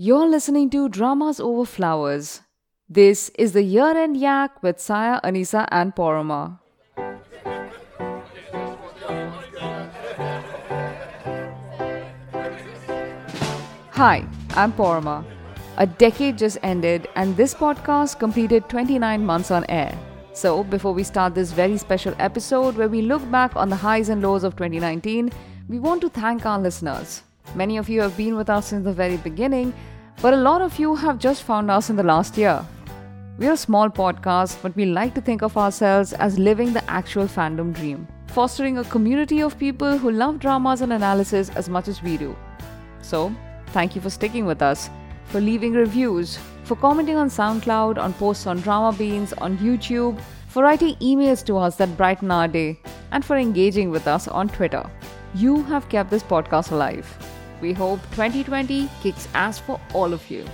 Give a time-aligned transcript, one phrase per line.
[0.00, 2.42] You're listening to Dramas Over Flowers.
[2.88, 6.60] This is the year end yak with Saya, Anisa, and Paroma.
[13.90, 15.24] Hi, I'm Paroma.
[15.78, 19.98] A decade just ended, and this podcast completed 29 months on air.
[20.32, 24.10] So, before we start this very special episode where we look back on the highs
[24.10, 25.32] and lows of 2019,
[25.68, 27.24] we want to thank our listeners.
[27.54, 29.72] Many of you have been with us since the very beginning,
[30.20, 32.64] but a lot of you have just found us in the last year.
[33.38, 37.26] We're a small podcast, but we like to think of ourselves as living the actual
[37.26, 42.02] fandom dream, fostering a community of people who love dramas and analysis as much as
[42.02, 42.36] we do.
[43.00, 43.32] So,
[43.68, 44.90] thank you for sticking with us,
[45.26, 50.96] for leaving reviews, for commenting on SoundCloud, on posts on Dramabeans, on YouTube, for writing
[50.96, 52.78] emails to us that brighten our day,
[53.12, 54.84] and for engaging with us on Twitter.
[55.34, 57.06] You have kept this podcast alive.
[57.60, 60.44] We hope 2020 kicks ass for all of you.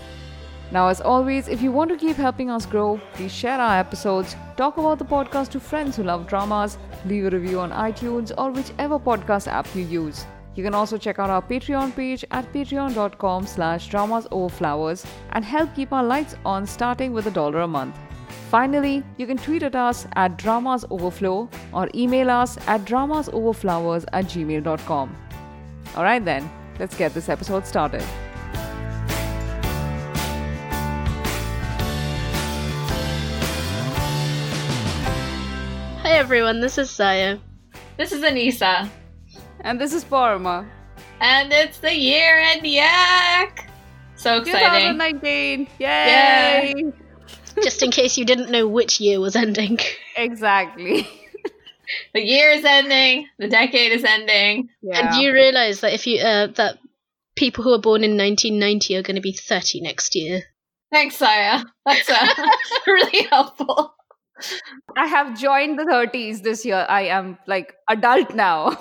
[0.70, 4.34] Now, as always, if you want to keep helping us grow, please share our episodes,
[4.56, 8.50] talk about the podcast to friends who love dramas, leave a review on iTunes or
[8.50, 10.24] whichever podcast app you use.
[10.56, 15.92] You can also check out our Patreon page at patreon.com slash dramasoverflowers and help keep
[15.92, 17.96] our lights on starting with a dollar a month.
[18.50, 25.16] Finally, you can tweet at us at dramasoverflow or email us at dramasoverflowers at gmail.com.
[25.96, 28.02] Alright then, let's get this episode started.
[36.02, 37.38] Hi everyone, this is Saya.
[37.96, 38.88] This is Anisa.
[39.60, 40.66] And this is Paroma.
[41.20, 43.70] And it's the year end yak!
[44.16, 44.92] So exciting.
[44.98, 45.68] 2019!
[45.78, 46.74] Yay!
[46.76, 46.92] Yay!
[47.62, 49.78] Just in case you didn't know which year was ending.
[50.16, 51.08] Exactly.
[52.12, 54.68] The year is ending, the decade is ending.
[54.82, 55.14] Yeah.
[55.14, 56.78] And you realize that if you uh, that
[57.36, 60.42] people who are born in 1990 are going to be 30 next year.
[60.92, 61.64] Thanks, Saya.
[61.84, 62.26] That's uh,
[62.86, 63.94] really helpful.
[64.96, 66.86] I have joined the 30s this year.
[66.88, 68.76] I am like adult now.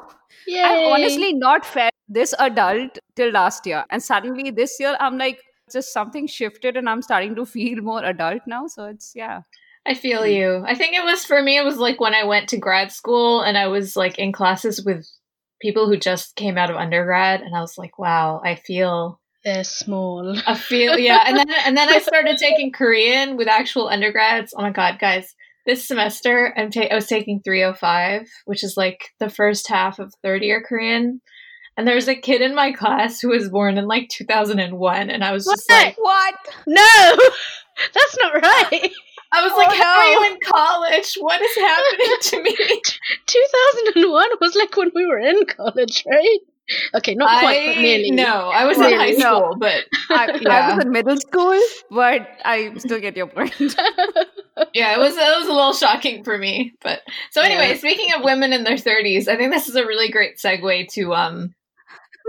[0.47, 0.61] Yay!
[0.61, 3.85] I've honestly not felt this adult till last year.
[3.89, 5.39] And suddenly this year, I'm like,
[5.71, 8.67] just something shifted and I'm starting to feel more adult now.
[8.67, 9.41] So it's, yeah.
[9.85, 10.29] I feel hmm.
[10.29, 10.63] you.
[10.65, 13.41] I think it was for me, it was like when I went to grad school
[13.41, 15.07] and I was like in classes with
[15.61, 19.63] people who just came out of undergrad and I was like, wow, I feel They're
[19.63, 20.37] small.
[20.47, 21.23] I feel yeah.
[21.25, 24.53] And then and then I started taking Korean with actual undergrads.
[24.55, 25.33] Oh my god, guys.
[25.65, 30.13] This semester I'm ta- I was taking 305, which is like the first half of
[30.21, 31.21] third year Korean.
[31.75, 35.23] And there was a kid in my class who was born in like 2001 and
[35.23, 36.35] I was just like What?
[36.67, 37.17] No!
[37.93, 38.91] That's not right!
[39.33, 41.15] I was Oh, like, how are you in college?
[41.19, 42.55] What is happening to me?
[43.27, 46.39] 2001 was like when we were in college, right?
[46.95, 48.11] Okay, not quite, but nearly.
[48.11, 48.95] no, I was in Really?
[48.95, 49.37] high No.
[49.39, 50.75] school, but I, I Yeah.
[50.75, 51.59] was in middle school,
[51.91, 53.53] but I still get your point.
[54.73, 56.73] yeah, it was it was a little shocking for me.
[56.81, 57.01] But
[57.31, 57.77] so anyway, Yeah.
[57.79, 61.13] speaking of women in their thirties, I think this is a really great segue to
[61.13, 61.53] um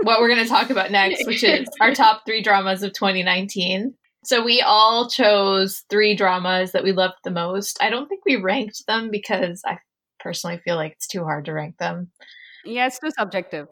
[0.03, 3.93] what we're going to talk about next, which is our top three dramas of 2019.
[4.25, 7.77] So we all chose three dramas that we loved the most.
[7.81, 9.77] I don't think we ranked them because I
[10.19, 12.09] personally feel like it's too hard to rank them.
[12.65, 13.67] yeah, it's too subjective.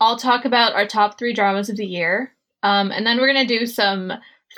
[0.00, 2.32] I'll talk about our top three dramas of the year.
[2.62, 4.12] Um, and then we're going to do some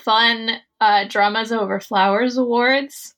[0.05, 0.51] fun
[0.81, 3.15] uh, Dramas Over Flowers awards.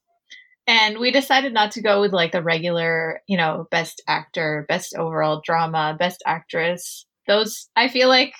[0.67, 4.95] And we decided not to go with like the regular, you know, best actor, best
[4.97, 7.05] overall drama, best actress.
[7.27, 8.33] Those, I feel like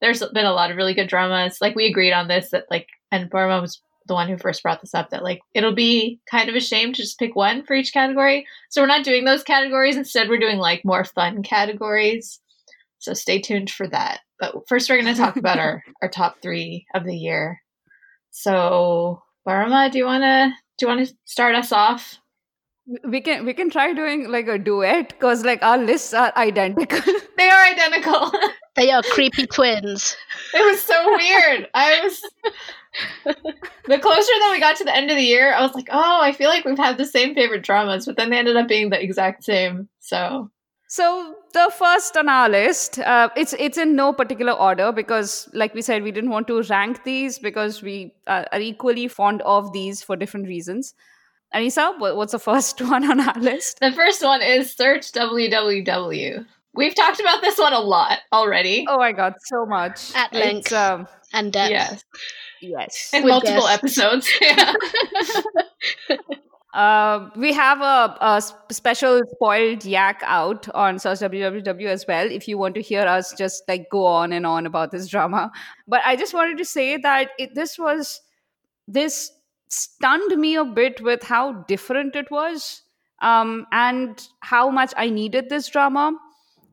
[0.00, 1.58] there's been a lot of really good dramas.
[1.60, 4.80] Like we agreed on this that like, and Paroma was the one who first brought
[4.80, 7.74] this up that like it'll be kind of a shame to just pick one for
[7.74, 8.46] each category.
[8.70, 9.96] So we're not doing those categories.
[9.96, 12.40] Instead, we're doing like more fun categories.
[12.98, 14.20] So stay tuned for that.
[14.38, 17.60] But first, we're going to talk about our, our top three of the year.
[18.30, 22.18] So, Paroma, do you want to do you want to start us off?
[23.02, 27.00] We can we can try doing like a duet because like our lists are identical.
[27.36, 28.32] They are identical.
[28.76, 30.16] They are creepy twins.
[30.54, 31.68] it was so weird.
[31.74, 32.22] I was
[33.24, 36.20] the closer that we got to the end of the year, I was like, oh,
[36.22, 38.90] I feel like we've had the same favorite dramas, but then they ended up being
[38.90, 39.88] the exact same.
[40.00, 40.50] So
[40.88, 45.74] So the first on our list, uh, it's it's in no particular order because, like
[45.74, 49.72] we said, we didn't want to rank these because we uh, are equally fond of
[49.72, 50.94] these for different reasons.
[51.54, 53.78] Anisa, what, what's the first one on our list?
[53.80, 56.44] the first one is Search WWW.
[56.76, 58.84] We've talked about this one a lot already.
[58.88, 60.72] Oh my god, so much At length.
[60.72, 61.70] um, And depth.
[61.70, 62.04] yes.
[62.60, 63.10] yes.
[63.14, 63.98] In With multiple guests.
[63.98, 64.28] episodes.
[64.40, 64.72] Yeah.
[66.74, 68.42] Uh, we have a, a,
[68.72, 72.30] special spoiled yak out on Search WWW as well.
[72.30, 75.50] If you want to hear us just like go on and on about this drama,
[75.88, 78.20] but I just wanted to say that it, this was
[78.86, 79.32] this
[79.68, 82.82] stunned me a bit with how different it was
[83.20, 86.16] um, and how much I needed this drama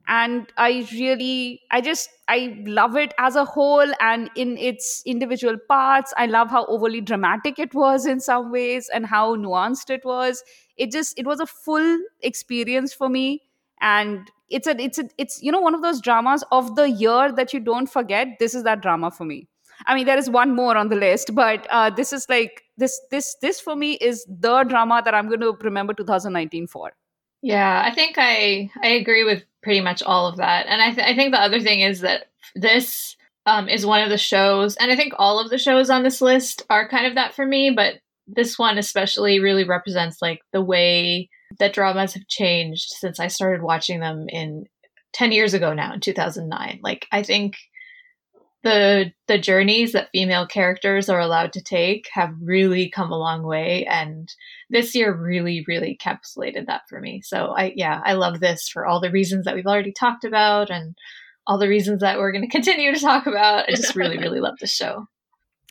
[0.06, 5.56] and i really i just i love it as a whole and in its individual
[5.68, 6.12] parts.
[6.16, 10.42] I love how overly dramatic it was in some ways and how nuanced it was.
[10.76, 13.42] It just it was a full experience for me.
[13.80, 17.32] And it's a it's a it's you know one of those dramas of the year
[17.32, 19.48] that you don't forget this is that drama for me.
[19.86, 23.00] I mean there is one more on the list but uh, this is like this
[23.10, 26.92] this this for me is the drama that i'm going to remember 2019 for
[27.44, 30.66] yeah i think i i agree with pretty much all of that.
[30.66, 34.10] And I, th- I think the other thing is that this um, is one of
[34.10, 37.16] the shows, and I think all of the shows on this list are kind of
[37.16, 37.94] that for me, but
[38.26, 43.62] this one especially really represents like the way that dramas have changed since I started
[43.62, 44.64] watching them in
[45.12, 46.80] 10 years ago now in 2009.
[46.82, 47.56] Like I think
[48.64, 53.44] the the journeys that female characters are allowed to take have really come a long
[53.44, 54.28] way and
[54.70, 57.20] this year really really encapsulated that for me.
[57.22, 60.70] So i yeah i love this for all the reasons that we've already talked about
[60.70, 60.96] and
[61.46, 63.68] all the reasons that we're going to continue to talk about.
[63.68, 65.06] I just really really love this show.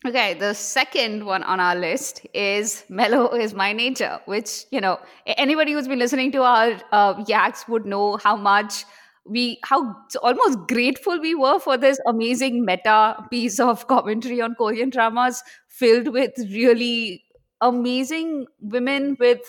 [0.06, 5.00] Okay, the second one on our list is Melo is My Nature, which, you know,
[5.25, 8.84] anybody who's been listening to our uh, yaks would know how much
[9.25, 14.89] we how almost grateful we were for this amazing meta piece of commentary on Korean
[14.89, 17.23] dramas filled with really
[17.61, 19.41] amazing women with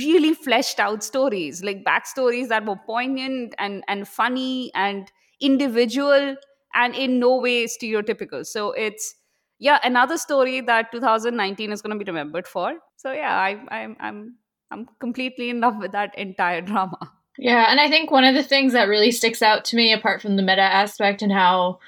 [0.00, 6.36] really fleshed out stories like backstories that were poignant and and funny and individual
[6.74, 8.44] and in no way stereotypical.
[8.44, 9.14] So it's
[9.58, 12.74] yeah another story that 2019 is going to be remembered for.
[12.96, 14.36] So yeah i i'm i'm
[14.70, 18.42] i'm completely in love with that entire drama yeah, and I think one of the
[18.42, 21.78] things that really sticks out to me, apart from the meta aspect and how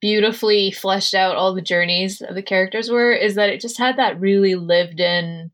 [0.00, 3.96] beautifully fleshed out all the journeys of the characters were, is that it just had
[3.98, 5.50] that really lived in.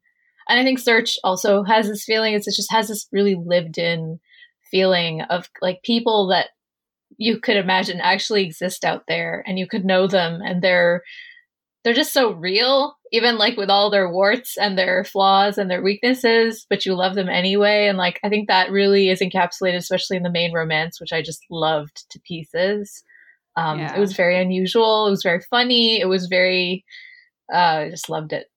[0.49, 4.21] And I think Search also has this feeling, it just has this really lived in
[4.71, 6.51] feeling of like people that
[7.19, 11.03] you could imagine actually exist out there and you could know them and they're
[11.83, 15.83] they're just so real, even like with all their warts and their flaws and their
[15.83, 17.87] weaknesses, but you love them anyway.
[17.87, 21.23] And like, I think that really is encapsulated, especially in the main romance, which I
[21.23, 23.05] just loved to pieces.
[23.57, 23.97] Um, yeah.
[23.97, 25.07] It was very unusual.
[25.07, 26.01] It was very funny.
[26.01, 26.85] It was very,
[27.53, 28.49] uh, I just loved it.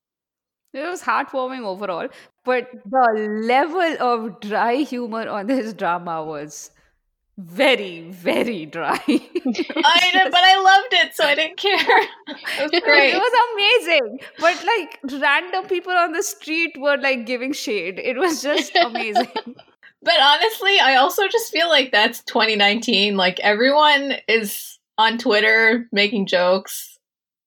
[0.74, 2.10] It was heartwarming overall,
[2.46, 6.70] but the level of dry humor on this drama was
[7.40, 9.00] very very dry.
[9.08, 11.78] I know but i loved it so i didn't care.
[12.28, 13.14] It was great.
[13.14, 14.20] it was amazing.
[14.40, 17.98] But like random people on the street were like giving shade.
[17.98, 19.56] It was just amazing.
[20.02, 26.26] But honestly i also just feel like that's 2019 like everyone is on twitter making
[26.26, 26.98] jokes.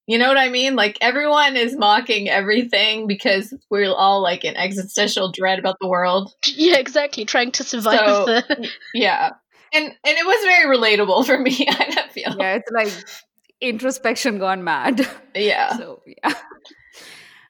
[0.07, 0.75] You know what i mean?
[0.75, 6.35] Like everyone is mocking everything because we're all like in existential dread about the world.
[6.47, 7.27] Yeah exactly.
[7.27, 9.33] Trying to survive so, the yeah
[9.73, 11.67] and and it was very relatable for me.
[11.69, 12.37] I feel.
[12.39, 12.93] Yeah, it's like
[13.61, 15.07] introspection gone mad.
[15.35, 15.77] Yeah.
[15.77, 16.35] So yeah.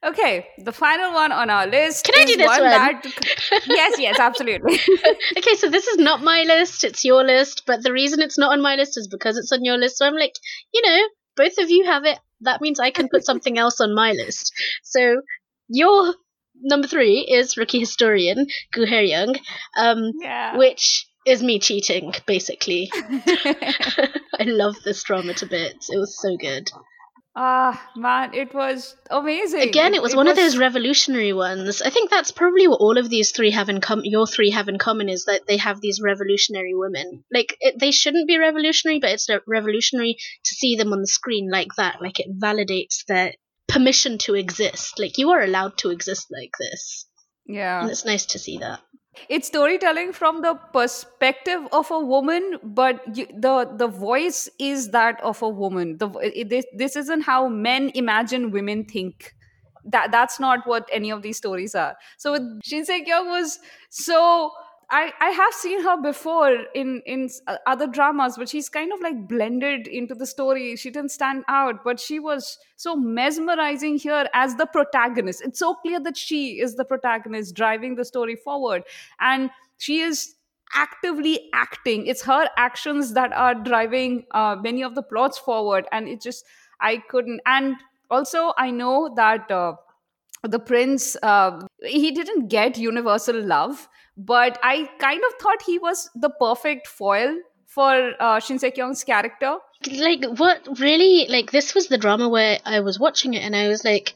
[0.05, 2.05] Okay, the final one on our list.
[2.07, 2.61] Can I do this one?
[2.63, 2.71] one?
[2.71, 3.05] That...
[3.67, 4.75] yes, yes, absolutely.
[5.39, 7.63] okay, so this is not my list; it's your list.
[7.67, 9.99] But the reason it's not on my list is because it's on your list.
[9.99, 10.35] So I'm like,
[10.75, 11.03] you know,
[11.37, 12.19] both of you have it.
[12.41, 14.53] That means I can put something else on my list.
[14.83, 15.23] So
[15.69, 16.15] your
[16.61, 19.39] number three is rookie historian Goo Hae-ryung,
[19.77, 20.57] um, yeah.
[20.57, 22.91] which is me cheating, basically.
[22.95, 25.91] I love this drama to bits.
[25.91, 26.71] It was so good.
[27.35, 29.63] Ah, man, it was amazing.
[29.63, 30.37] Again, it was it one was...
[30.37, 31.81] of those revolutionary ones.
[31.81, 34.05] I think that's probably what all of these three have in common.
[34.05, 37.25] Your three have in common is that they have these revolutionary women.
[37.33, 41.49] Like it, they shouldn't be revolutionary, but it's revolutionary to see them on the screen
[41.51, 42.03] like that.
[42.03, 43.33] Like it validates their
[43.67, 44.99] permission to exist.
[44.99, 47.07] Like you are allowed to exist like this.
[47.47, 48.81] Yeah, and it's nice to see that
[49.29, 55.21] it's storytelling from the perspective of a woman but you, the the voice is that
[55.23, 55.99] of a woman.
[55.99, 59.35] The it, this, this isn't how men imagine women think.
[59.85, 61.97] That that's not what any of these stories are.
[62.17, 63.59] So shin se-kyung was
[63.91, 64.53] so
[64.95, 67.31] I, I have seen her before in in
[67.67, 70.77] other dramas, but she's kind of like blended into the story.
[70.77, 75.41] She didn't stand out, but she was so mesmerizing here as the protagonist.
[75.43, 78.83] It's so clear that she is the protagonist driving the story forward,
[79.19, 80.35] and she is
[80.75, 82.07] actively acting.
[82.07, 86.45] It's her actions that are driving uh, many of the plots forward, and it just
[86.81, 87.41] I couldn't.
[87.47, 87.77] And
[88.11, 89.51] also, I know that.
[89.51, 89.77] Uh,
[90.43, 96.11] the prince uh, he didn't get universal love but i kind of thought he was
[96.15, 97.35] the perfect foil
[97.67, 99.57] for uh, Shin Se-kyung's character.
[99.91, 103.69] Like what really like this was the drama where I was watching it and I
[103.69, 104.13] was like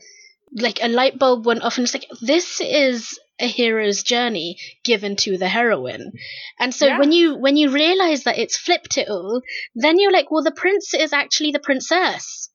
[0.53, 5.17] like a light bulb went off and it's like this is a hero's journey given
[5.17, 6.13] to the heroine.
[6.61, 6.99] And so Yeah.
[6.99, 9.41] when you when you realize that it's flipped it all
[9.75, 12.51] then you're like well the prince is actually the princess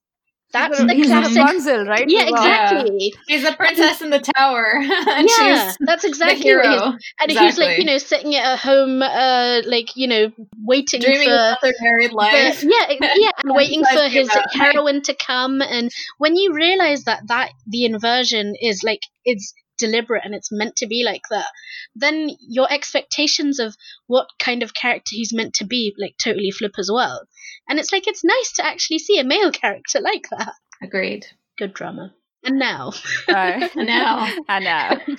[0.51, 2.38] that's He's the He's classic Rapunzel, right yeah Wow.
[2.38, 6.72] exactly She's the princess in the tower, and yeah she's that's the exactly what he's
[6.74, 6.98] hero.
[7.22, 10.31] and he's like you know sitting at home uh like you know
[10.63, 12.62] waiting Dreaming for about their married life.
[12.62, 15.62] the- yeah, it- yeah, and waiting for his heroine to come.
[15.62, 20.77] And when you realize that that the inversion is like it's deliberate and it's meant
[20.77, 21.47] to be like that,
[21.95, 23.75] then your expectations of
[24.07, 27.27] what kind of character he's meant to be like totally flip as well.
[27.67, 30.53] And it's like it's nice to actually see a male character like that.
[30.81, 31.25] Agreed.
[31.57, 32.13] Good drama.
[32.43, 32.93] And now,
[33.27, 33.69] Right.
[33.75, 35.15] And now, I know.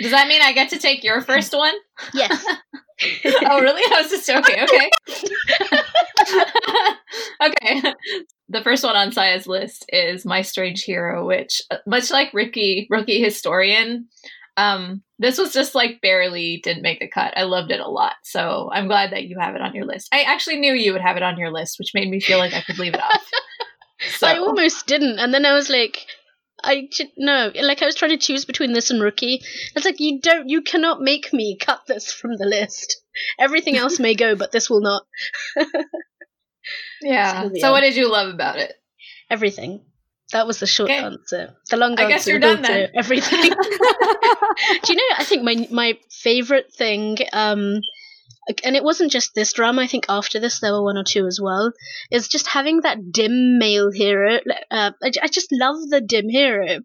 [0.00, 1.74] does that mean I get to take your first one?
[2.12, 2.44] yes,
[3.24, 3.82] oh, really?
[3.94, 4.56] I was just joking.
[4.64, 4.90] Okay.
[7.40, 7.94] okay.
[8.48, 12.86] The first one on Saya's list is My Strange Hero, which, uh, much like Ricky,
[12.90, 14.08] Rookie Historian,
[14.56, 17.36] um, this was just like barely didn't make the cut.
[17.36, 18.14] I loved it a lot.
[18.22, 20.08] So I'm glad that you have it on your list.
[20.12, 22.54] I actually knew you would have it on your list, which made me feel like
[22.54, 23.30] I could leave it off.
[24.18, 26.04] So, I almost didn't, and then I was like.
[26.62, 29.42] I should no, like I was trying to choose between this and rookie.
[29.74, 33.02] It's like you don't, you cannot make me cut this from the list.
[33.38, 35.04] Everything else may go, but this will not.
[37.04, 37.48] yeah.
[37.60, 38.72] So what did you love about it?
[39.30, 39.80] Everything.
[40.32, 40.98] That was the short Okay.
[41.02, 41.54] answer.
[41.70, 42.08] The long I answer.
[42.08, 42.90] guess you're was done then.
[42.94, 43.40] Everything.
[43.50, 45.14] Do you know?
[45.18, 47.80] I think my my favorite thing, um,
[48.64, 49.82] and it wasn't just this drama.
[49.82, 51.72] I think after this there were one or two as well.
[52.10, 54.38] Is just having that dim male hero.
[54.70, 56.80] Uh, I, I just love the dim hero.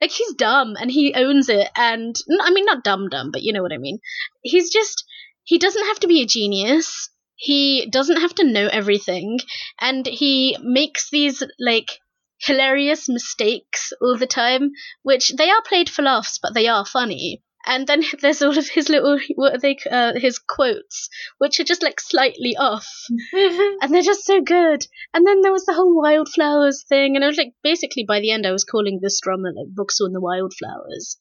[0.00, 3.52] Like he's dumb and he owns it, and i mean not dumb dumb, but you
[3.52, 3.98] know what I mean.
[4.42, 5.04] He's just
[5.42, 7.10] he doesn't have to be a genius.
[7.38, 9.40] He doesn't have to know everything,
[9.80, 12.00] and he makes these like
[12.38, 17.42] hilarious mistakes all the time, which they are played for laughs, but they are funny.
[17.68, 21.64] And then there's all of his little what are they uh, his quotes, which are
[21.64, 22.88] just like slightly off,
[23.32, 24.86] and they're just so good.
[25.12, 28.30] And then there was the whole wildflowers thing, and I was like, basically by the
[28.30, 31.18] end, I was calling this drama like Books on the Wildflowers,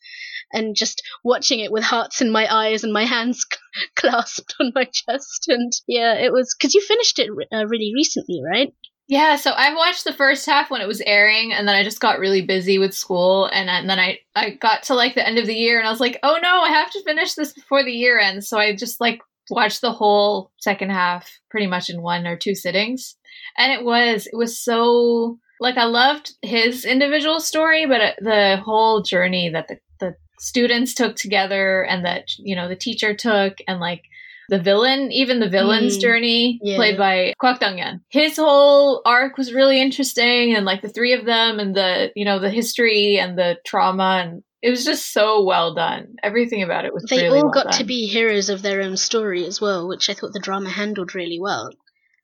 [0.53, 3.45] and just watching it with hearts in my eyes and my hands
[3.97, 5.47] clasped on my chest.
[5.49, 8.73] And yeah, it was because you finished it uh, really recently, right?
[9.07, 12.01] Yeah, so I watched the first half when it was airing, and then I just
[12.01, 15.37] got really busy with school, and, and then I I got to like the end
[15.37, 17.83] of the year, and I was like, oh no, I have to finish this before
[17.85, 18.49] the year ends.
[18.49, 22.53] So I just like watched the whole second half pretty much in one or two
[22.53, 23.15] sittings,
[23.57, 28.57] and it was it was so like I loved his individual story, but uh, the
[28.57, 33.59] whole journey that the the students took together, and that you know the teacher took,
[33.69, 34.03] and like
[34.49, 36.75] the villain, even the villain's Mm, journey, yeah.
[36.77, 38.01] played by Kwak Dong-yeon.
[38.09, 42.25] His whole arc was really interesting, and like the three of them, and the you
[42.25, 46.15] know the history and the trauma, and it was just so well done.
[46.23, 47.73] Everything about it was They really all well got done.
[47.79, 51.13] to be heroes of their own story as well, which I thought the drama handled
[51.15, 51.69] really well.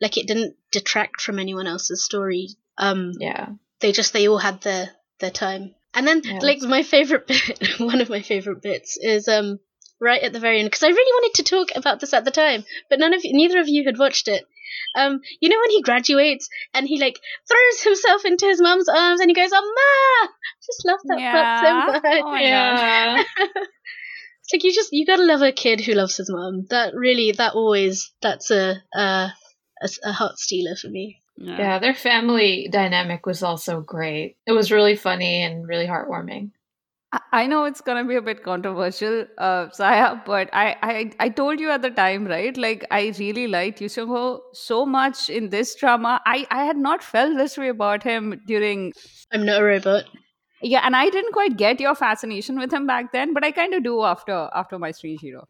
[0.01, 2.49] Like it didn't detract from anyone else's story.
[2.77, 3.49] Um, yeah.
[3.79, 4.89] they just they all had their
[5.19, 5.75] their time.
[5.93, 9.59] And then Yeah, like my favorite bit, one of my favorite bits is um
[9.99, 12.31] right at the very end because I really wanted to talk about this at the
[12.31, 14.45] time, but none of neither of you had watched it.
[14.95, 19.19] Um, you know when he graduates and he like throws himself into his mum's arms
[19.19, 20.29] and he goes, "Oh, ma!" I
[20.65, 21.85] just love that part so Yeah.
[21.85, 22.03] much.
[22.05, 23.23] Oh my yeah.
[24.43, 26.65] It's like you just you gotta love a kid who loves his mum.
[26.69, 29.29] That really that always that's a uh,
[29.81, 31.21] a, a heart stealer for me.
[31.37, 34.37] Yeah, their family dynamic was also great.
[34.45, 36.51] It was really funny and really heartwarming.
[37.15, 41.29] I- I know it's gonna be a bit controversial, uh, Saya, but I, I I
[41.39, 42.57] told you at the time, right?
[42.65, 44.23] Like I really liked Yoo Seung-ho
[44.61, 46.13] so much in this drama.
[46.33, 48.85] I I had not felt this way about him during
[49.31, 50.11] I'm not a robot.
[50.73, 53.73] yeah, and I didn't quite get your fascination with him back then, but I kind
[53.79, 55.47] of do after after my Strange Hero.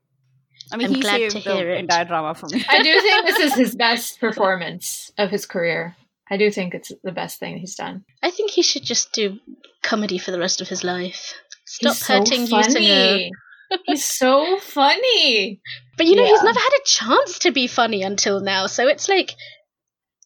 [0.72, 1.80] I mean, I'm he glad to saved the hear it.
[1.80, 2.64] entire drama for me.
[2.78, 5.96] I do think this is his best performance of his career.
[6.32, 8.06] I do think it's the best thing he's done.
[8.24, 9.38] I think he should just do
[9.84, 11.34] comedy for the rest of his life.
[11.74, 13.78] Stop He's hurting Yoo Seung-ho.
[13.86, 15.60] he's so funny.
[15.98, 19.10] But you know, he's never had a chance to be funny until now, so it's
[19.10, 19.34] like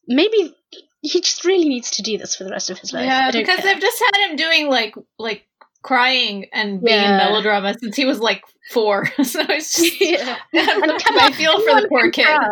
[0.08, 0.54] maybe
[1.02, 3.06] he just really needs to do this for the rest of his life.
[3.06, 3.74] Yeah, because care.
[3.74, 5.46] they've just had him doing like like
[5.84, 7.12] crying and being Yeah.
[7.12, 9.06] in melodrama since he was like four.
[9.24, 10.36] so it's just yeah.
[10.54, 12.26] And come I on, feel for the poor can kid.
[12.26, 12.50] cry.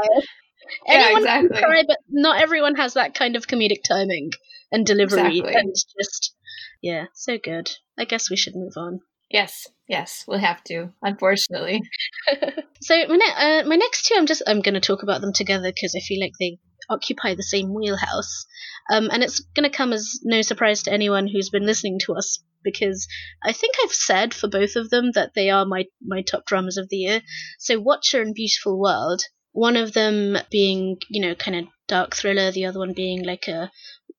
[0.87, 1.49] Yeah, exactly.
[1.49, 4.31] can cry, but not everyone has that kind of comedic timing
[4.71, 5.39] and delivery.
[5.39, 5.53] Exactly.
[5.55, 6.33] And it's just,
[6.81, 7.71] yeah, so good.
[7.97, 9.01] I guess we should move on.
[9.29, 10.89] Yes, yes, we'll have to.
[11.01, 11.81] Unfortunately.
[12.81, 15.33] so my, ne- uh, my next two, I'm just I'm going to talk about them
[15.33, 16.59] together because I feel like they
[16.89, 18.45] occupy the same wheelhouse,
[18.91, 22.13] um, and it's going to come as no surprise to anyone who's been listening to
[22.13, 23.07] us because
[23.43, 26.77] I think I've said for both of them that they are my my top dramas
[26.77, 27.21] of the year.
[27.57, 29.21] So Watcher and Beautiful World,
[29.53, 33.47] one of them being you know kind of dark thriller, the other one being like
[33.47, 33.71] a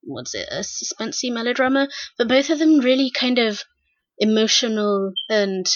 [0.06, 3.62] what's it a suspensey melodrama, but both of them really kind of
[4.18, 5.66] emotional and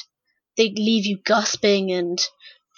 [0.56, 2.18] they leave you gasping and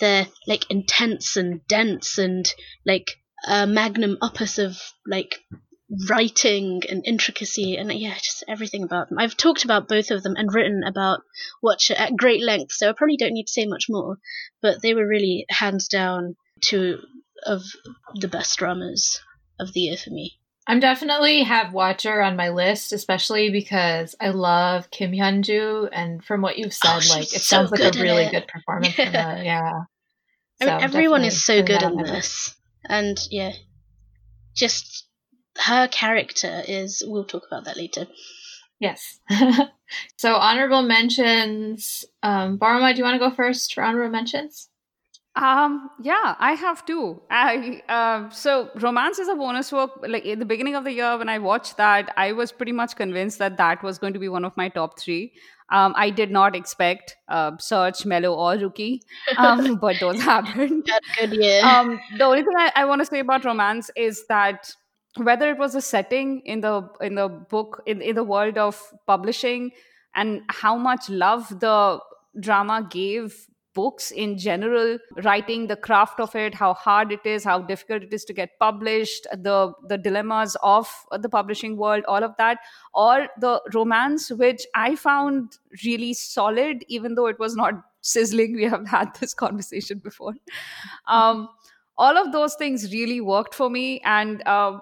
[0.01, 2.53] they're like intense and dense and
[2.85, 3.11] like
[3.47, 5.41] a magnum opus of like
[6.09, 9.19] writing and intricacy and yeah just everything about them.
[9.19, 11.21] I've talked about both of them and written about
[11.63, 14.17] watcher at great length so i probably don't need to say much more
[14.63, 16.99] but they were really hands down two
[17.45, 17.63] of
[18.15, 19.21] the best dramas
[19.61, 24.29] of the year for me I'm definitely have Watcher on my list, especially because I
[24.31, 27.99] love Kim Hyun-joo, and from what you've Oh, said, like it so sounds like a
[28.01, 28.31] really it.
[28.31, 29.43] good performance from her.
[29.43, 29.73] Yeah.
[30.61, 32.55] I mean, everyone is so good in this
[32.89, 33.53] and yeah
[34.55, 35.07] just
[35.59, 38.07] her character is we'll talk about that later
[38.83, 39.21] Yes.
[40.19, 42.05] so honorable mentions.
[42.25, 44.69] Um, Paroma, do you want to go first for honorable mentions?
[45.35, 47.23] Um, yeah, I have two.
[47.31, 50.05] I uh, so romance is a bonus book.
[50.07, 52.97] Like in the beginning of the year, when I watched that, I was pretty much
[52.97, 55.33] convinced that that was going to be one of my top three.
[55.71, 59.03] Um, I did not expect uh, Search, Melo, or Rookie,
[59.39, 60.87] um, but those happened.
[60.87, 64.27] a good year um, the only thing I, I want to say about romance is
[64.27, 64.71] that
[65.17, 68.83] whether it was a setting in the in the book in, in the world of
[69.07, 69.71] publishing
[70.15, 72.01] and how much love the
[72.39, 77.59] drama gave books in general writing the craft of it how hard it is how
[77.61, 82.35] difficult it is to get published the the dilemmas of the publishing world all of
[82.37, 82.59] that
[82.95, 88.55] or the romance which i found really solid even though it was not sizzling.
[88.57, 90.35] We have had this conversation before.
[91.07, 91.49] Um
[91.99, 94.79] all of those things really worked for me and uh,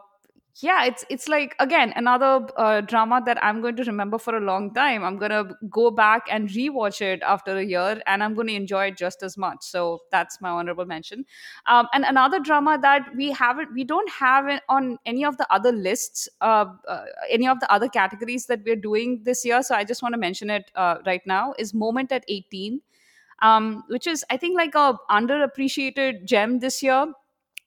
[0.62, 4.40] yeah it's it's like again another uh, drama that i'm going to remember for a
[4.40, 5.04] long time.
[5.04, 8.54] I'm going to go back and rewatch it after a year and i'm going to
[8.54, 9.58] enjoy it just as much.
[9.62, 11.24] So that's my honorable mention.
[11.66, 15.72] Um, and another drama that we haven't we don't have on any of the other
[15.72, 19.62] lists uh, uh, any of the other categories that we're doing this year.
[19.62, 22.80] So i just want to mention it uh, right now is moment at 18
[23.42, 27.06] um, which is i think like a underappreciated gem this year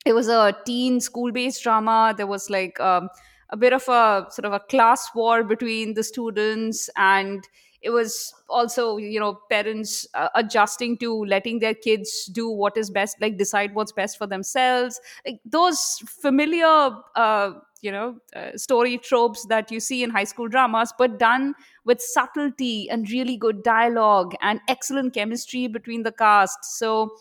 [0.06, 2.14] it was a teen school based drama.
[2.16, 3.10] There was like um,
[3.50, 7.48] a bit of a sort of a class war between the students and
[7.82, 12.90] it was also you know parents uh, adjusting to letting their kids do what is
[12.90, 15.00] best like decide what's best for themselves.
[15.26, 20.48] Like those familiar uh, you know uh, story tropes that you see in high school
[20.48, 21.54] dramas but done
[21.86, 26.64] with subtlety and really good dialogue and excellent chemistry between the cast.
[26.64, 27.12] So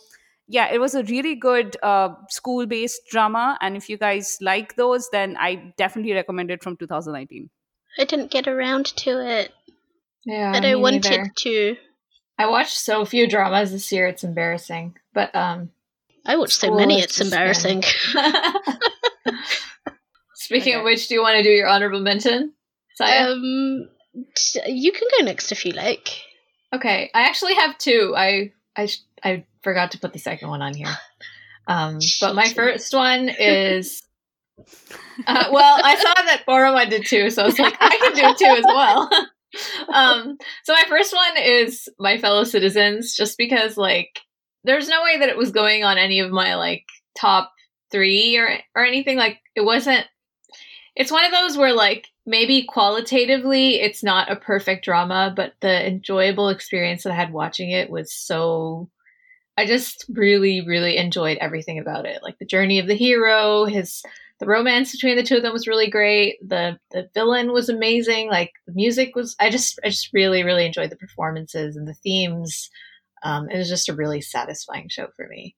[0.49, 4.75] yeah it was a really good uh, school based drama and if you guys like
[4.77, 7.49] those then i definitely recommend it from 2019
[7.99, 9.53] i didn't get around to it
[10.25, 10.53] Yeah.
[10.53, 11.33] but i me wanted neither.
[11.37, 11.77] to
[12.39, 14.97] I watched so few dramas this year, it's embarrassing.
[15.15, 15.71] But um
[16.27, 17.83] i watched so many it's embarrassing
[20.35, 22.53] Speaking of which, do you want to do your honorable mention?
[22.97, 23.33] Saya?
[23.33, 23.89] um
[24.35, 26.09] t- you can go next if you like
[26.75, 28.15] Okay, I actually have two.
[28.17, 28.89] I I
[29.23, 30.95] I forgot to put the second one on here.
[31.67, 34.03] Um, but my first one is.
[35.27, 38.23] Uh, well, I saw that Paroma did too, so I was like, I can do
[38.25, 39.11] it too as well.
[39.93, 44.21] um, so my first one is my fellow citizens, just because like
[44.65, 46.85] there's no way that it was going on any of my like
[47.19, 47.53] top
[47.91, 49.17] three or or anything.
[49.17, 50.07] Like it wasn't.
[50.95, 55.87] It's one of those where like maybe qualitatively it's not a perfect drama, but the
[55.87, 58.91] enjoyable experience that I had watching it was so
[59.57, 62.23] I just really, really enjoyed everything about it.
[62.23, 64.03] Like the journey of the hero, his
[64.41, 66.37] the romance between the two of them was really great.
[66.47, 68.29] The the villain was amazing.
[68.29, 71.95] Like the music was I just I just really, really enjoyed the performances and the
[71.95, 72.71] themes.
[73.23, 75.55] Um, it was just a really satisfying show for me.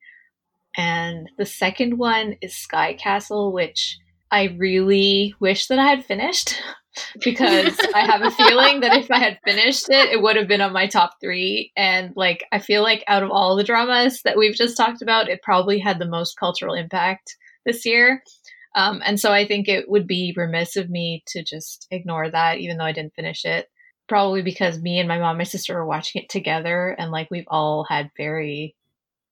[0.76, 3.96] And the second one is Sky Castle, which
[4.30, 6.60] I really wish that I had finished
[7.22, 10.60] because I have a feeling that if I had finished it, it would have been
[10.60, 11.72] on my top three.
[11.76, 15.28] And like, I feel like out of all the dramas that we've just talked about,
[15.28, 18.22] it probably had the most cultural impact this year.
[18.74, 22.58] Um, and so I think it would be remiss of me to just ignore that,
[22.58, 23.70] even though I didn't finish it.
[24.08, 27.48] Probably because me and my mom, my sister were watching it together, and like we've
[27.48, 28.76] all had very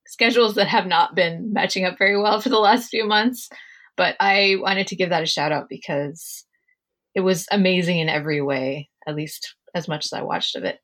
[0.07, 3.51] schedules that have not been matching up very well for the last few months.
[3.97, 6.47] But I wanted to give that a shout out because
[7.15, 8.89] it was amazing in every way.
[9.07, 10.79] at least as much as I watched of it.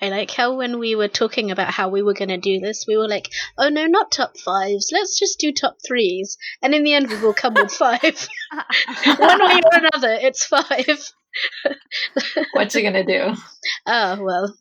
[0.00, 2.86] I like how when we were talking about how we were going to do this,
[2.88, 4.90] we were like, oh no, not top fives.
[4.92, 6.36] Let's just do top threes.
[6.60, 8.00] And in the end, we will come with five.
[9.04, 11.12] One way or another, it's five.
[12.52, 13.34] What you gonna do?
[13.86, 14.56] Oh, well.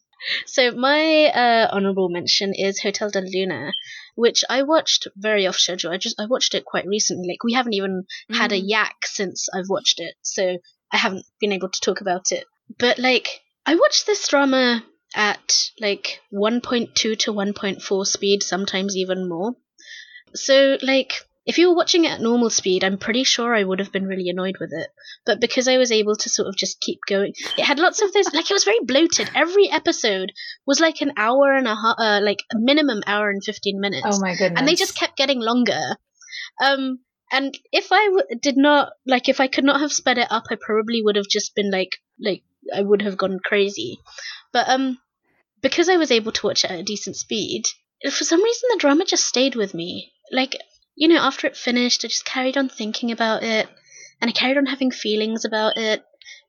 [0.46, 3.72] So my uh, honorable mention is Hotel Del Luna,
[4.16, 5.92] which I watched very off schedule.
[5.92, 7.28] I just I watched it quite recently.
[7.30, 8.66] Like we haven't even had a Mm.
[8.68, 10.58] yak since I've watched it, so
[10.92, 12.46] I haven't been able to talk about it.
[12.78, 14.84] But like I watched this drama
[15.16, 19.56] at like 1.2 to 1.4 speed, sometimes even more.
[20.34, 21.14] So like
[21.46, 24.06] if you were watching it at normal speed, I'm pretty sure I would have been
[24.06, 24.88] really annoyed with it.
[25.26, 28.14] But because I was able to sort of just keep going, it had lots of
[28.14, 28.32] those.
[28.34, 29.30] Like it was very bloated.
[29.34, 30.32] Every episode
[30.68, 34.06] was like an hour and a half, uh, like a minimum hour and fifteen minutes,
[34.06, 34.60] Oh my goodness!
[34.60, 35.82] and they just kept getting longer.
[36.62, 37.00] Um,
[37.32, 40.46] and if I w- did not like, if I could not have sped it up,
[40.52, 42.44] I probably would have just been like, like
[42.76, 43.98] I would have gone crazy.
[44.52, 45.00] But um,
[45.62, 47.64] because I was able to watch it at a decent speed,
[48.04, 50.12] for some reason the drama just stayed with me.
[50.32, 50.58] Like
[50.96, 53.70] you know, after it finished, I just carried on thinking about it,
[54.20, 56.04] and I carried on having feelings about it,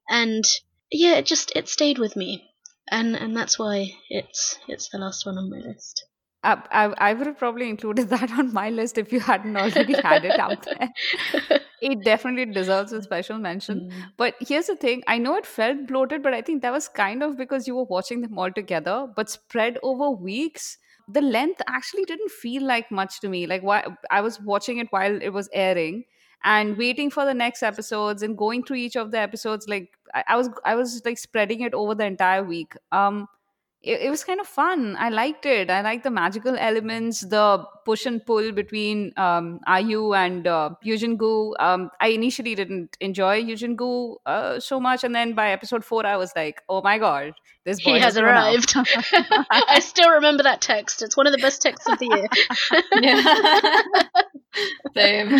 [0.09, 0.45] and
[0.91, 2.51] yeah, it just it stayed with me,
[2.91, 6.05] and and that's why it's it's the last one on my list.
[6.45, 9.95] I, I, I would have probably included that on my list if you hadn't already
[9.95, 11.61] had it out there.
[11.83, 13.91] It definitely deserves a special mention.
[13.91, 13.93] Mm.
[14.17, 17.25] But here's the thing I know it felt bloated, but I think that was kind
[17.25, 20.79] of because you were watching them all together, but spread over weeks.
[21.09, 23.49] The length actually didn't feel like much to me.
[23.49, 26.05] Like, why I was watching it while it was airing
[26.45, 29.67] and waiting for the next episodes and going through each of the episodes.
[29.67, 32.75] Like, I, I was, I was like spreading it over the entire week.
[32.93, 33.27] Um,
[33.83, 34.97] it, it was kind of fun.
[34.99, 35.71] I liked it.
[35.71, 40.97] I liked the magical elements, the push and pull between um, IU and uh, Yeo
[40.97, 41.57] Jin-goo.
[41.59, 46.07] Um, I initially didn't enjoy Yeo Jin-goo uh, so much, and then by episode four,
[46.07, 48.75] I was like, "Oh my god, this boy he has grown arrived.
[48.77, 51.01] I still remember that text.
[51.01, 52.29] It's one of the best texts of the year.
[54.95, 55.39] Same.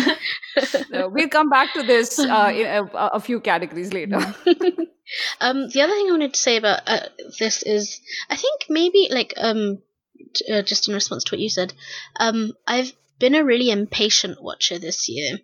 [0.89, 4.17] So we'll come back to this uh, in a, a few categories later.
[5.41, 7.07] um, the other thing I wanted to say about uh,
[7.39, 9.79] this is, I think maybe like um,
[10.33, 11.73] t- uh, just in response to what you said,
[12.19, 15.37] um, I've been a really impatient watcher this year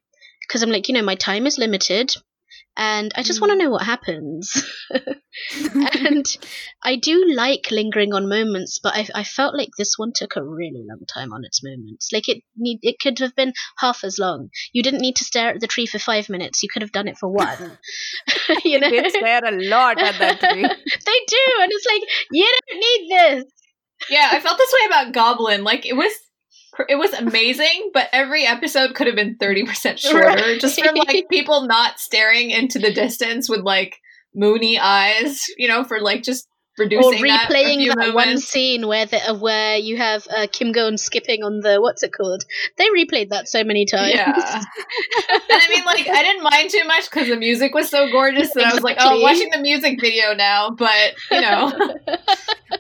[0.48, 2.16] because I'm like, you know, my time is limited,
[2.80, 3.48] and I just hmm.
[3.48, 4.66] want to know what happens.
[4.90, 6.26] and
[6.82, 10.44] I do like lingering on moments, but I, I felt like this one took a
[10.44, 12.08] really long time on its moments.
[12.14, 14.50] Like it need it could have been half as long.
[14.72, 16.64] You didn't need to stare at the tree for five minutes.
[16.64, 17.78] You could have done it for one.
[18.64, 20.62] you know, they stare a lot at that tree.
[20.62, 23.52] they do, and it's like you don't need this.
[24.10, 25.66] Yeah, I felt this way about Goblin.
[25.66, 26.14] Like it was
[26.88, 30.60] it was amazing, but every episode could have been 30% shorter Right.
[30.60, 33.98] just from like people not staring into the distance with like
[34.36, 36.48] moony eyes, you know, for like just
[36.80, 40.26] Or reducing that, a replaying few that one scene where the, uh, where you have
[40.30, 42.46] uh, Kim Go-eun skipping on the what's it called?
[42.78, 44.14] They replayed that so many times.
[44.14, 44.28] Yeah.
[44.34, 48.54] and I mean, like, I didn't mind too much because the music was so gorgeous
[48.54, 50.70] that I was like, oh, I'm watching the music video now.
[50.70, 51.74] But, you know,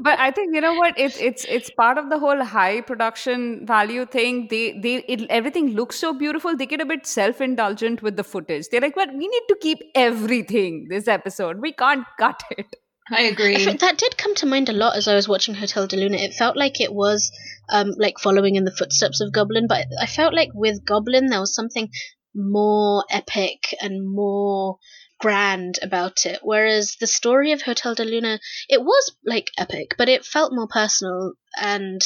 [0.01, 3.65] but I think you know what it's it's it's part of the whole high production
[3.65, 4.47] value thing.
[4.49, 6.55] They they it, everything looks so beautiful.
[6.55, 8.67] They get a bit self indulgent with the footage.
[8.69, 11.59] They're like, well, we need to keep everything this episode.
[11.61, 12.75] We can't cut it.
[13.11, 13.23] I
[13.53, 13.57] I agree.
[13.57, 16.17] fe- that did come to mind a lot as I was watching Hotel Del Luna.
[16.17, 17.31] It felt like it was
[17.69, 21.39] um, like following in the footsteps of Goblin, but I felt like with Goblin there
[21.39, 21.89] was something
[22.35, 24.77] more epic and more
[25.19, 26.39] grand about it.
[26.41, 30.67] Whereas the story of Hotel Del Luna, it was like epic, but it felt more
[30.67, 32.01] personal and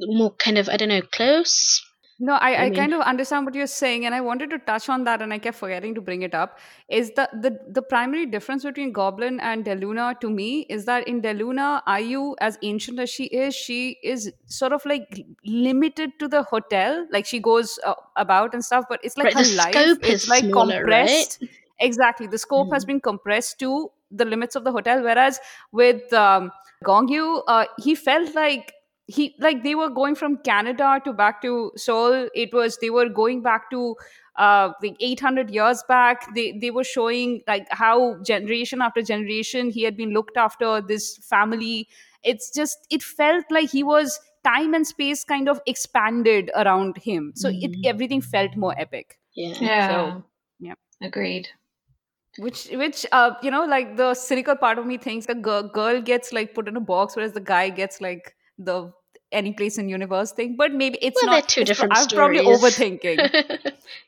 [0.00, 1.84] more kind of I don't know close.
[2.22, 4.58] No, I, I I, mean- kind of understand what you're saying, and I wanted to
[4.58, 6.58] touch on that, and I kept forgetting to bring it up.
[6.90, 11.08] Is the the the primary difference between Goblin and Del Luna to me is that
[11.08, 16.28] in Deluna, IU, as ancient as she is, she is sort of like limited to
[16.28, 19.56] the hotel, like she goes uh, about and stuff, but it's like Right, her the
[19.56, 21.38] life scope is like smaller, right?
[21.80, 22.16] Compressed.
[22.18, 22.86] Exactly, the scope has Mhm.
[22.86, 25.40] been compressed to the limits of the hotel, whereas
[25.72, 26.50] with um,
[26.84, 28.72] Gong Yoo, uh, he felt like
[29.06, 32.28] he like they were going from Canada to back to Seoul.
[32.34, 33.96] It was they were going back to
[34.36, 36.32] uh like 800 years back.
[36.34, 41.16] They they were showing like how generation after generation he had been looked after this
[41.18, 41.88] family.
[42.22, 47.32] It's just it felt like he was time and space kind of expanded around him.
[47.34, 47.84] So it Mhm.
[47.84, 49.18] everything felt more epic.
[49.34, 49.54] Yeah.
[49.60, 49.86] yeah.
[49.88, 50.24] So,
[50.60, 50.74] yeah.
[51.00, 51.48] Agreed.
[52.36, 56.00] Which which uh you know like the cynical part of me thinks the girl, girl
[56.00, 58.92] gets like put in a box whereas the guy gets like the
[59.32, 60.56] any place in universe thing.
[60.56, 63.30] But maybe it's Well, not they're two it's different i'm probably overthinking.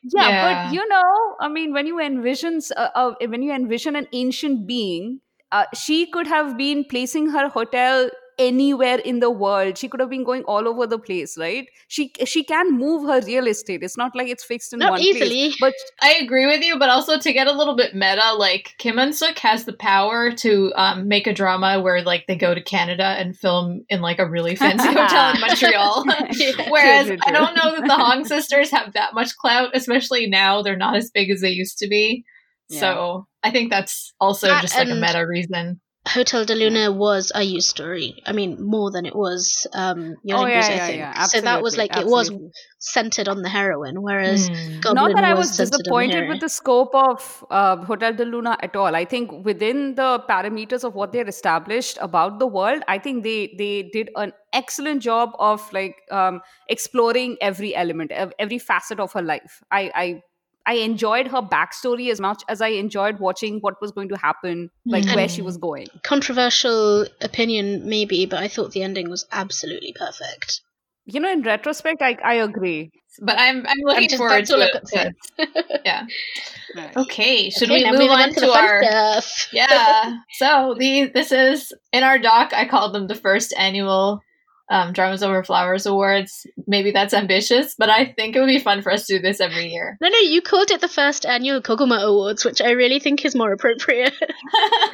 [0.03, 0.41] Yeah, Yeah.
[0.41, 4.07] but you know i mean when you envision s- uh, uh, when you envision an
[4.13, 8.09] ancient being uh, she could have been placing her hotel
[8.39, 12.11] anywhere in the world she could have been going all over the place right she
[12.25, 15.49] she can move her real estate it's not like it's fixed in Not one easily.
[15.49, 18.73] place but I agree with you, but also to get a little bit meta, like
[18.77, 22.61] Kim Eun-sook has the power to um, make a drama where like they go to
[22.61, 26.05] Canada and film in like a really fancy hotel in Montreal.
[26.69, 30.75] Whereas I don't know that the Hong sisters have that much clout, especially now they're
[30.75, 32.25] not as big as they used to be.
[32.69, 35.79] So I think that's also That just like a meta reason.
[36.07, 38.21] Hotel Del Luna was a used story.
[38.25, 40.97] I mean, more than it was um, Yonaguni, oh yeah I yeah think.
[40.97, 42.31] yeah so that was absolutely, like it was
[42.79, 44.79] centered on the heroine, whereas Hmm.
[44.81, 48.13] Goblin not that I was, was centered the disappointed with the scope of uh, Hotel
[48.13, 48.95] Del Luna at all.
[48.95, 53.53] I think within the parameters of what they're established about the world, I think they
[53.57, 59.21] they did an excellent job of like um, exploring every element, every facet of her
[59.21, 59.63] life.
[59.71, 60.21] I, I
[60.65, 64.69] I enjoyed her backstory as much as I enjoyed watching what was going to happen,
[64.85, 65.15] like hmm.
[65.15, 65.87] where she was going.
[66.03, 70.61] Controversial opinion, maybe, but I thought the ending was absolutely perfect.
[71.05, 72.91] You know, in retrospect, I I agree.
[73.21, 74.73] But I'm I'm looking just- forward that's to I've it.
[74.73, 75.11] got to say.
[75.45, 76.05] to- yeah.
[76.75, 76.97] Right.
[76.97, 77.49] Okay.
[77.49, 78.83] Should Okay, we now move moving on to to the our
[79.21, 79.49] stuff.
[79.51, 80.17] yeah.
[80.37, 82.53] So the this is in our doc.
[82.53, 84.21] I called them the first annual
[84.73, 86.47] um, Dramas Over Flowers Awards.
[86.65, 89.39] Maybe that's ambitious, but I think it would be fun for us to do this
[89.39, 89.97] every year.
[90.01, 93.35] No, no, you called it the first annual Goguma Awards, which I really think is
[93.35, 94.13] more appropriate.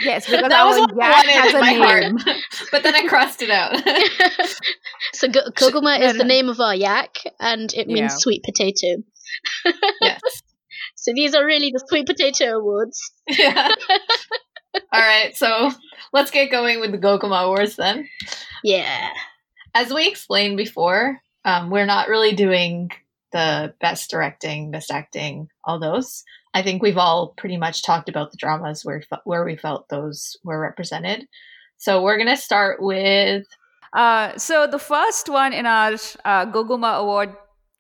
[0.02, 2.18] Yes, because that our was what I yak wanted in my name.
[2.18, 2.38] heart,
[2.72, 3.76] but then I crossed it out.
[5.14, 6.28] so Go- Goguma no, is the no.
[6.28, 8.18] name of our yak, and it means Yeah.
[8.18, 9.04] sweet potato.
[10.02, 10.22] yes.
[10.96, 13.00] So these are really the sweet potato awards.
[13.28, 13.70] Yeah.
[14.94, 15.36] All right.
[15.36, 15.72] So
[16.14, 18.08] let's get going with the Goguma Awards then.
[18.64, 19.10] Yeah.
[19.74, 22.92] As we explained before, um, we're not really doing
[23.32, 26.24] the best directing, best acting, all those.
[26.54, 30.36] I think we've all pretty much talked about the dramas where where we felt those
[30.44, 31.28] were represented.
[31.78, 33.46] So we're gonna start with
[33.94, 35.94] Uh, so the first one in our
[36.26, 37.34] uh, Goguma Award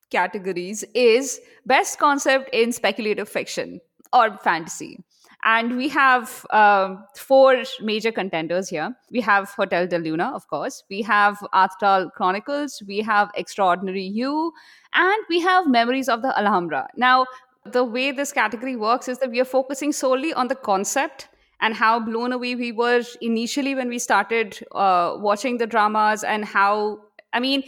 [0.09, 3.79] categories is best concept in speculative fiction
[4.11, 5.03] or fantasy.
[5.43, 8.93] And we have um, four major contenders here.
[9.09, 10.83] We have Hotel Del Luna, of course.
[10.89, 12.83] We have Arthdal Chronicles.
[12.85, 14.51] We have Extraordinary You.
[14.93, 16.87] And we have Memories of the Alhambra.
[16.97, 17.25] Now,
[17.65, 21.27] the way this category works is that we are focusing solely on the concept
[21.61, 26.45] and how blown away we were initially when we started uh, watching the dramas and
[26.45, 26.99] how
[27.33, 27.61] i mean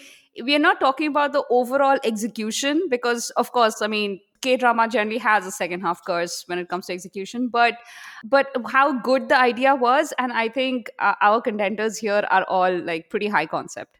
[0.43, 4.87] we are not talking about the overall execution because of course i mean k drama
[4.87, 7.77] generally has a second half curse when it comes to execution but
[8.23, 12.77] but how good the idea was and i think uh, our contenders here are all
[12.91, 13.97] like pretty high concept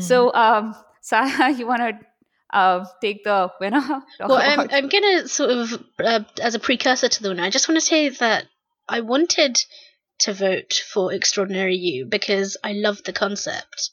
[0.00, 1.98] so um Saya, you want to
[2.52, 3.80] uh, take the winner
[4.20, 7.48] Well, I'm, I'm going to sort of, uh, as a precursor to the winner, I
[7.48, 8.44] just want to say that
[8.86, 9.56] I wanted
[10.18, 13.90] to vote for Extraordinary You because I love the concept.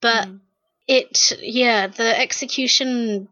[0.00, 0.40] But Mm.
[0.86, 3.28] it, yeah, the execution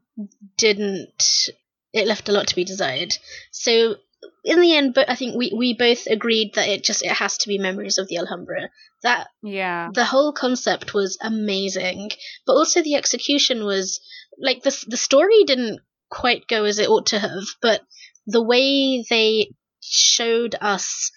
[0.58, 1.48] didn't,
[1.96, 3.16] it left a lot to be desired.
[3.50, 3.96] So
[4.44, 7.38] in the end, but I think we, we both agreed that it just, it has
[7.38, 8.70] to be Memories of the Alhambra.
[9.02, 12.10] That yeah the whole concept was amazing,
[12.46, 14.00] but also the execution was
[14.38, 15.80] like the the story didn't
[16.10, 17.82] quite go as it ought to have, but
[18.26, 21.12] the way they showed us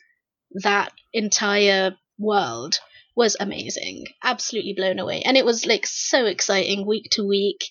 [0.63, 2.79] that entire world
[3.15, 4.05] was amazing.
[4.23, 5.21] Absolutely blown away.
[5.25, 7.65] And it was like so exciting week to week.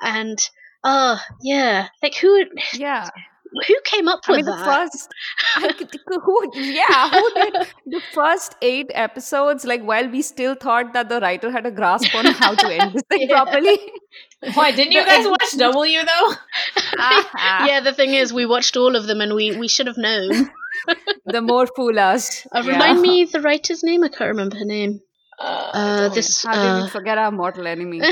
[0.00, 0.38] And
[0.84, 3.08] oh yeah, like who yeah
[3.66, 4.90] who came up I with mean, the that?
[4.90, 5.08] first,
[5.56, 5.72] I
[6.22, 7.54] who, yeah, who did
[7.86, 9.64] the first eight episodes?
[9.64, 12.92] Like, while we still thought that the writer had a grasp on how to end
[12.92, 13.42] this thing Yeah.
[13.44, 13.78] properly.
[14.54, 16.34] Why didn't you The guys watch execution- W though?
[16.98, 19.96] Ah, yeah, the thing is, we watched all of them, and we we should have
[19.98, 20.50] known.
[21.24, 22.46] the more fool us.
[22.54, 22.72] Uh, Yeah.
[22.72, 24.04] Remind me the writer's name.
[24.04, 25.00] I can't remember her name.
[25.40, 26.44] Uh, Uh, this.
[26.44, 28.02] How did we Uh, forget our mortal enemy?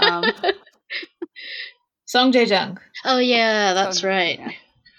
[0.00, 0.24] Um,
[2.12, 2.78] Song Jae Jung.
[3.04, 4.38] oh yeah, that's Song- right.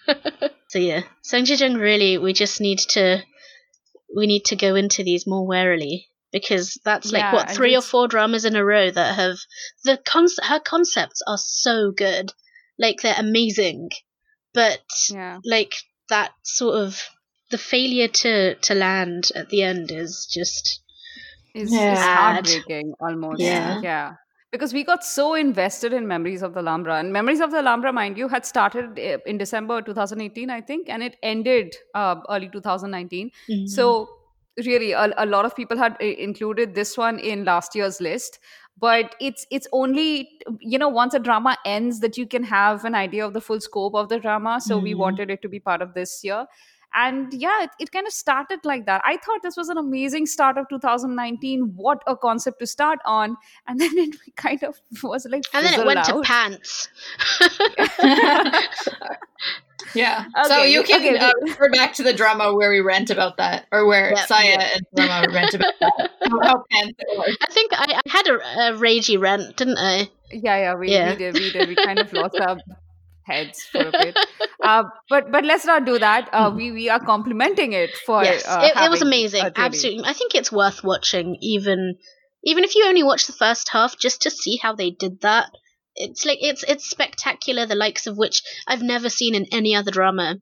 [0.07, 0.15] yeah.
[0.73, 1.75] So yeah, Song Ji Jung.
[1.75, 3.21] Really, we just need to
[4.15, 7.81] we need to go into these more warily because that's like Yeah, what three or
[7.81, 9.37] four dramas in a row that have
[9.83, 10.47] the concept.
[10.47, 12.31] Her concepts are so good,
[12.79, 13.89] like they're amazing,
[14.53, 15.37] but yeah.
[15.45, 15.75] like
[16.09, 16.99] that sort of
[17.51, 20.81] the failure to to land at the end is just
[21.53, 21.91] It's, Yeah.
[21.91, 22.17] it's Sad.
[22.47, 23.39] heartbreaking almost.
[23.41, 23.79] Yeah.
[23.83, 24.11] Yeah.
[24.53, 26.97] Because we got so invested in Memories of the Alhambra.
[26.99, 30.89] And Memories of the Alhambra, mind you, had started uh, in December 2018, I think,
[30.89, 33.31] and it ended uh, early 2019.
[33.49, 33.67] Mhm.
[33.67, 34.09] So,
[34.63, 38.37] really, a, a lot of people had uh, included this one in last year's list.
[38.77, 42.95] But it's it's only you know once a drama ends that you can have an
[42.95, 44.61] idea of the full scope of the drama.
[44.61, 44.97] So we Mhm.
[45.05, 46.45] wanted it to be part of this year,
[46.93, 49.01] and yeah it, it kind of started like that.
[49.03, 53.37] I thought this was an amazing start of 2019 what a concept to start on.
[53.67, 56.05] And then it kind of was like and then it went out.
[56.07, 56.89] to pants.
[59.93, 60.25] Yeah.
[60.37, 61.17] Okay, so you can okay.
[61.17, 64.45] uh, refer back to the drama where we rant about that or where yep, saya
[64.45, 64.71] yep.
[64.75, 66.11] and drama rant about that.
[66.41, 66.99] How pants
[67.41, 70.09] i think i, I had a, a ragey rant didn't i?
[70.31, 71.11] Yeah yeah we, yeah.
[71.11, 71.69] we did we did.
[71.69, 72.57] We kind of lost our
[73.25, 74.17] heads for a bit.
[74.63, 76.29] uh, but but let's not do that.
[76.31, 78.23] Uh, we we are complimenting it for.
[78.23, 79.43] Yes, uh, it, it, was amazing.
[79.55, 81.97] Absolutely, I think it's worth watching, even
[82.43, 85.49] even if you only watch the first half, just to see how they did that.
[85.95, 89.91] It's like it's it's spectacular, the likes of which I've never seen in any other
[89.91, 90.37] drama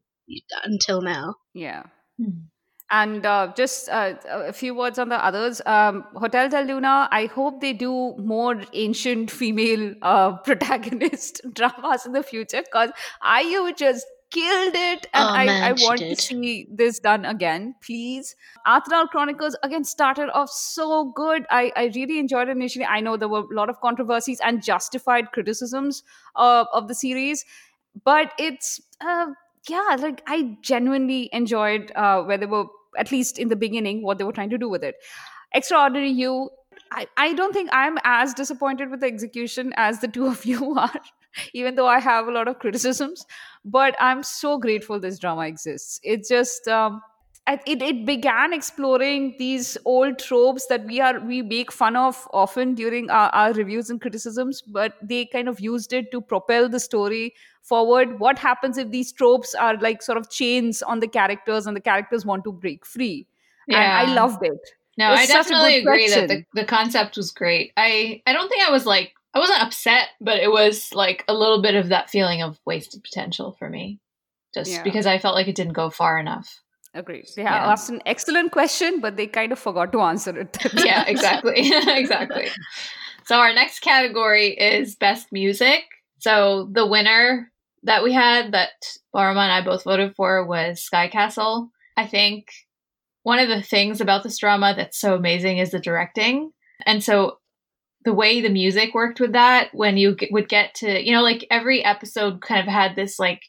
[0.64, 1.36] until now.
[1.54, 1.84] Yeah.
[2.20, 2.51] Mm.
[2.92, 5.62] And uh, just uh, a few words on the others.
[5.66, 12.12] Um, Hotel Del Luna, I hope they do more ancient female uh, protagonist dramas in
[12.12, 12.92] the future because
[13.24, 17.76] IU just killed it and oh, I, man, I want to see this done again
[17.84, 18.36] please.
[18.66, 21.46] Arthdal Chronicles again started off so good.
[21.50, 22.86] I, I really enjoyed it initially.
[22.86, 26.04] I know there were a lot of controversies and justified criticisms
[26.38, 27.44] uh, of the series
[28.06, 29.28] but it's uh,
[29.68, 32.66] yeah like I genuinely enjoyed uh, where they were
[32.98, 34.96] at least in the beginning what they were trying to do with it.
[35.54, 36.50] Extraordinary you.
[36.92, 40.74] I, I don't think i'm as disappointed with the execution as the two of you
[40.78, 41.02] are
[41.54, 43.26] even though i have a lot of criticisms.
[43.64, 46.00] But i'm so grateful this drama exists.
[46.04, 47.02] It's just um,
[47.48, 52.76] it, it began exploring these old tropes that we are we make fun of often
[52.76, 56.80] during our, our reviews and criticisms but they kind of used it to propel the
[56.80, 61.68] story forward what happens if these tropes are like sort of chains on the characters
[61.68, 63.26] and the characters want to break free
[63.68, 64.02] yeah.
[64.02, 64.60] and i loved it
[64.98, 66.28] no i definitely agree question.
[66.28, 69.62] that the, the concept was great i i don't think i was like i wasn't
[69.62, 73.68] upset but it was like a little bit of that feeling of wasted potential for
[73.70, 74.00] me
[74.54, 74.84] just yeah.
[74.84, 76.62] because i felt like it didn't go far enough
[76.94, 77.28] Agreed.
[77.36, 77.72] They yeah.
[77.72, 80.58] asked an excellent question, but they kind of forgot to answer it.
[80.86, 81.54] yeah, exactly.
[81.88, 82.50] exactly.
[83.26, 85.84] So our next category is best music.
[86.20, 87.52] So the winner
[87.84, 88.72] that we had that
[89.14, 91.72] Paroma and I both voted for was Sky Castle.
[91.96, 92.48] I think
[93.24, 96.52] one of the things about this drama that's so amazing is the directing.
[96.86, 97.38] And so
[98.04, 101.46] the way the music worked with that, when you would get to, you know, like
[101.52, 103.42] every episode kind of had this like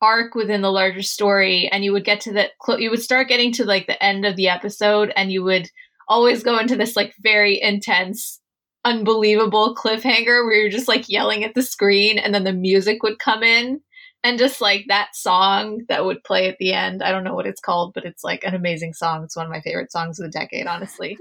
[0.00, 3.52] arc within the larger story and you would get to the you would start getting
[3.52, 5.68] to like the end of the episode and you would
[6.08, 8.40] always go into this like very intense
[8.84, 13.18] unbelievable cliffhanger where you're just like yelling at the screen and then the music would
[13.18, 13.80] come in
[14.28, 17.46] and just like that song that would play at the end i don't know what
[17.46, 20.24] it's called but it's like an amazing song it's one of my favorite songs of
[20.24, 21.16] the decade honestly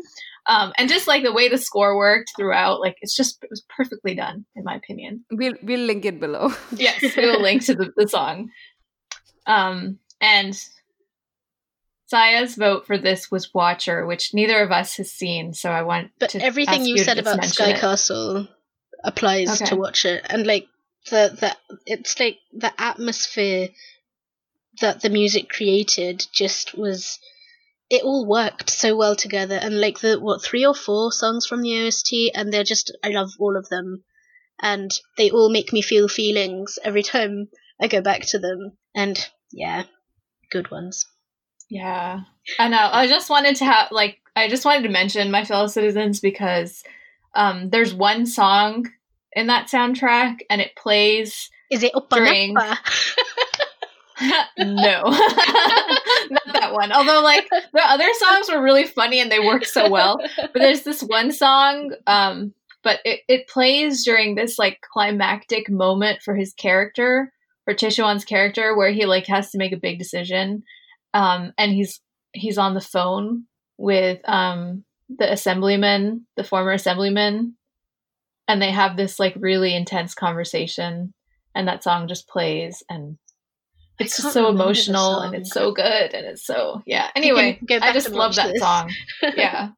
[0.49, 3.63] um, and just like the way the score worked throughout like it's just it was
[3.75, 7.91] perfectly done in my opinion we'll we'll link it below yes we'll link to the,
[7.95, 8.49] the song
[9.45, 10.59] um, and
[12.07, 15.53] Saya's vote for this was Watcher, which neither of us has seen.
[15.53, 16.11] So I want.
[16.19, 17.79] But everything you, you said about Sky it.
[17.79, 18.47] Castle
[19.03, 19.69] applies okay.
[19.69, 20.67] to Watcher, and like
[21.09, 23.69] the the it's like the atmosphere
[24.81, 27.19] that the music created just was.
[27.89, 31.61] It all worked so well together, and like the what three or four songs from
[31.61, 34.03] the OST, and they're just I love all of them,
[34.61, 37.47] and they all make me feel feelings every time
[37.81, 39.17] I go back to them, and
[39.51, 39.83] yeah,
[40.51, 41.05] good ones.
[41.69, 42.21] Yeah.
[42.59, 42.89] I know.
[42.91, 46.83] I just wanted to have like I just wanted to mention my fellow citizens because
[47.35, 48.87] um there's one song
[49.33, 52.55] in that soundtrack and it plays Is it during
[54.57, 55.03] no.
[55.03, 56.91] Not that one.
[56.91, 60.19] Although like the other songs were really funny and they work so well.
[60.37, 66.21] But there's this one song um but it, it plays during this like climactic moment
[66.21, 67.31] for his character
[67.65, 70.63] for Tishuan's character where he like has to make a big decision
[71.13, 72.01] um and he's
[72.33, 73.43] he's on the phone
[73.77, 77.55] with um the assemblyman the former assemblyman
[78.47, 81.13] and they have this like really intense conversation
[81.55, 83.17] and that song just plays and
[83.99, 88.09] it's just so emotional and it's so good and it's so yeah anyway i just
[88.09, 88.59] love that this.
[88.59, 88.91] song.
[89.35, 89.69] Yeah.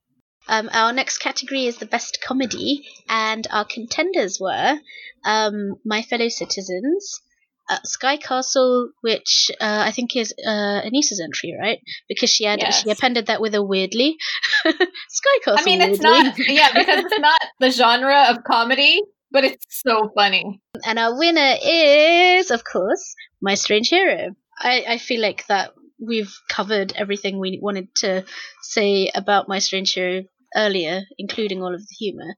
[0.48, 4.80] Um, our next category is the best comedy and our contenders were
[5.24, 7.22] um, my fellow citizens
[7.70, 11.80] uh, Sky Castle, which uh, I think is uh, Anisa's entry, right?
[12.08, 12.82] Because she had yes.
[12.84, 14.18] she appended that with a weirdly.
[14.66, 15.60] Sky Castle.
[15.60, 16.24] I mean, it's weirdly.
[16.24, 19.02] not yeah because it's not the genre of comedy,
[19.32, 20.62] but it's so funny.
[20.86, 24.36] And our winner is, of course, My Strange Hero.
[24.58, 28.26] I, I feel like that we've covered everything we wanted to
[28.62, 30.24] say about My Strange Hero
[30.56, 32.36] earlier, including all of the humor.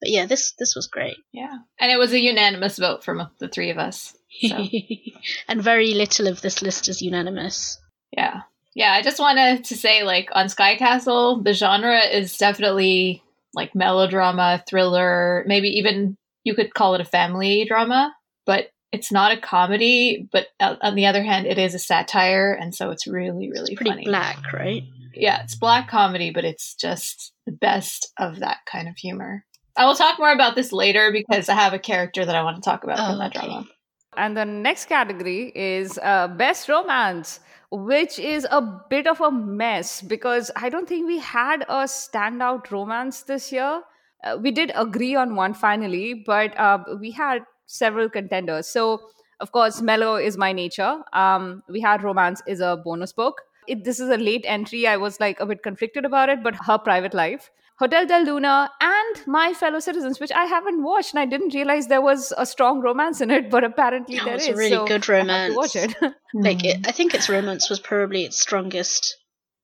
[0.00, 1.16] But yeah, this this was great.
[1.32, 4.16] Yeah, and it was a unanimous vote from the three of us.
[4.40, 4.64] So.
[5.48, 7.78] and very little of this list is unanimous.
[8.16, 8.42] Yeah.
[8.74, 13.22] Yeah, I just wanted to say like on Sky Castle, the genre is definitely
[13.52, 18.14] like melodrama, thriller, maybe even you could call it a family drama,
[18.46, 22.74] but it's not a comedy, but on the other hand, it is a satire, and
[22.74, 24.04] so it's really, really it's pretty funny.
[24.04, 24.82] black, right?
[25.14, 29.44] Yeah, it's black comedy, but it's just the best of that kind of humor.
[29.76, 32.56] I will talk more about this later because I have a character that I want
[32.56, 33.46] to talk about Oh, from that okay.
[33.46, 33.68] drama.
[34.16, 37.40] And the next category is uh, best romance,
[37.70, 38.60] which is a
[38.90, 43.82] bit of a mess because I don't think we had a standout romance this year.
[44.24, 48.66] Uh, we did agree on one finally, but uh, we had several contenders.
[48.66, 49.00] So,
[49.38, 50.98] of course, Melo is my nature.
[51.12, 53.40] Um, we had Romance is a bonus book.
[53.68, 54.86] It, this is a late entry.
[54.86, 57.50] I was like a bit conflicted about it, but her private life.
[57.80, 61.86] Hotel del Luna and My Fellow Citizens, which I haven't watched, and I didn't realize
[61.86, 64.50] there was a strong romance in it, but apparently Oh, there it's is.
[64.50, 65.94] a really so good I have to watch romance.
[66.02, 66.14] it.
[66.34, 69.16] Like, it, I think its romance was probably its strongest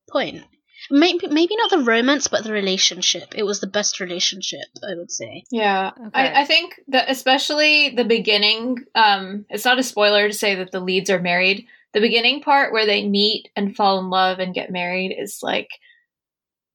[0.09, 0.43] point.
[0.89, 3.33] Maybe, maybe not the romance, but the relationship.
[3.35, 5.43] It was the best relationship, I would say.
[5.51, 6.09] Yeah, Okay.
[6.13, 8.77] I, I think that especially the beginning.
[8.95, 11.67] Um, it's not a spoiler to say that the leads are married.
[11.93, 15.69] The beginning part where they meet and fall in love and get married is like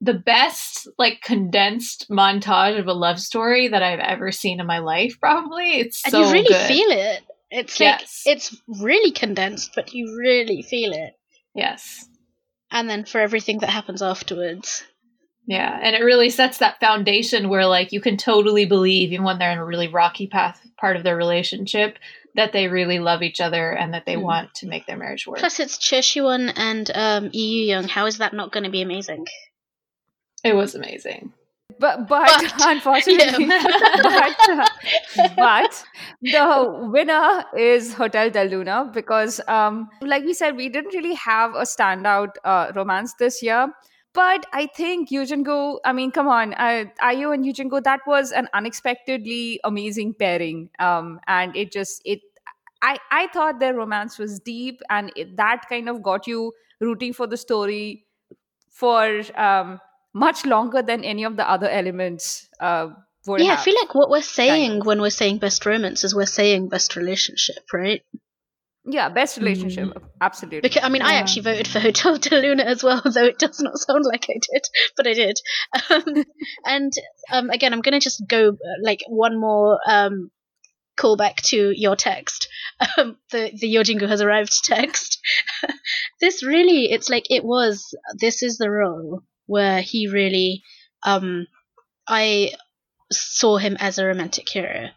[0.04, 4.80] the best, like condensed montage of a love story that I've ever seen in my
[4.80, 5.16] life.
[5.20, 6.66] Probably it's And so you really good.
[6.66, 7.20] feel it.
[7.50, 8.22] It's like Yes.
[8.26, 11.12] it's really condensed, but you really feel it.
[11.54, 12.04] yes,
[12.72, 14.82] And then for everything that happens afterwards.
[15.46, 19.38] yeah, and it really sets that foundation where like you can totally believe, even when
[19.38, 21.98] they're in a really rocky path part of their relationship,
[22.34, 24.22] that they really love each other and that they Mm.
[24.22, 25.38] want to make their marriage work.
[25.38, 27.86] Plus, it's Choi Siwon and um, EU Young.
[27.86, 29.26] How is that not going to be amazing?
[30.44, 31.32] It was amazing.
[31.78, 33.46] But, but, But, unfortunately,
[34.02, 34.36] but,
[35.36, 35.84] but
[36.20, 41.54] the winner is Hotel del Luna because, um, like we said, we didn't really have
[41.54, 43.72] a standout uh, romance this year.
[44.14, 48.00] But I think Yeo Jin-goo, I mean, come on, uh, IU and Yeo Jin-goo, that
[48.06, 50.68] was an unexpectedly amazing pairing.
[50.78, 52.20] Um, and it just, it,
[52.82, 57.14] I, I thought their romance was deep and it, that kind of got you rooting
[57.14, 58.04] for the story
[58.70, 59.80] for um,
[60.14, 62.88] much longer than any of the other elements uh,
[63.26, 63.60] would yeah, have.
[63.60, 64.86] I feel like what we're saying of.
[64.86, 68.02] when we're saying best romance is we're saying best relationship, right?
[68.84, 70.60] yeah, best relationship, absolutely.
[70.60, 73.60] Because I mean, I actually voted for Hotel Del Luna as well, though it does
[73.60, 74.62] not sound like I did,
[74.96, 75.38] but I did.
[75.90, 76.24] Um,
[76.66, 76.92] and
[77.30, 80.30] um, again, I'm gonna just go uh, like one more um,
[80.98, 82.48] callback to your text,
[82.96, 85.20] um, the the Yeo Jin-goo has arrived text.
[86.20, 87.94] this really, it's like it was.
[88.18, 89.22] This is the role
[89.52, 90.62] where he really,
[91.04, 91.46] um,
[92.08, 92.52] I
[93.12, 94.90] saw him as a romantic hero.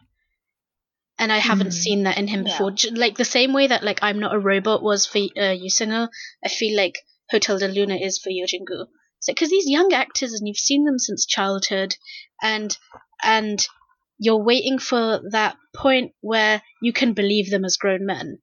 [1.18, 1.82] And I haven't Mhm.
[1.84, 2.70] seen that in him before.
[2.72, 5.68] J- Like the same way that like I'm not a robot was for uh, Yoo
[5.70, 6.08] Seung-ho,
[6.44, 6.98] I feel like
[7.30, 8.86] Hotel Del Luna is for Yeo Jin-goo.
[9.20, 11.96] So because these young actors and you've seen them since childhood,
[12.42, 12.76] and
[13.22, 13.58] and
[14.18, 18.38] you're waiting for that point where you can believe them as grown men.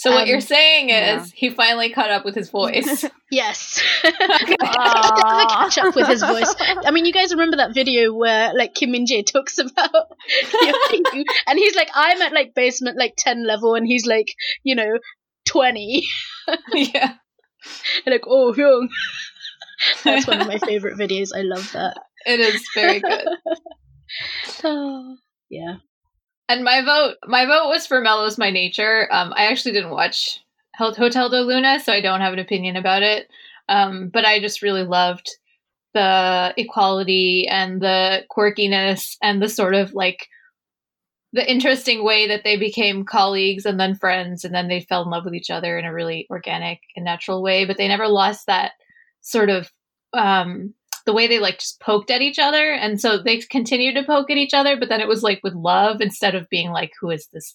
[0.00, 1.24] So what Um, you're saying is yeah.
[1.34, 3.04] he finally caught up with his voice.
[3.30, 3.80] Yes.
[4.04, 5.46] Aw.
[5.70, 6.52] catch up with his voice.
[6.84, 9.90] I mean, you guys remember that video where like Kim Min Jae talks about
[10.62, 14.26] Yeo Jin-goo, and he's like, I'm at like basement like ten level, and he's like,
[14.64, 14.98] you know,
[15.46, 16.08] twenty.
[16.72, 17.12] yeah.
[18.04, 18.88] And like, oh, Hyung.
[20.02, 21.28] That's one of my favorite videos.
[21.32, 21.98] I love that.
[22.26, 23.26] It is very good.
[24.64, 25.16] Oh,
[25.48, 25.76] yeah.
[26.50, 29.06] And my vote my vote was for Melo's My Nature.
[29.12, 30.40] Um I actually didn't watch
[30.74, 33.30] Hotel Del Luna, so I don't have an opinion about it.
[33.68, 35.30] Um but I just really loved
[35.94, 40.26] the equality and the quirkiness and the sort of like
[41.32, 45.10] the interesting way that they became colleagues and then friends and then they fell in
[45.10, 48.46] love with each other in a really organic and natural way but they never lost
[48.46, 48.72] that
[49.20, 49.70] sort of
[50.14, 50.74] um
[51.06, 52.72] the way they like just poked at each other.
[52.72, 55.54] And so they continued to poke at each other but then it was like with
[55.54, 57.54] love instead of being like who is this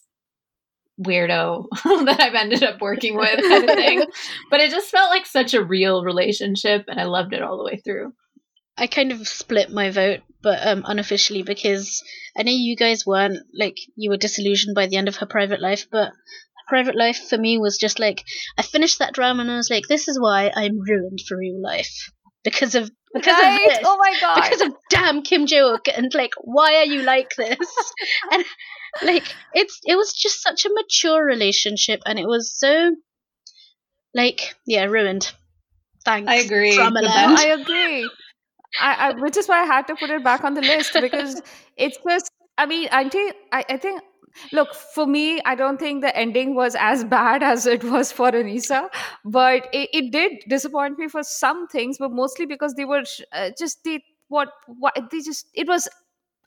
[1.01, 1.65] weirdo
[2.05, 4.05] that i've ended up working with kind of thing.
[4.49, 7.65] But it just felt like such a real relationship and i loved it all the
[7.65, 8.13] way through.
[8.77, 12.03] I kind of split my vote, but um, unofficially because
[12.37, 15.61] I know you guys weren't like you were disillusioned by the end of her private
[15.61, 18.23] life, but her private life for me was just like
[18.57, 21.61] I finished that drama and I was like, this is why I'm ruined for real
[21.61, 22.11] life
[22.43, 23.53] because of because right?
[23.53, 23.79] of this.
[23.83, 24.43] Oh my god.
[24.43, 27.57] because of damn Kim Jae-wook and like why are you like this
[28.31, 28.45] and
[29.01, 32.95] like it's it was just such a mature relationship and it was so
[34.13, 35.33] like yeah ruined
[36.05, 36.75] thanks I agree.
[36.75, 37.37] Drama Land.
[37.37, 38.09] I agree.
[38.79, 41.41] I, I, which is why I had to put it back on the list because
[41.77, 42.31] it's just.
[42.57, 44.01] I mean, I think I, I think
[44.51, 48.31] Look, for me, I don't think the ending was as bad as it was for
[48.31, 48.89] Anisa,
[49.23, 53.51] but it, it did disappoint me for some things, but mostly because they were uh,
[53.57, 55.87] just they what what they just it was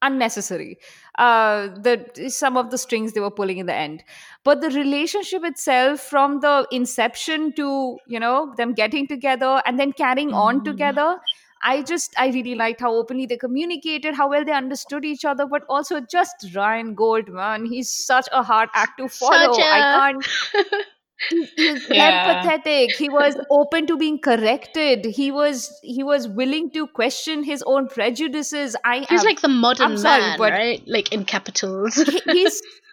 [0.01, 0.78] unnecessary
[1.18, 4.05] uh the some of the strings they were pulling in the end
[4.45, 9.93] but the relationship itself from the inception to you know them getting together and then
[9.93, 10.64] carrying on Mm.
[10.64, 11.18] together
[11.62, 15.46] I just I really liked how openly they communicated, how well they understood each other,
[15.46, 17.66] but also just Ryan Goldman.
[17.66, 19.52] He's such a hard act to follow.
[19.52, 20.28] Such a- I can't.
[21.30, 22.44] He, he Yeah.
[22.44, 22.92] empathetic.
[22.96, 25.04] He was open to being corrected.
[25.04, 28.76] He was he was willing to question his own prejudices.
[28.84, 30.80] I He's am, like the modern I'm sorry, man, but- right?
[30.86, 31.96] Like in capitals.
[31.96, 32.62] he- he's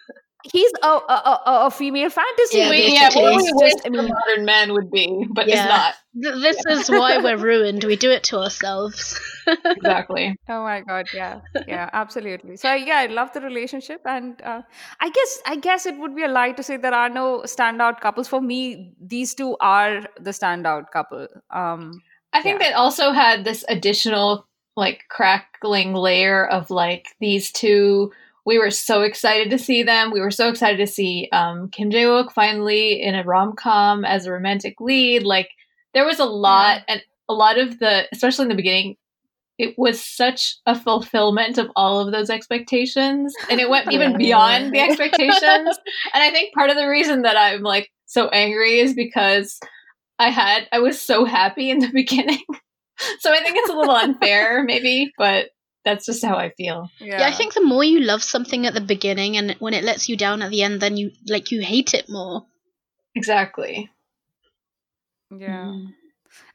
[0.52, 2.58] he's a, a, a, a female fantasy.
[2.58, 5.26] Yeah, we, yeah, what we It's wish just- I the mean, modern man would be,
[5.30, 5.62] but Yeah.
[5.64, 5.94] is not.
[6.22, 7.84] Th- this is why we're ruined.
[7.84, 9.18] We do it to ourselves.
[9.64, 10.36] Exactly.
[10.48, 11.40] Oh my god, yeah.
[11.66, 12.56] Yeah, absolutely.
[12.56, 14.62] So yeah, I love the relationship and uh,
[15.00, 18.00] I guess I guess it would be a lie to say there are no standout
[18.00, 18.28] couples.
[18.28, 21.28] For me, these two are the standout couple.
[21.50, 22.00] Um
[22.32, 22.70] I think Yeah.
[22.70, 28.12] that also had this additional like crackling layer of like these two.
[28.46, 30.12] We were so excited to see them.
[30.12, 34.04] We were so excited to see um, Kim Jae Wook finally in a rom com
[34.04, 35.24] as a romantic lead.
[35.24, 35.50] Like
[35.92, 38.96] there was a lot, and a lot of the, especially in the beginning,
[39.58, 44.72] it was such a fulfillment of all of those expectations, and it went even beyond
[44.72, 45.42] the expectations.
[45.42, 49.58] and I think part of the reason that I'm like so angry is because
[50.18, 52.44] I had I was so happy in the beginning.
[53.18, 55.48] so I think it's a little unfair maybe, but
[55.86, 56.90] that's just how I feel.
[57.00, 57.20] yeah.
[57.20, 60.08] Yeah, I think the more you love something at the beginning and when it lets
[60.08, 62.44] you down at the end, then you like you hate it more.
[63.14, 63.88] Exactly.
[65.30, 65.70] yeah.
[65.70, 65.86] Mm.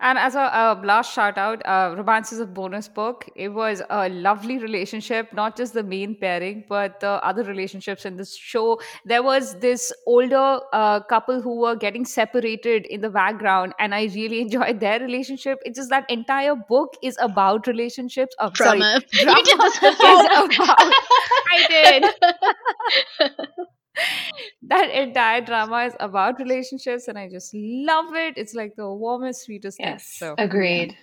[0.01, 3.27] And as a, a last shout out, uh, Romance is a bonus book.
[3.35, 8.17] It was a lovely relationship, not just the main pairing, but the other relationships in
[8.17, 8.81] this show.
[9.05, 14.05] There was this older uh, couple who were getting separated in the background, and I
[14.15, 15.59] really enjoyed their relationship.
[15.65, 18.35] It's just that entire book is about relationships.
[18.39, 19.01] Oh, sorry, Drama.
[19.11, 19.99] drama did this is
[20.59, 20.93] about.
[21.51, 22.03] I
[23.19, 23.35] did.
[24.63, 28.35] That entire drama is about relationships, and I just love it.
[28.37, 29.87] It's like the warmest, sweetest thing.
[29.87, 30.05] Yes.
[30.05, 30.95] So Agreed.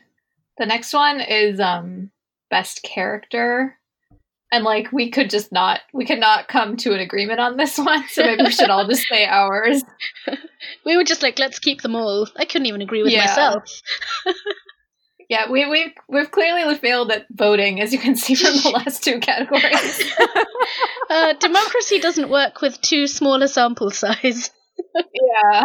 [0.58, 2.10] The next one is um
[2.50, 3.76] best character.
[4.50, 7.76] And like we could just not we could not come to an agreement on this
[7.90, 9.82] one, so maybe we should all just say ours.
[10.86, 12.26] we were just like, let's keep them all.
[12.36, 13.26] I couldn't even agree with Yeah.
[13.26, 13.64] myself.
[15.28, 19.02] Yeah, we we we've clearly failed at voting, as you can see from the last
[19.04, 20.02] two categories.
[21.10, 24.50] Uh, democracy doesn't work with too small a sample size.
[24.94, 25.62] yeah.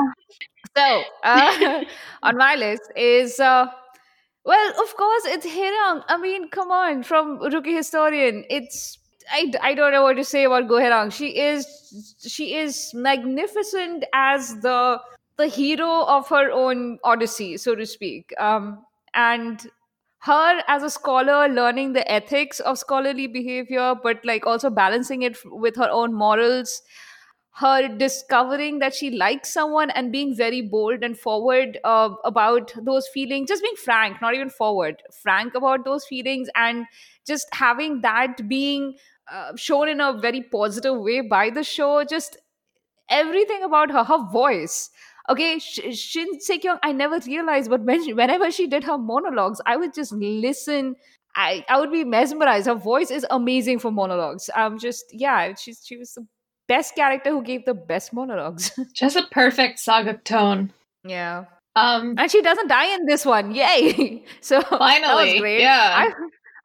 [0.77, 1.83] So, uh,
[2.23, 3.65] on my list is, uh,
[4.45, 6.03] well, of course, it's Hae-ryung.
[6.07, 8.45] I mean, come on, from Rookie Historian.
[8.49, 8.97] It's,
[9.31, 11.11] I, I don't know what to say about Goo Hae-ryung.
[11.11, 14.99] She is, she is magnificent as the,
[15.37, 18.31] the hero of her own odyssey, so to speak.
[18.39, 18.83] Um,
[19.15, 19.67] and
[20.19, 25.37] her as a scholar learning the ethics of scholarly behavior, but like also balancing it
[25.45, 26.81] with her own morals
[27.57, 33.07] her discovering that she likes someone and being very bold and forward uh, about those
[33.09, 36.85] feelings just being frank not even forward frank about those feelings and
[37.27, 38.95] just having that being
[39.31, 42.37] uh, shown in a very positive way by the show just
[43.09, 44.89] everything about her her voice
[45.29, 49.61] okay Sh- Shin Se-kyung i never realized but when she, whenever she did her monologues
[49.65, 50.95] i would just listen
[51.35, 52.67] I, I would be mesmerized.
[52.67, 54.51] Her voice is amazing for monologues.
[54.55, 56.27] I'm just yeah, she's she was the
[56.67, 58.69] best character who gave the best monologues.
[58.93, 60.71] Just a perfect sageuk tone.
[61.03, 61.45] yeah.
[61.75, 63.49] Um And she doesn't die in this one.
[63.55, 64.23] Yay.
[64.41, 65.61] So that was Finally, great.
[65.61, 66.05] yeah.
[66.05, 66.13] I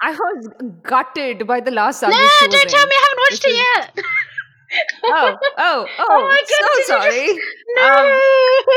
[0.03, 0.49] I was
[0.83, 3.65] gutted by the last no, she was don't tell me I haven't watched This it
[3.97, 4.05] yet.
[5.05, 7.27] Oh, oh, oh, Oh my God, so did you just- sorry.
[7.77, 7.83] no.
[7.83, 8.21] Um,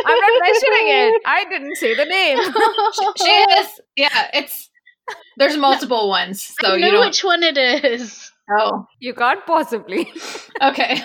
[0.06, 1.22] I'm not mentioning it.
[1.26, 2.38] I didn't say the name.
[3.18, 3.32] she
[3.62, 4.70] is yeah, it's
[5.38, 8.32] there's multiple ones, so I you know which one it is.
[8.50, 8.86] Oh.
[9.00, 10.12] You can't possibly.
[10.62, 11.02] Okay.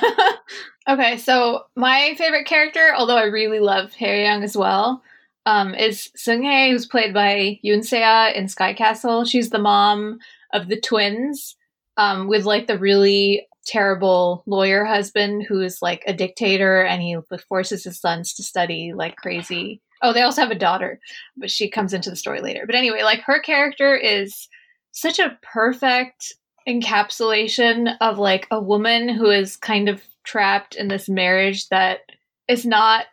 [0.87, 5.03] okay, so my favorite character, although I really love Hae-ryung as well,
[5.47, 9.25] um, is Seung-hye, who's played by Yoon Se-ah in Sky Castle.
[9.25, 10.19] She's the mom
[10.53, 11.57] of the twins,
[11.97, 17.17] um, with like the really terrible lawyer husband who is like a dictator and he
[17.49, 19.83] forces his sons to study like crazy.
[20.03, 21.01] Oh, they also have a daughter,
[21.37, 22.65] but she comes into the story later.
[22.67, 24.49] But anyway, like her character is
[24.93, 26.33] such a perfect
[26.69, 32.01] encapsulation of like a woman who is kind of trapped in this marriage that
[32.49, 33.07] is not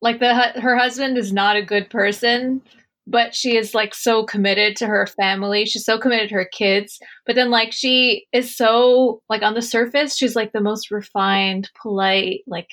[0.00, 2.62] like the her husband is not a good person
[3.10, 5.64] but she is like so committed to her family.
[5.64, 6.98] She's so committed to her kids.
[7.26, 11.70] But then like she is so like on the surface, she's like the most refined,
[11.80, 12.68] polite, like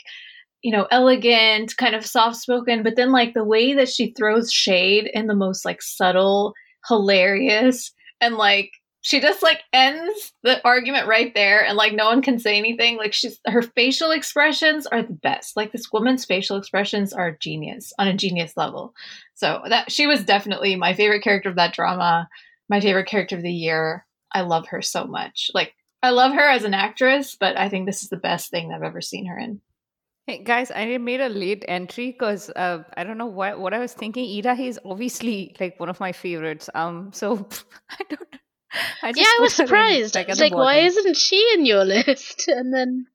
[0.62, 4.52] you know, elegant, kind of soft spoken, but then like the way that she throws
[4.52, 6.54] shade in the most like subtle,
[6.88, 8.72] hilarious, and like
[9.06, 12.98] she just like ends the argument right there and like no one can say anything.
[12.98, 15.56] Like she's her facial expressions are the best.
[15.56, 18.96] Like this woman's facial expressions are genius on a genius level.
[19.36, 22.28] So that she was definitely my favorite character of that drama
[22.68, 24.08] my favorite character of the year.
[24.34, 25.52] I love her so much.
[25.54, 28.72] Like i love her as an actress but i think this is the best thing
[28.72, 29.62] i've ever seen her in.
[30.26, 33.78] Hey guys, I made a late entry because uh, I don't know what what I
[33.78, 34.26] was thinking.
[34.40, 36.68] Ida is obviously like one of my favorites.
[36.74, 37.48] Um, so
[37.92, 38.35] I don't
[39.04, 40.18] I yeah, I was surprised.
[40.18, 42.48] I was like why isn't she in your list?
[42.48, 43.08] And then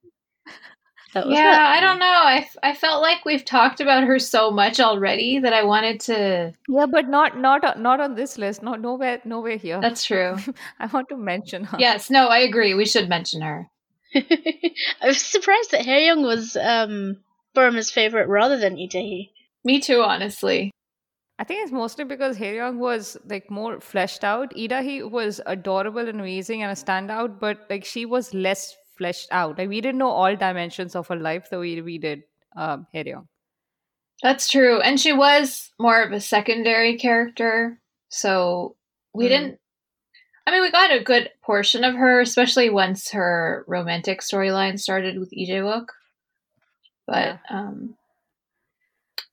[1.15, 2.07] yeah, I don't know.
[2.07, 6.53] I, I felt like we've talked about her so much already that I wanted to.
[6.69, 8.63] Yeah, but not not not on this list.
[8.63, 9.81] Not nowhere nowhere here.
[9.81, 10.37] That's true.
[10.79, 11.79] I want to mention her.
[11.81, 12.75] Yes, no, I agree.
[12.75, 13.69] We should mention her.
[14.15, 17.19] I was surprised that Hae-ryung was um
[17.55, 19.33] Paroma's favorite rather than Lee Da-hee.
[19.65, 20.71] Me too, honestly.
[21.41, 24.55] I think it's mostly because Hae-ryung was like more fleshed out.
[24.55, 29.29] Lee Da-hee was adorable and amazing and a standout, but like she was less fleshed
[29.31, 29.57] out.
[29.57, 32.25] Like we didn't know all dimensions of her life the way we did
[32.57, 33.27] um Hae-ryung.
[34.23, 34.83] That's true.
[34.83, 37.81] And she was more of a secondary character.
[38.11, 38.77] So
[39.15, 39.29] we mm.
[39.29, 39.59] didn't
[40.47, 45.19] I mean we got a good portion of her, especially once her romantic storyline started
[45.19, 45.87] with Lee Jae-wook.
[47.07, 47.39] But yeah.
[47.49, 47.95] um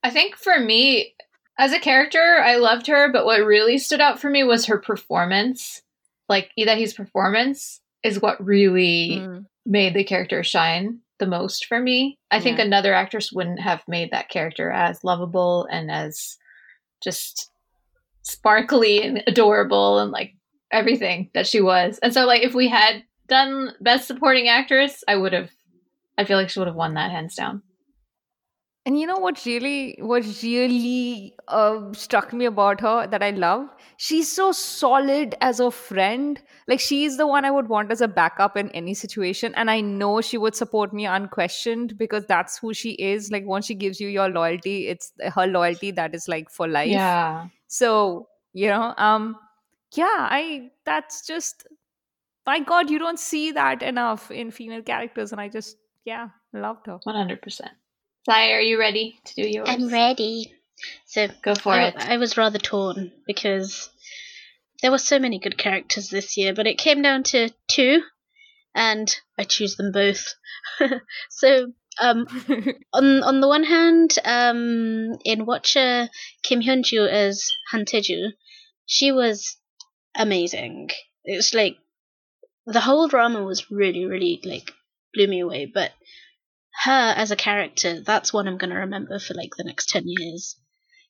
[0.02, 1.14] I think for me
[1.58, 4.78] as a character, I loved her, but what really stood out for me was her
[4.78, 5.82] performance.
[6.30, 9.46] Like Lee Da-hee's performance is what really mm.
[9.66, 12.18] made the character shine the most for me.
[12.30, 12.44] I yeah.
[12.44, 16.38] think another actress wouldn't have made that character as lovable and as
[17.02, 17.50] just
[18.22, 20.36] sparkly and adorable and like
[20.72, 21.98] everything that she was.
[22.04, 25.50] And so like if we had done best supporting actress, I would have
[26.18, 27.62] I feel like she would have won that hands down.
[28.88, 33.68] And you know what really what really uh, struck me about her that I love?
[33.98, 36.42] She's so solid as a friend.
[36.70, 39.82] Like she's the one I would want as a backup in any situation and I
[39.82, 43.30] know she would support me unquestioned because that's who she is.
[43.30, 46.88] Like once she gives you your loyalty, it's her loyalty that is like for life.
[46.88, 47.50] Yeah.
[47.68, 49.36] So, you know, um
[49.96, 51.68] yeah, I that's just
[52.46, 55.76] my god, you don't see that enough in female characters and I just
[56.06, 57.00] yeah, loved her.
[57.06, 57.68] 100%.
[58.28, 59.70] Sai, are you ready to do yours?
[59.70, 60.54] I'm ready.
[61.06, 61.96] So go for I, it.
[61.98, 63.90] I was rather torn because
[64.82, 68.02] there were so many good characters this year, but it came down to two,
[68.76, 70.34] and I choose them both.
[71.30, 71.72] so
[72.02, 72.28] um,
[72.94, 76.10] on on the one hand, um, in Watcher,
[76.44, 78.32] Kim Hyun Joo as Han Tae-ju,
[78.86, 79.56] she was
[80.18, 80.90] amazing.
[81.24, 81.78] It was like
[82.66, 84.70] the whole drama was really, really like
[85.14, 85.66] blew me away.
[85.66, 85.94] But
[86.84, 90.04] her as a character, that's one I'm going to remember for like the next 10
[90.06, 90.56] years.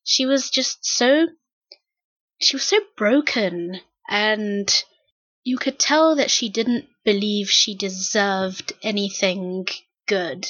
[0.03, 1.27] She was just so.
[2.39, 4.83] She was so broken, and
[5.43, 9.67] you could tell that she didn't believe she deserved anything
[10.07, 10.45] good.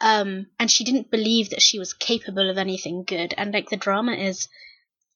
[0.00, 3.34] Um, and she didn't believe that she was capable of anything good.
[3.36, 4.48] And like the drama is,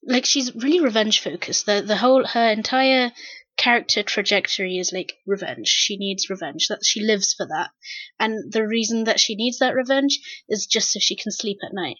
[0.02, 1.66] like she's really revenge focused.
[1.66, 3.12] The the whole her entire
[3.58, 5.68] character trajectory is like revenge.
[5.68, 6.68] She needs revenge.
[6.68, 7.70] That she lives for that.
[8.18, 11.74] And the reason that she needs that revenge is just so she can sleep at
[11.74, 11.96] night.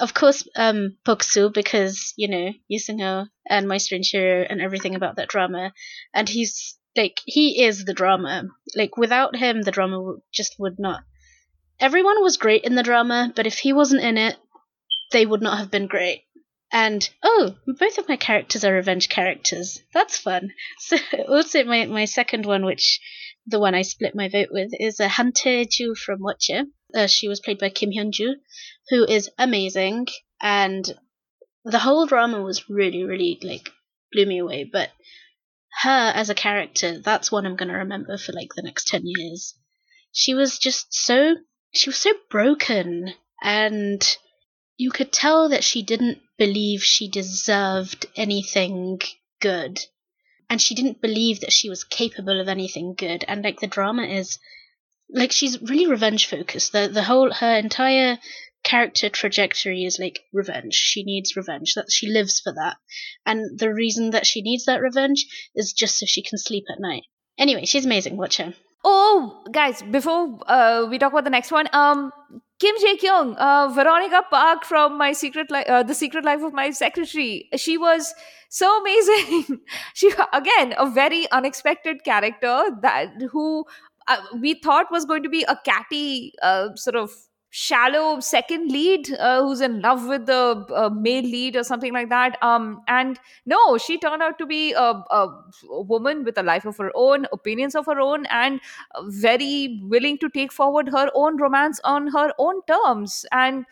[0.00, 5.28] Of course, um, Bok-soo, because, you know, Yoo and My Strange and everything about that
[5.28, 5.72] drama.
[6.14, 8.44] And he's, like, he is the drama.
[8.76, 11.02] Like, without him, the drama just would not.
[11.80, 14.36] Everyone was great in the drama, but if he wasn't in it,
[15.10, 16.22] they would not have been great.
[16.70, 19.82] And oh, both of my characters are revenge characters.
[19.92, 20.52] That's fun.
[20.78, 20.96] So
[21.28, 23.00] also my, my second one, which
[23.46, 26.64] the one I split my vote with, is a Han Tae-ju from Watcher.
[26.94, 28.36] Uh, she was played by Kim Hyun Joo,
[28.90, 30.08] who is amazing,
[30.40, 30.84] and
[31.64, 33.70] the whole drama was really, really like
[34.12, 34.64] blew me away.
[34.64, 34.90] But
[35.82, 39.54] her as a character, that's one I'm gonna remember for like the next ten years.
[40.12, 41.36] She was just so
[41.72, 43.12] she was so broken
[43.42, 44.18] and
[44.76, 49.00] you could tell that she didn't believe she deserved anything
[49.40, 49.78] good.
[50.48, 53.24] And she didn't believe that she was capable of anything good.
[53.28, 54.38] And like the drama is
[55.10, 56.72] like she's really revenge focused.
[56.72, 58.18] The the whole her entire
[58.62, 60.74] character trajectory is like revenge.
[60.74, 61.74] She needs revenge.
[61.74, 62.76] That she lives for that.
[63.26, 66.80] And the reason that she needs that revenge is just so she can sleep at
[66.80, 67.04] night.
[67.38, 68.16] Anyway, she's amazing.
[68.16, 68.54] Watch her.
[68.90, 72.10] Oh, guys, before uh, we talk about the next one, um,
[72.58, 76.54] Kim Jae Kyung, uh, Veronica Park from my secret, li- uh, the Secret Life of
[76.54, 77.50] My Secretary.
[77.56, 78.14] She was
[78.48, 79.60] so amazing.
[79.94, 83.66] she again a very unexpected character that who
[84.06, 87.10] uh, we thought was going to be a catty uh, sort of
[87.50, 92.08] shallow second lead uh, who's in love with the uh, male lead or something like
[92.10, 92.36] that.
[92.42, 95.28] Um and no she turned out to be a, a,
[95.70, 98.60] woman with a life of her own opinions of her own and
[99.06, 103.64] very willing to take forward her own romance on her own terms and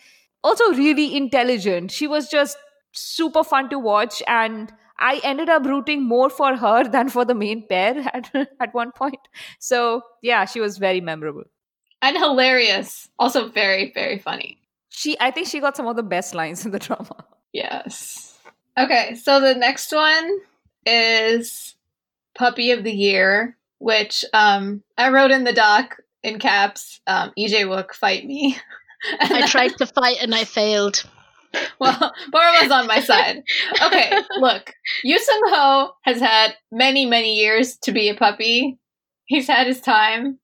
[0.43, 1.91] also really intelligent.
[1.91, 2.57] She was just
[2.93, 7.35] super fun to watch and I ended up rooting more for her than for the
[7.35, 9.21] main pair at, at one point.
[9.59, 11.45] So, yeah, she was very memorable
[12.03, 13.09] and hilarious.
[13.19, 14.59] Also very, very funny.
[14.89, 17.25] She I think she got some of the best lines in the drama.
[17.53, 18.39] Yes.
[18.79, 20.39] Okay, so the next one
[20.85, 21.75] is
[22.37, 27.49] Puppy of the Year, which um I wrote in the doc in caps, um, Lee
[27.49, 28.57] Jae-wook fight me.
[29.21, 31.05] I tried to fight and I failed.
[31.79, 33.43] Well, was on my side.
[33.83, 34.75] Okay, look,
[35.05, 38.79] Yoo Seung-ho has had many, many years to be a puppy.
[39.25, 40.39] He's had his time.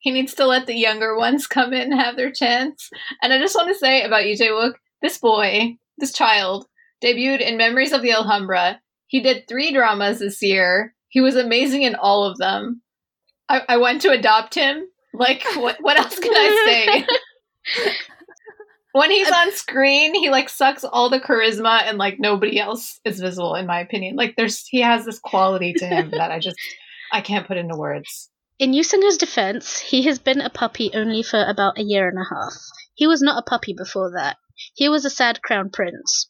[0.00, 2.90] He needs to let the younger ones come in and have their chance.
[3.22, 6.66] And I just want to say about Lee Jae-wook, this boy, this child,
[7.02, 8.80] debuted in Memories of the Alhambra.
[9.06, 10.94] He did three dramas this year.
[11.08, 12.82] He was amazing in all of them.
[13.48, 14.86] I, I went to adopt him.
[15.14, 17.06] Like, what, what else can I
[17.74, 17.92] say?
[18.92, 23.20] when he's on screen, he like sucks all the charisma and like nobody else is
[23.20, 24.16] visible, in my opinion.
[24.16, 26.56] Like, there's he has this quality to him that I just
[27.12, 28.30] I can't put into words.
[28.58, 32.18] In Yoo Seung-ho's defense, he has been a puppy only for about a year and
[32.18, 32.54] a half.
[32.94, 34.36] He was not a puppy before that.
[34.74, 36.28] He was a sad crown prince.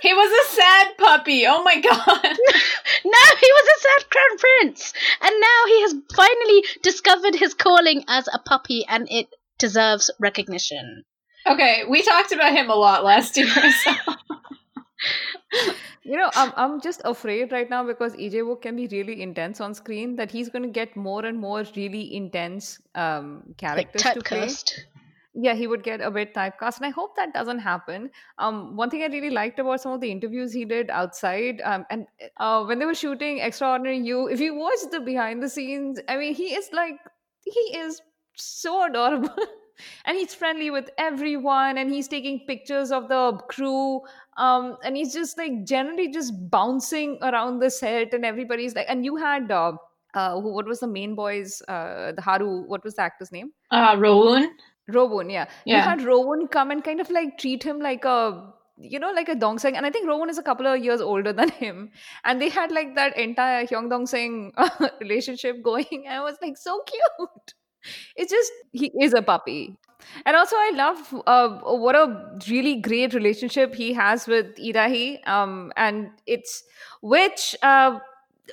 [0.00, 1.46] he was a sad puppy.
[1.46, 1.92] Oh my god.
[3.04, 4.94] no, he was a sad crown prince.
[5.20, 9.26] And now he has finally discovered his calling as a puppy and it
[9.58, 11.04] deserves recognition.
[11.46, 13.46] Okay, we talked about him a lot last year.
[13.48, 13.92] So.
[16.04, 19.60] You know, I'm I'm just afraid right now because Lee Jae-wook can be really intense
[19.60, 20.16] on screen.
[20.16, 24.50] That he's going to get more and more really intense um, characters like to play.
[25.34, 28.10] Yeah, he would get a bit typecast, and I hope that doesn't happen.
[28.38, 31.86] Um, one thing I really liked about some of the interviews he did outside, um,
[31.88, 36.00] and uh, when they were shooting Extraordinary You, if you watch the behind the scenes,
[36.08, 36.98] I mean, he is like
[37.44, 38.02] he is
[38.34, 39.34] so adorable.
[40.04, 44.00] and he's friendly with everyone and he's taking pictures of the crew
[44.36, 49.04] um and he's just like generally just bouncing around the set and everybody's like and
[49.04, 49.72] you had uh,
[50.14, 53.52] uh who, what was the main boys uh the haru what was the actor's name?
[53.70, 54.48] Uh rowoon
[54.90, 55.46] rowoon yeah.
[55.64, 55.76] yeah.
[55.76, 59.28] you had rowoon come and kind of like treat him like a you know, like
[59.28, 61.90] a dongsaeng, and I think Rowoon is a couple of years older than him,
[62.24, 64.52] and they had like that entire Hyung Dong Seng
[65.00, 66.04] relationship going.
[66.06, 67.54] And I was like, so cute.
[68.16, 69.76] It's just he is a puppy
[70.26, 75.20] and also i love uh, what a really great relationship he has with Lee Da-hee
[75.26, 76.64] um, and it's
[77.00, 77.98] which uh,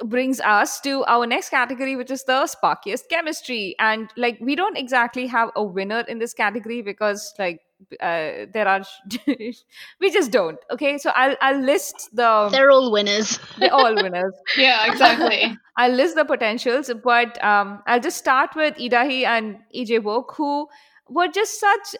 [0.05, 3.75] brings us to our next category which is the sparkiest chemistry.
[3.79, 7.61] And like we don't exactly have a winner in this category because like
[8.01, 8.83] uh, there are
[9.27, 10.97] we just don't okay?
[10.97, 13.39] So i'll i'll list the they're all winners.
[13.57, 14.33] They're all winners.
[14.57, 15.57] Yeah exactly.
[15.77, 20.35] I'll list the potentials but um i'll just start with Lee Da-hee and Lee Jae-wook,
[20.35, 20.67] who
[21.09, 21.95] were just such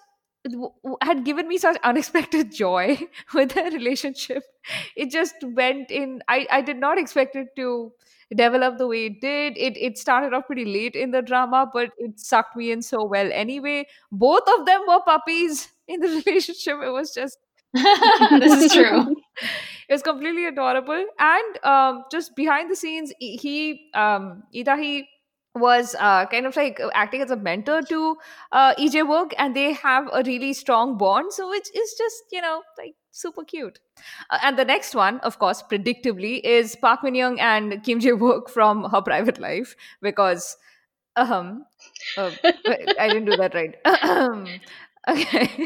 [1.01, 2.97] had given me such unexpected joy
[3.34, 4.43] with their relationship.
[4.95, 7.91] It just went in i i did not expect it to
[8.36, 9.57] develop the way it did.
[9.57, 13.03] It it started off pretty late in the drama but it sucked me in so
[13.03, 13.86] well anyway.
[14.12, 16.78] Both of them were puppies in the relationship.
[16.84, 17.38] It was just
[17.74, 19.16] this is true.
[19.89, 21.05] It was completely adorable.
[21.20, 25.07] And um, just behind the scenes he um Lee Da-hee
[25.55, 28.17] was uh, kind of like acting as a mentor to
[28.51, 31.33] uh, Lee Jae-wook, and they have a really strong bond.
[31.33, 33.79] So which is just you know like super cute.
[34.29, 38.17] Uh, and the next one, of course, predictably, is Park Min Young and Kim Jae
[38.17, 40.55] Wook from Her Private Life because
[42.17, 42.29] uh,
[42.99, 43.75] I didn't do that right.
[45.09, 45.65] okay.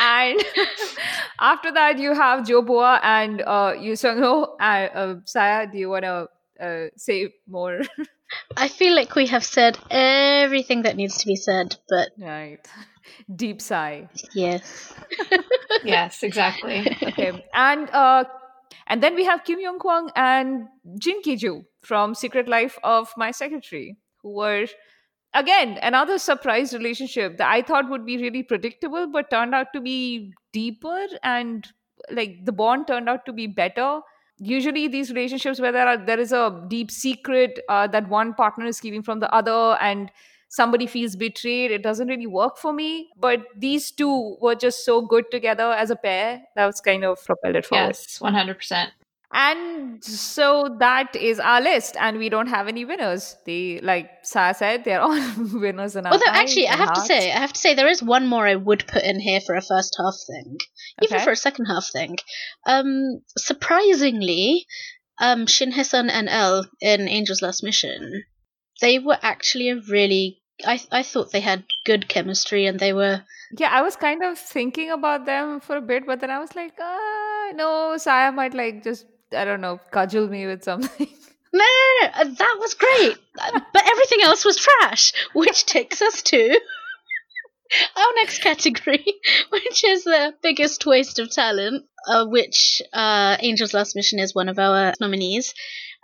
[0.00, 0.44] and
[1.40, 4.56] after that, you have Jo Boa and uh, Yoo Seung-ho.
[4.60, 6.28] Uh, uh, Saya, do you want to
[6.60, 7.80] uh, say more?
[8.56, 12.58] I feel like we have said everything that needs to be said, but right,
[13.36, 14.08] deep sigh.
[14.34, 14.92] Yes.
[15.84, 16.96] yes, exactly.
[17.02, 18.24] Okay, and uh,
[18.86, 23.30] and then we have Kim Young Kwang and Jin Ki-ju from Secret Life of My
[23.30, 24.66] Secretary, who were
[25.32, 29.80] again another surprise relationship that I thought would be really predictable, but turned out to
[29.80, 31.66] be deeper and
[32.10, 34.00] like the bond turned out to be better
[34.38, 38.66] usually these relationships where there are there is a deep secret uh, that one partner
[38.66, 40.10] is keeping from the other and
[40.48, 43.10] somebody feels betrayed, it doesn't really work for me.
[43.18, 46.42] But these two were just so good together as a pair.
[46.54, 47.88] That was kind of propelled it forward.
[47.88, 48.90] Yes, 100%.
[49.32, 53.36] And so that is our list, and we don't have any winners.
[53.46, 55.18] They, like Saya said, they're all
[55.52, 58.02] winners in our Although, actually, I have to say, I have to say, there is
[58.02, 60.56] one more I would put in here for a first half thing,
[61.02, 61.24] even Okay.
[61.24, 62.16] for a second half thing.
[62.66, 64.66] Um, surprisingly,
[65.20, 68.24] um, Shin Hye-sun and El in Angel's Last Mission,
[68.80, 70.40] they were actually a really.
[70.64, 73.24] I I thought they had good chemistry, and they were.
[73.58, 76.54] Yeah, I was kind of thinking about them for a bit, but then I was
[76.54, 81.08] like, ah, no, Saya might like just, I don't know, cudgel me with something.
[81.54, 86.20] No, no, no, uh, that was great, but everything else was trash, which takes us
[86.22, 86.48] to
[87.96, 89.04] our next category,
[89.50, 94.48] which is the biggest waste of talent, uh, which uh, Angel's Last Mission is one
[94.48, 95.54] of our nominees.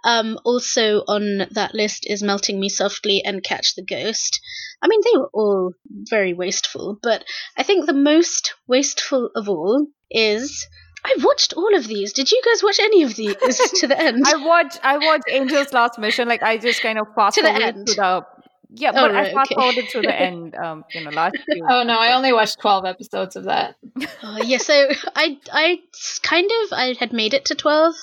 [0.05, 4.41] Um, also on that list is Melting Me Softly and Catch the Ghost.
[4.81, 7.24] I mean, they were all very wasteful, but
[7.57, 10.66] I think the most wasteful of all is.
[11.05, 12.12] I watched all of these.
[12.12, 13.34] Did you guys watch any of these
[13.80, 14.24] to the end?
[14.26, 16.28] I watched, I watched Angel's Last Mission.
[16.28, 17.86] Like I just kind of fast To the forwarded end.
[17.88, 18.26] to the,
[18.74, 19.55] yeah, Oh, but right, I fast okay.
[19.61, 20.55] forwarded to the end.
[20.55, 21.64] Um, you know, last few.
[21.68, 23.76] Oh no, I only watched 12 episodes of that.
[24.22, 25.80] Oh, yeah, so I
[26.22, 27.94] kind of I had made it to twelve,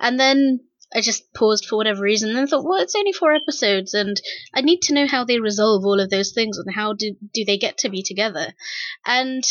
[0.00, 0.60] and then
[0.94, 4.20] I just paused for whatever reason, and thought, well, it's only four episodes, and
[4.54, 7.44] I need to know how they resolve all of those things, and how do do
[7.44, 8.54] they get to be together,
[9.06, 9.44] and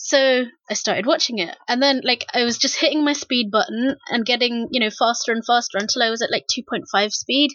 [0.00, 3.96] so I started watching it, and then like I was just hitting my speed button
[4.08, 7.12] and getting you know faster and faster until I was at like two point five
[7.12, 7.50] speed,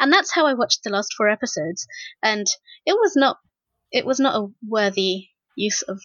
[0.00, 1.86] and that's how I watched the last four episodes,
[2.20, 2.46] and
[2.84, 3.38] it was not
[3.92, 6.00] it was not a worthy use of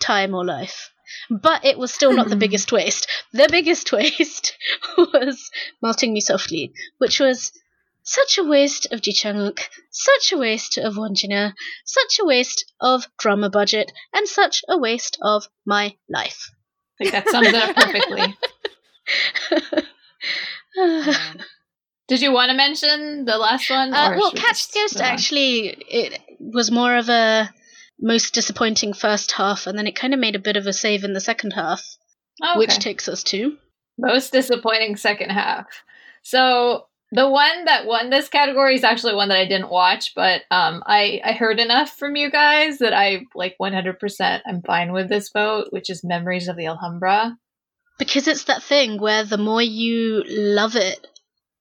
[0.00, 0.92] time or life.
[1.28, 3.08] But it was still not the biggest waste.
[3.32, 4.56] The biggest waste
[4.96, 5.50] was
[5.82, 7.50] Melting Me Softly, which was
[8.08, 11.52] such a waste of Ji Chang-wook, such a waste of Won Jin-ah,
[11.84, 16.50] such a waste of drama budget, and such a waste of my life.
[17.00, 18.36] I think that sums it up perfectly.
[22.08, 23.92] Did you want to mention the last one?
[23.92, 25.02] Uh, well, Catch the Ghost on?
[25.06, 27.50] actually it was more of a
[28.00, 31.04] most disappointing first half, and then it kind of made a bit of a save
[31.04, 31.82] in the second half,
[32.42, 33.58] Oh, which takes us to
[33.98, 35.66] most disappointing second half.
[36.22, 40.42] So the one that won this category is actually one that I didn't watch, but
[40.50, 44.40] um, I I heard enough from you guys that I like 100%.
[44.46, 47.36] I'm fine with this vote, which is Memories of the Alhambra.
[47.98, 51.06] because it's that thing where the more you love it,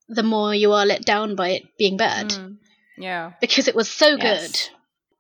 [0.10, 2.30] the more you are let down by it being bad.
[2.30, 2.58] mm,
[2.98, 3.32] yeah.
[3.42, 4.52] Because it was so Yes.
[4.52, 4.70] good,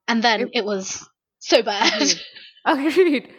[0.08, 1.08] and then It- it was
[1.40, 1.94] so bad.
[2.02, 2.22] Agreed.
[2.66, 3.30] Agreed.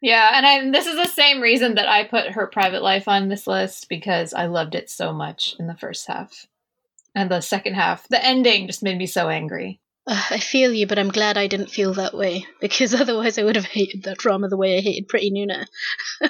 [0.00, 3.28] Yeah, and I, this is the same reason that I put her private life on
[3.28, 6.46] this list because I loved it so much in the first half.
[7.14, 9.80] And the second half, the ending just made me so angry.
[10.06, 13.44] Ugh, I feel you, but I'm glad I didn't feel that way because otherwise I
[13.44, 15.66] would have hated that drama the way I hated Pretty Nuna.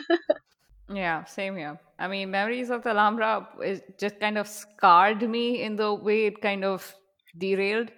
[0.92, 1.78] Yeah, same here.
[1.98, 6.26] I mean, Memories of the Alhambra is just kind of scarred me in the way
[6.26, 6.94] it kind of
[7.38, 7.92] derailed,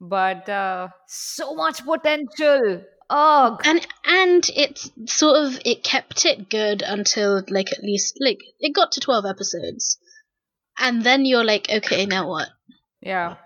[0.00, 2.82] but uh, so much potential.
[3.10, 3.60] Ugh.
[3.64, 8.74] and and it's sort of it kept it good until like at least like it
[8.74, 9.98] got to 12 episodes
[10.78, 12.48] and then you're like okay now what
[13.00, 13.36] Yeah.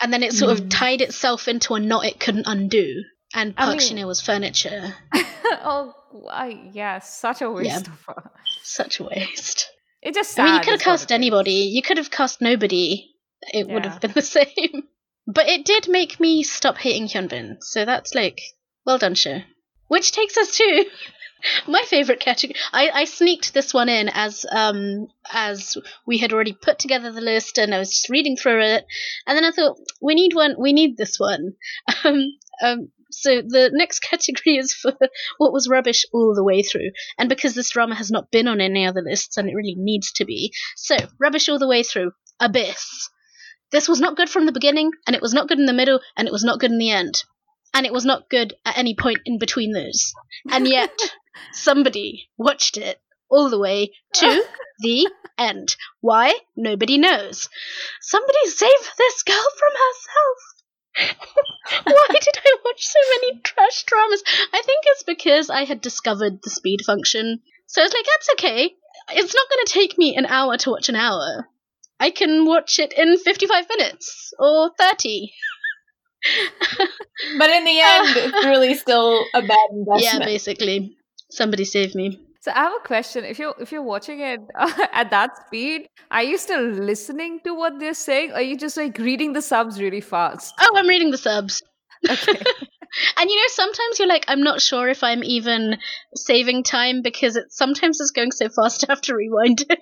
[0.00, 0.70] and then it sort of Mm.
[0.70, 3.02] tied itself into a knot it couldn't undo
[3.34, 4.94] and I Park mean- Shin-hye was furniture
[5.44, 5.92] oh,
[6.30, 8.30] I, yeah, such a waste of her.
[8.62, 9.68] such a waste
[10.02, 11.18] It just i mean you could have is cast it is.
[11.18, 13.10] anybody you could have cast nobody
[13.52, 14.84] it would have been the same
[15.26, 18.40] but it did make me stop hating Hyunbin so that's like
[18.84, 19.40] well done show
[19.88, 20.86] which takes us to
[21.66, 22.58] my favorite category.
[22.72, 25.76] I, I sneaked this one in as um as
[26.06, 28.86] we had already put together the list and i was just reading through it.
[29.26, 31.54] And then i thought we need one we need this one.
[32.04, 34.92] Um um so the next category is for
[35.38, 36.90] what was rubbish all the way through.
[37.18, 40.12] And because this drama has not been on any other lists and it really needs
[40.12, 40.52] to be.
[40.76, 42.12] So rubbish all the way through.
[42.40, 43.10] Abyss.
[43.70, 46.00] This was not good from the beginning and it was not good in the middle
[46.16, 47.22] and it was not good in the end
[47.74, 50.14] and it was not good at any point in between those
[50.50, 50.96] and yet
[51.52, 54.44] somebody watched it all the way to
[54.78, 55.08] the
[55.38, 55.76] end.
[56.00, 56.34] Why?
[56.56, 57.48] Nobody knows.
[58.00, 60.38] Somebody save this girl from herself.
[61.84, 64.22] Why did I watch so many trash dramas?
[64.52, 67.40] I think it's because I had discovered the speed function.
[67.66, 68.74] So I was like, that's okay.
[69.10, 71.48] It's not going to take me an hour to watch an hour.
[71.98, 75.32] I can watch it in 55 minutes or 30.
[77.38, 80.02] But in the end, it's really still a bad investment.
[80.02, 80.96] Yeah, basically.
[81.30, 82.20] Somebody save me.
[82.40, 83.24] So I have a question.
[83.24, 87.54] If you're if you're watching it uh, at that speed, are you still listening to
[87.54, 90.54] what they're saying, or are you just like reading the subs really fast?
[90.60, 91.62] Oh, I'm reading the subs.
[92.08, 92.42] Okay.
[93.18, 95.78] And you know, sometimes you're like, I'm not sure if I'm even
[96.14, 99.78] saving time because it sometimes it's going so fast I have to rewind it.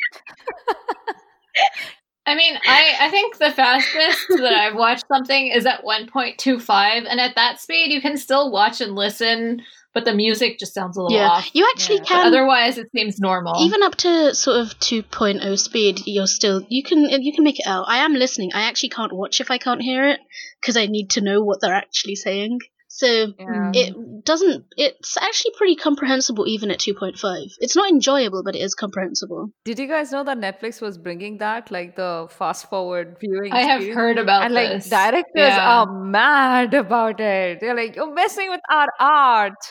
[2.25, 7.21] I mean, I, I think the fastest that I've watched something is at 1.25, and
[7.21, 9.63] at that speed, you can still watch and listen,
[9.93, 11.51] but the music just sounds a little Yeah, off.
[11.53, 12.03] you actually Yeah.
[12.03, 13.65] But can otherwise, it seems normal.
[13.65, 16.01] even up to sort of 2.0 speed.
[16.07, 17.87] You're still you can you can make it out.
[17.89, 18.53] I am listening.
[18.55, 20.21] I actually can't watch if I can't hear it
[20.61, 22.61] because I need to know what they're actually saying.
[22.95, 23.07] So
[23.39, 23.71] Yeah.
[23.73, 24.67] it doesn't.
[24.77, 27.49] It's actually pretty comprehensible even at 2.5.
[27.59, 29.49] It's not enjoyable, but it is comprehensible.
[29.65, 33.51] Did you guys know that Netflix was bringing that, like the fast forward viewing?
[33.51, 35.71] I have heard about and like directors Yeah.
[35.77, 37.61] are mad about it.
[37.61, 39.63] They're like, "You're messing with our art."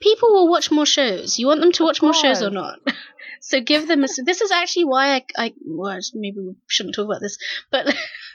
[0.00, 1.38] People will watch more shows.
[1.38, 2.78] You want them to watch more shows or not?
[3.40, 4.04] so give them.
[4.04, 5.24] A, this is actually why I.
[5.36, 7.38] I well, maybe we shouldn't talk about this,
[7.70, 7.86] but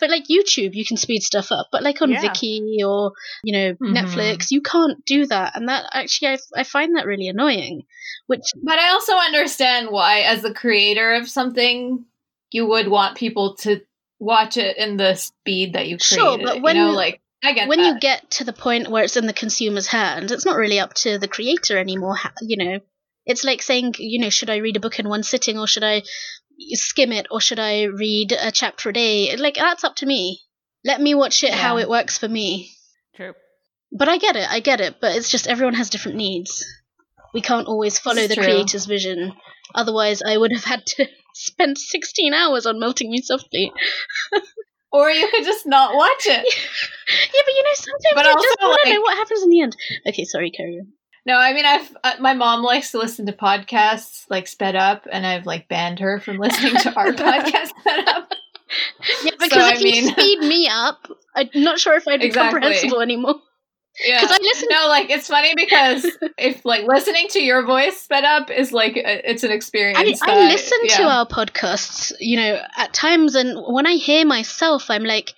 [0.00, 1.68] but like YouTube, you can speed stuff up.
[1.72, 2.22] But like on Yeah.
[2.22, 3.12] Viki or
[3.44, 3.96] you know Mhm.
[3.96, 7.84] Netflix, you can't do that, and that actually I, I find that really annoying.
[8.26, 12.04] Which But I also understand why, as the creator of something,
[12.50, 13.80] you would want people to
[14.18, 16.22] watch it in the speed that you created.
[16.22, 17.94] Sure, but when- you know, like I get when that.
[17.94, 20.94] you get to the point where it's in the consumer's hand, it's not really up
[20.94, 22.16] to the creator anymore.
[22.40, 22.80] You know,
[23.26, 25.82] it's like saying, you know, should I read a book in one sitting or should
[25.84, 26.02] I
[26.70, 29.36] skim it or should I read a chapter a day?
[29.36, 30.40] Like that's up to me.
[30.84, 32.70] Let me watch it how it works for me.
[33.14, 33.34] True.
[33.92, 35.00] But I get it, I get it.
[35.00, 36.64] But it's just everyone has different needs.
[37.34, 38.44] We can't always follow It's the true.
[38.44, 39.32] creator's vision.
[39.74, 43.72] Otherwise, I would have had to spend 16 hours on Melting Me Softly.
[44.92, 46.44] or you could just not watch it.
[46.44, 49.48] yeah, but you know, sometimes But I also, just want to know what happens in
[49.50, 49.76] the end.
[50.08, 50.88] Okay, sorry, carry on.
[51.24, 55.06] No, I mean, I've uh, my mom likes to listen to podcasts like sped up,
[55.10, 58.32] and I've like banned her from listening to our podcast sped up.
[59.22, 62.26] Yeah, So, because I if you speed me up, I'm not sure if I'd be
[62.26, 62.60] Exactly.
[62.60, 63.36] comprehensible anymore.
[64.04, 64.20] Yeah.
[64.20, 64.68] Because I listen.
[64.70, 66.06] No, like it's funny because
[66.38, 70.22] if like listening to your voice sped up is like a, it's an experience.
[70.22, 74.24] I, I that- listen to our podcasts, you know, at times, and when I hear
[74.24, 75.34] myself, I'm like,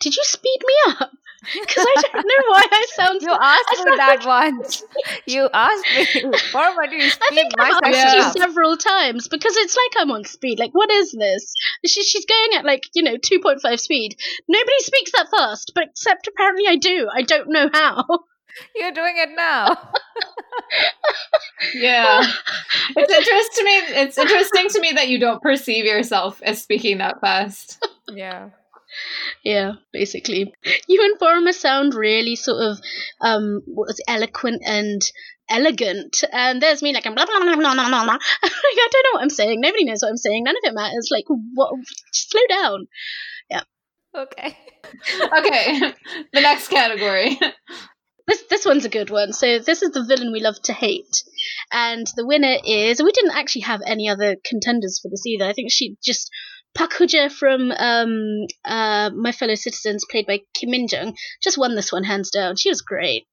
[0.00, 1.10] "Did you speed me up?"
[1.42, 3.22] Because I don't know why I sound.
[3.22, 4.82] You So, I asked me that like- once.
[5.26, 8.36] You asked me, "Or what do you I think my I've asked section you up?"
[8.38, 10.58] several times because it's like I'm on speed.
[10.58, 11.52] Like, what is this?
[11.86, 14.16] She, she's going at like you know 2.5 speed.
[14.48, 17.08] Nobody speaks that fast, but except apparently I do.
[17.14, 18.04] I don't know how.
[18.76, 19.76] You're doing it now.
[21.74, 22.22] Yeah,
[22.96, 23.76] it's interesting to me.
[24.02, 27.84] It's interesting to me that you don't perceive yourself as speaking that fast.
[28.08, 28.50] yeah.
[29.44, 30.52] Yeah, basically.
[30.88, 32.78] You and Paroma sound really sort of
[33.20, 35.02] um what was it, eloquent and
[35.48, 38.04] elegant, and there's me like I'm blah blah blah blah blah blah.
[38.04, 38.12] blah.
[38.42, 39.60] like, I don't know what I'm saying.
[39.60, 40.44] Nobody knows what I'm saying.
[40.44, 41.08] None of it matters.
[41.10, 41.24] Like,
[41.54, 41.72] what?
[42.12, 42.86] Slow down.
[43.50, 43.62] Yeah.
[44.16, 44.56] Okay.
[45.38, 45.78] Okay,
[46.32, 47.38] the next category.
[48.26, 49.32] This this one's a good one.
[49.32, 51.22] So this is the villain we love to hate,
[51.72, 53.02] and the winner is.
[53.02, 55.44] We didn't actually have any other contenders for this either.
[55.44, 56.30] I think she just.
[56.74, 61.74] Park Hoo-jae from um, uh, My Fellow Citizens, played by Kim Min Jung, just won
[61.74, 62.56] this one hands down.
[62.56, 63.26] She was great.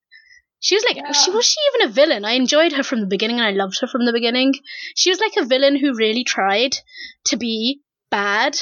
[0.59, 1.11] She was like, Yeah.
[1.11, 2.25] she was she even a villain?
[2.25, 4.53] I enjoyed her from the beginning, and I loved her from the beginning.
[4.95, 6.75] She was like a villain who really tried
[7.27, 8.57] to be bad,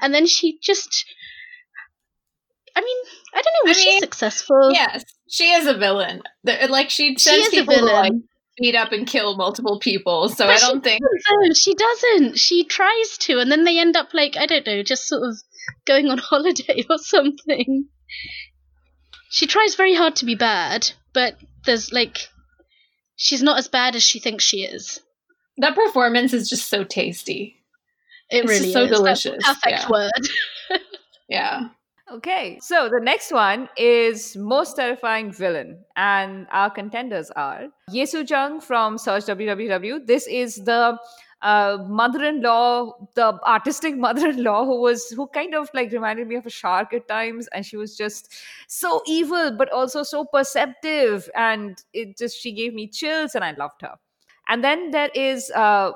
[0.00, 1.04] and then she just.
[2.74, 2.96] I mean,
[3.34, 3.66] I don't know.
[3.66, 4.70] I Was she successful?
[4.72, 6.22] yes, she is a villain.
[6.44, 8.28] Like she she sends is a people like villain.
[8.60, 10.28] Beat up and kill multiple people.
[10.28, 11.00] So But I don't think.
[11.54, 12.38] She doesn't.
[12.38, 15.36] She tries to, and then they end up like I don't know, just sort of
[15.86, 17.86] going on holiday or something.
[19.30, 22.28] She tries very hard to be bad, but there's like
[23.16, 25.00] she's not as bad as she thinks she is.
[25.58, 27.56] That performance is just so tasty.
[28.30, 28.90] It It's really so is.
[28.90, 29.88] That's delicious, perfect yeah.
[29.88, 30.10] word.
[31.28, 31.68] Yeah.
[32.10, 38.62] Okay, so the next one is most terrifying villain, and our contenders are Ye Soo-jung
[38.62, 40.06] from Search WWW.
[40.06, 40.98] This is the
[41.42, 46.50] uh, mother-in-law, the artistic mother-in-law who was who kind of like reminded me of a
[46.50, 48.32] shark at times, and she was just
[48.68, 53.52] so evil, but also so perceptive, and it just she gave me chills, and I
[53.52, 53.96] loved her.
[54.48, 55.92] And then there is uh,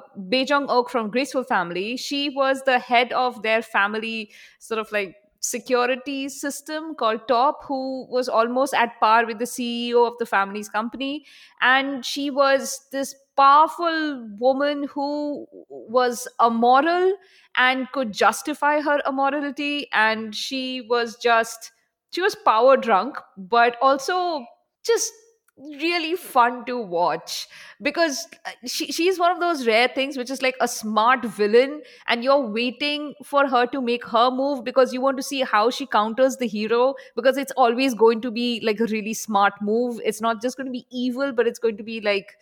[0.46, 1.96] Jong Ok from Graceful Family.
[1.96, 8.06] She was the head of their family, sort of like security system called Top, who
[8.08, 11.26] was almost at par with the CEO of the family's company.
[11.60, 17.14] And she was this powerful woman who was immoral
[17.56, 19.88] and could justify her immorality.
[19.92, 21.72] And she was just,
[22.10, 24.46] she was power drunk, but also
[24.84, 25.12] just
[25.58, 27.46] really fun to watch
[27.82, 31.82] because uh, she, she's one of those rare things which is like a smart villain
[32.08, 35.68] and you're waiting for her to make her move because you want to see how
[35.68, 40.00] she counters the hero because it's always going to be like a really smart move.
[40.04, 42.32] It's not just going to be evil but it's going to be like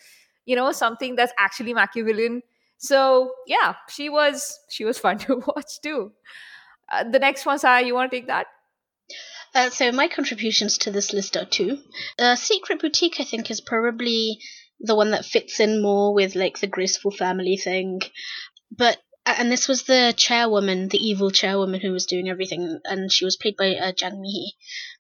[0.47, 2.43] you know something that's actually machiavellian.
[2.79, 6.13] So yeah she was she was fun to watch too.
[6.91, 8.47] Uh, the next one Sai, you want to take that
[9.55, 11.79] uh, so my contributions to this list are two.
[12.19, 14.39] Uh, Secret Boutique, I think, is probably
[14.81, 18.01] the one that fits in more with like the graceful family thing.
[18.71, 23.25] But and this was the chairwoman, the evil chairwoman who was doing everything, and she
[23.25, 24.55] was played by uh, Jang Mi,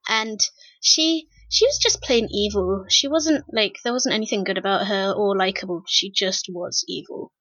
[0.08, 0.40] and
[0.80, 2.84] she she was just plain evil.
[2.88, 5.82] She wasn't like there wasn't anything good about her or likable.
[5.88, 7.32] She just was evil,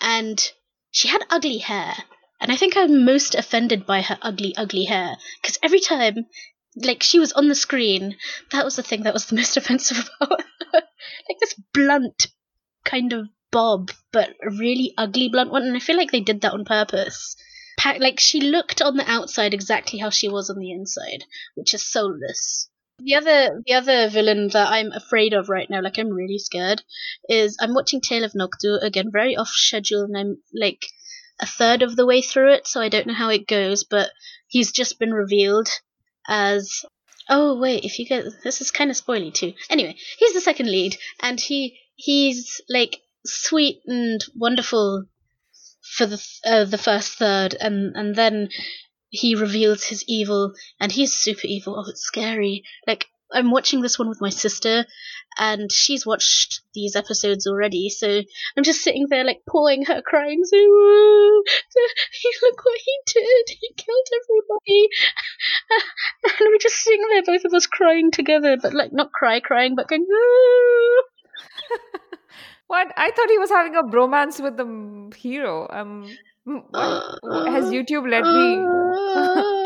[0.00, 0.40] and
[0.90, 1.94] she had ugly hair.
[2.40, 5.16] And I think I'm most offended by her ugly, ugly hair.
[5.40, 6.26] Because every time,
[6.76, 8.16] like, she was on the screen,
[8.52, 10.46] that was the thing that was the most offensive about her.
[10.72, 12.28] like, this blunt
[12.84, 15.64] kind of bob, but really ugly blunt one.
[15.64, 17.36] And I feel like they did that on purpose.
[17.84, 21.24] like, she looked on the outside exactly how she was on the inside,
[21.54, 22.68] which is soulless.
[23.00, 26.82] The other the other villain that I'm afraid of right now, like I'm really scared,
[27.28, 30.84] is I'm watching Tale of Nokdu again, very off schedule, and I'm like
[31.40, 34.10] a third of the way through it, so I don't know how it goes, but
[34.46, 35.68] he's just been revealed
[36.26, 36.84] as
[37.28, 39.52] Oh wait, if you get this is kind of spoily too.
[39.68, 45.04] Anyway, he's the second lead, and he he's like sweet and wonderful
[45.82, 48.48] for the uh, the first third, and and then
[49.10, 51.76] he reveals his evil, and he's super evil.
[51.76, 52.64] Oh, it's scary.
[52.86, 54.86] Like I'm watching this one with my sister,
[55.38, 57.90] and she's watched these episodes already.
[57.90, 58.22] So
[58.56, 61.42] I'm just sitting there, like pulling her, crying, saying, "Whoa,
[62.42, 63.56] look what he did!
[63.60, 64.88] He killed everybody!"
[66.40, 69.74] and we're just sitting there, both of us crying together, but like not cry, crying,
[69.76, 71.02] but going, "Whoa."
[72.66, 72.92] what?
[72.96, 75.68] I thought he was having a bromance with the hero.
[75.70, 76.08] Um.
[76.48, 78.56] Has YouTube led me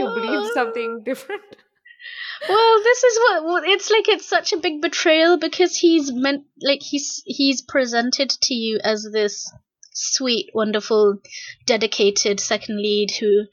[0.01, 1.62] to believe something different?
[2.49, 4.09] Well, this is what well, it's like.
[4.09, 9.07] It's such a big betrayal because he's meant like he's he's presented to you as
[9.13, 9.51] this
[9.93, 11.19] sweet, wonderful,
[11.67, 13.45] dedicated second lead who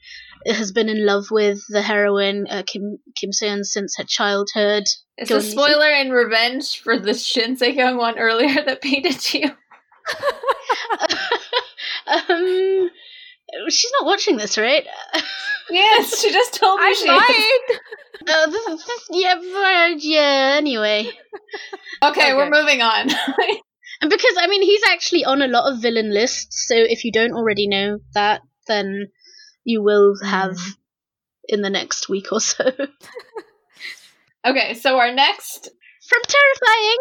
[0.46, 4.84] has been in love with the heroine uh, Kim Kim Seon since her childhood.
[5.16, 9.50] It's a spoiler and revenge for the Shin Se-kyung one earlier that painted you.
[12.06, 12.90] um,
[13.68, 14.86] she's not watching this, right?
[15.70, 17.80] yes, she just told me I she might.
[18.28, 20.54] Uh, this, is this, yeah, yeah.
[20.56, 21.10] Anyway.
[22.02, 23.10] Okay, okay, we're moving on.
[24.00, 26.66] And because I mean, he's actually on a lot of villain lists.
[26.68, 29.08] So if you don't already know that, then
[29.64, 30.74] you will have mm.
[31.48, 32.64] in the next week or so.
[34.46, 35.70] okay, so our next
[36.06, 36.96] from terrifying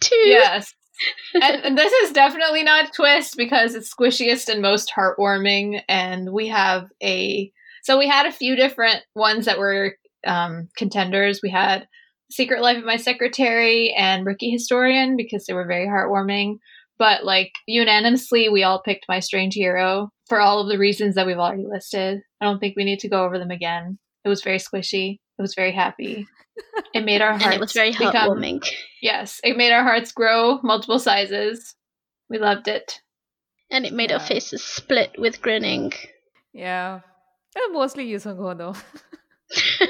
[0.00, 0.74] to yes.
[1.34, 6.32] And, and, this is definitely not a twist because it's squishiest and most heartwarming and
[6.32, 7.50] we have a
[7.82, 11.40] so we had a few different ones that were um, contenders.
[11.42, 11.88] We had
[12.30, 16.58] Secret Life of My Secretary and Rookie Historian because they were very heartwarming.
[16.98, 21.26] But like unanimously, we all picked My Strange Hero for all of the reasons that
[21.26, 22.20] we've already listed.
[22.40, 23.98] I don't think we need to go over them again.
[24.24, 25.18] It was very squishy.
[25.42, 26.28] It was very happy.
[26.94, 27.44] It made our hearts.
[27.46, 28.60] and it was very heartwarming.
[28.60, 31.74] Become, yes, it made our hearts grow multiple sizes.
[32.30, 33.00] We loved it.
[33.68, 34.18] And it made yeah.
[34.18, 35.92] our faces split with grinning.
[36.52, 37.00] Yeah.
[37.72, 38.76] mostly Yusung though.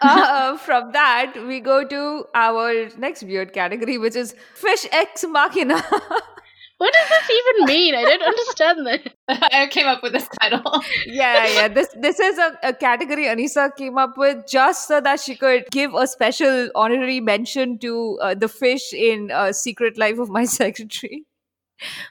[0.00, 5.84] uh, from that, we go to our next weird category, which is Fish Ex Machina.
[6.82, 7.94] What does this even mean?
[7.94, 9.12] I don't understand this.
[9.52, 10.82] I came up with this title.
[11.06, 11.68] yeah, yeah.
[11.68, 15.66] This this is a, a, category Anisa came up with just so that she could
[15.70, 20.44] give a special honorary mention to uh, the fish in uh, Secret Life of My
[20.56, 21.24] Secretary,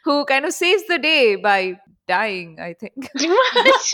[0.05, 1.77] who kind of saves the day by
[2.07, 2.57] dying.
[2.61, 3.09] I think.
[3.19, 3.93] What?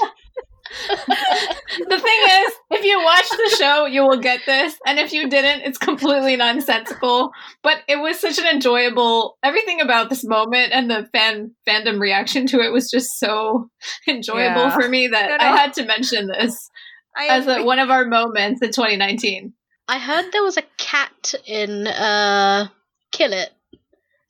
[0.90, 5.30] The thing is, if you watch the show, you will get this, and if you
[5.30, 7.32] didn't, it's completely nonsensical.
[7.64, 9.38] But it was such an enjoyable.
[9.44, 13.70] Everything about this moment and the fan fandom reaction to it was just so
[14.08, 14.76] enjoyable yeah.
[14.76, 15.44] for me that no, no.
[15.44, 16.70] I had to mention this
[17.16, 19.54] I as a, one of our moments in 2019.
[19.88, 22.68] I heard there was a cat in uh,
[23.12, 23.50] Kill It,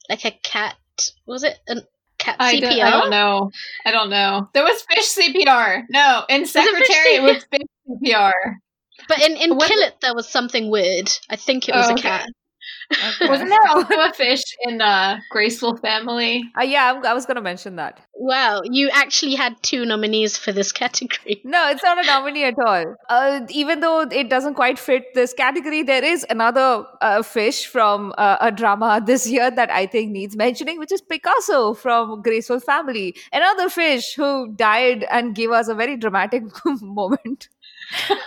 [0.08, 0.76] like a cat.
[1.26, 1.82] Was it an
[2.18, 3.50] cat I Don't, I don't know.
[3.84, 4.48] I don't know.
[4.52, 5.84] There was fish CPR.
[5.90, 8.32] No, in Secretary it, was fish CPR.
[9.08, 11.10] But in, in Kill It, there was something weird.
[11.30, 12.26] I think it was oh, a cat.
[12.90, 13.28] Okay.
[13.28, 16.42] Wasn't there also a fish in uh, Graceful Family?
[16.58, 18.00] Uh, yeah, I'm, I was going to mention that.
[18.14, 21.42] Wow, you actually had two nominees for this category.
[21.44, 22.94] No, it's not a nominee at all.
[23.10, 28.14] Uh, even though it doesn't quite fit this category, there is another uh, fish from
[28.16, 32.60] uh, a drama this year that I think needs mentioning, which is Picasso from Graceful
[32.60, 33.14] Family.
[33.32, 36.42] Another fish who died and gave us a very dramatic
[36.80, 37.48] moment.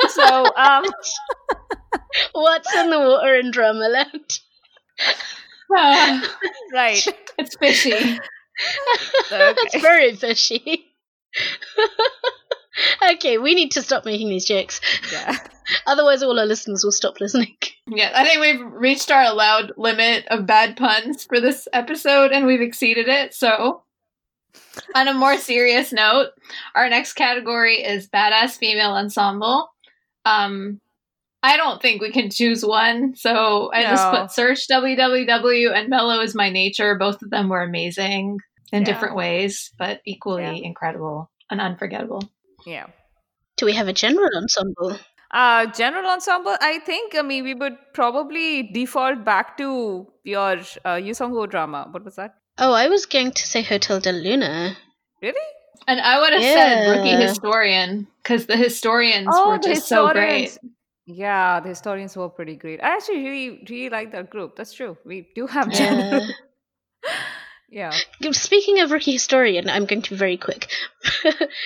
[0.10, 0.86] so, um,
[2.34, 4.40] What's in the water in Dramaland?
[5.76, 6.38] Ah,
[6.74, 7.06] right.
[7.38, 8.20] it's fishy.
[9.32, 10.86] It's very fishy.
[13.12, 14.80] okay, we need to stop making these jokes.
[15.12, 15.36] Yeah.
[15.88, 17.56] Otherwise, all our listeners will stop listening.
[17.88, 22.46] Yeah, I think we've reached our allowed limit of bad puns for this episode and
[22.46, 23.34] we've exceeded it.
[23.34, 23.82] So,
[24.94, 26.28] on a more serious note,
[26.76, 29.70] our next category is Badass Female Ensemble.
[30.26, 30.80] Um,
[31.44, 36.20] I don't think we can choose one, so I just put Search WWW and Melo
[36.22, 36.96] is My Nature.
[36.96, 38.38] Both of them were amazing
[38.72, 38.86] in Yeah.
[38.86, 40.68] different ways, but equally Yeah.
[40.68, 42.24] incredible and unforgettable.
[42.66, 42.86] Yeah.
[43.58, 44.98] Do we have a general ensemble?
[45.32, 50.96] Uh, general ensemble, I think, I mean, we would probably default back to your uh,
[50.96, 51.88] Yoo Seung-ho drama.
[51.90, 52.36] What was that?
[52.58, 54.76] Oh, I was going to say Hotel del Luna.
[55.22, 55.48] Really?
[55.88, 60.58] And I would have said Rookie Historian because the historians Oh, were just so great.
[61.14, 62.82] Yeah, the historians were pretty great.
[62.82, 64.56] I actually really, really like that group.
[64.56, 64.98] That's true.
[65.06, 65.78] We do have Yeah.
[65.78, 66.28] general.
[67.70, 67.92] yeah.
[68.32, 70.70] Speaking of Rookie Historian, I'm going to be very quick.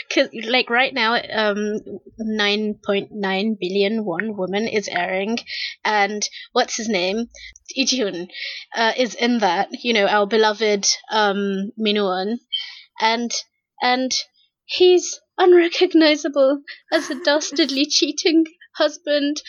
[0.08, 1.80] Because, like, right now, um,
[2.20, 5.38] 9.9 billion One Woman is airing,
[5.84, 7.28] and what's his name?
[7.76, 8.28] Lee Ji-hoon,
[8.76, 12.40] uh, is in that, you know, our beloved, um, Min Woo-won.
[13.02, 13.32] And,
[13.82, 14.12] and
[14.66, 16.62] he's unrecognizable
[16.92, 18.46] as a dastardly cheating
[18.76, 19.42] husband,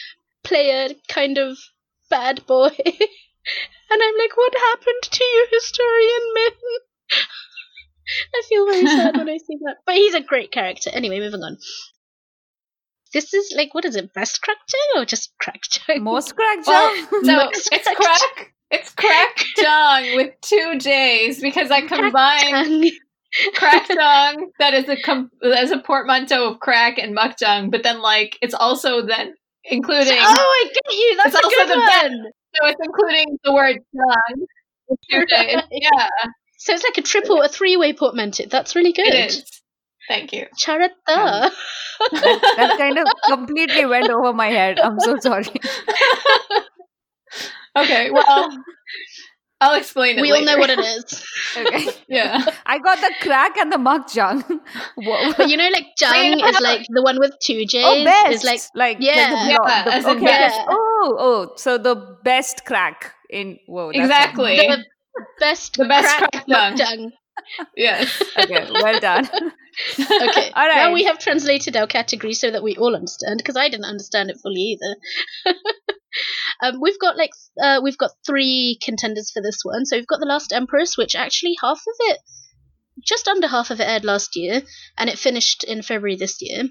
[0.44, 1.58] player, kind of
[2.10, 2.68] bad boy.
[2.78, 6.52] and I'm like, what happened to you, historian men?
[8.34, 9.76] I feel very sad when I see that.
[9.84, 10.90] But he's a great character.
[10.92, 11.58] Anyway, moving on.
[13.12, 16.02] This is like, what is it, best crack Jung or just crack Jung?
[16.02, 16.94] Most cracked Well,
[17.24, 17.54] jump.
[17.54, 18.52] so it's crack.
[18.70, 22.90] It's crack Jung with two J's because I combined Jung.
[23.54, 28.00] Crack Jung that is a com- as a portmanteau of crack and makjang, but then
[28.00, 29.34] like it's also then
[29.64, 31.16] including Oh, I get you.
[31.16, 32.32] That's It's a also good the one.
[32.54, 34.46] so it's including the word Jung.
[34.88, 35.62] with two J's.
[35.70, 36.06] Yeah,
[36.58, 38.44] So it's like a triple, a three-way portmanteau.
[38.50, 39.08] That's really good.
[39.08, 39.44] it is.
[40.08, 40.46] Thank you.
[40.56, 40.88] Charata.
[41.08, 41.50] Um,
[42.12, 44.78] that kind of completely went over my head.
[44.78, 45.46] I'm so sorry.
[47.76, 48.48] Okay, well,
[49.60, 50.22] I'll explain it.
[50.22, 51.24] we all know what it is.
[51.56, 51.88] Okay.
[52.08, 52.44] Yeah.
[52.66, 54.44] I got the crack and the makjang.
[55.36, 56.46] But you know, like Jung know.
[56.48, 57.84] is like the one with two J's.
[57.86, 58.32] Oh, best.
[58.32, 59.30] Is like like yeah.
[59.30, 60.24] the, Yeah, the- as in okay.
[60.26, 60.60] best.
[60.68, 63.88] Oh, oh, so the best crack in whoa.
[63.90, 64.56] Exactly.
[64.56, 64.84] the
[65.40, 66.78] best, The best crack, crack makjang.
[66.78, 67.12] Jung.
[67.76, 68.22] Yes.
[68.38, 69.28] Okay, well done.
[70.00, 70.50] Okay.
[70.54, 73.84] All Now we have translated our category so that we all understand, because I didn't
[73.84, 74.96] understand it fully either.
[76.62, 77.30] Um, we've got like
[77.60, 79.84] uh, we've got three contenders for this one.
[79.86, 82.18] So we've got the Last Empress, which actually half of it,
[83.04, 84.62] just under half of it, aired last year,
[84.96, 86.64] and it finished in February this year.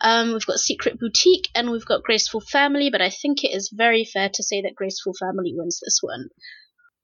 [0.00, 2.90] Um, we've got Secret Boutique, and we've got Graceful Family.
[2.90, 6.28] But I think it is very fair to say that Graceful Family wins this one.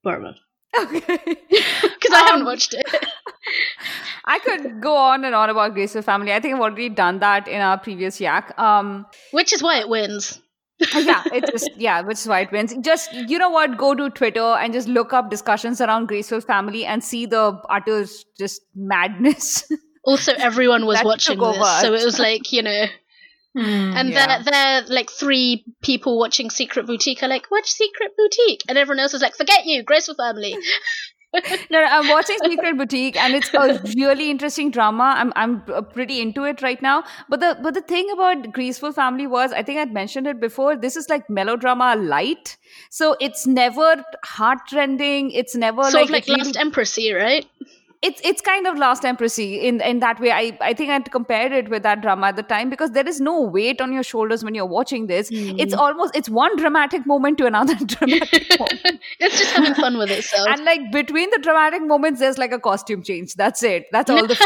[0.03, 0.35] Paroma.
[0.79, 1.19] okay.
[1.83, 2.85] Because I haven't Um, watched it.
[4.27, 6.33] I could go on and on about Graceful Family.
[6.33, 8.59] I think I've already done that in our previous yak.
[8.59, 10.41] Um, Which is why it wins.
[10.95, 12.75] Yeah, it just yeah, which is why it wins.
[12.83, 16.85] Just you know what, go to Twitter and just look up discussions around Graceful Family
[16.85, 18.05] and see the utter
[18.39, 19.65] just madness.
[20.07, 21.65] Also, everyone was That watching this, over.
[21.81, 22.85] so it was like you know,
[23.57, 23.63] Hmm.
[23.97, 24.43] and Yeah.
[24.43, 28.99] they're they're like three people watching Secret Boutique are like, watch Secret Boutique, and everyone
[29.01, 30.55] else is like, forget you, Graceful Family.
[31.71, 35.15] no, no, I'm watching Secret Boutique, and it's a really interesting drama.
[35.17, 35.63] I'm I'm
[35.93, 37.05] pretty into it right now.
[37.29, 40.77] But the but the thing about Graceful Family was, I think I'd mentioned it before.
[40.77, 42.57] This is like melodrama light,
[42.91, 45.31] so it's never heartrending.
[45.33, 47.47] It's never sort like of like it really- Last Empressy, right?
[48.07, 51.53] It's it's kind of last empressy in in that way i i think i'd compared
[51.59, 54.45] it with that drama at the time because there is no weight on your shoulders
[54.45, 55.59] when you're watching this hmm.
[55.67, 60.11] it's almost it's one dramatic moment to another dramatic moment it's just having fun with
[60.11, 60.49] itself.
[60.49, 64.27] and like between the dramatic moments there's like a costume change that's it that's all
[64.27, 64.35] the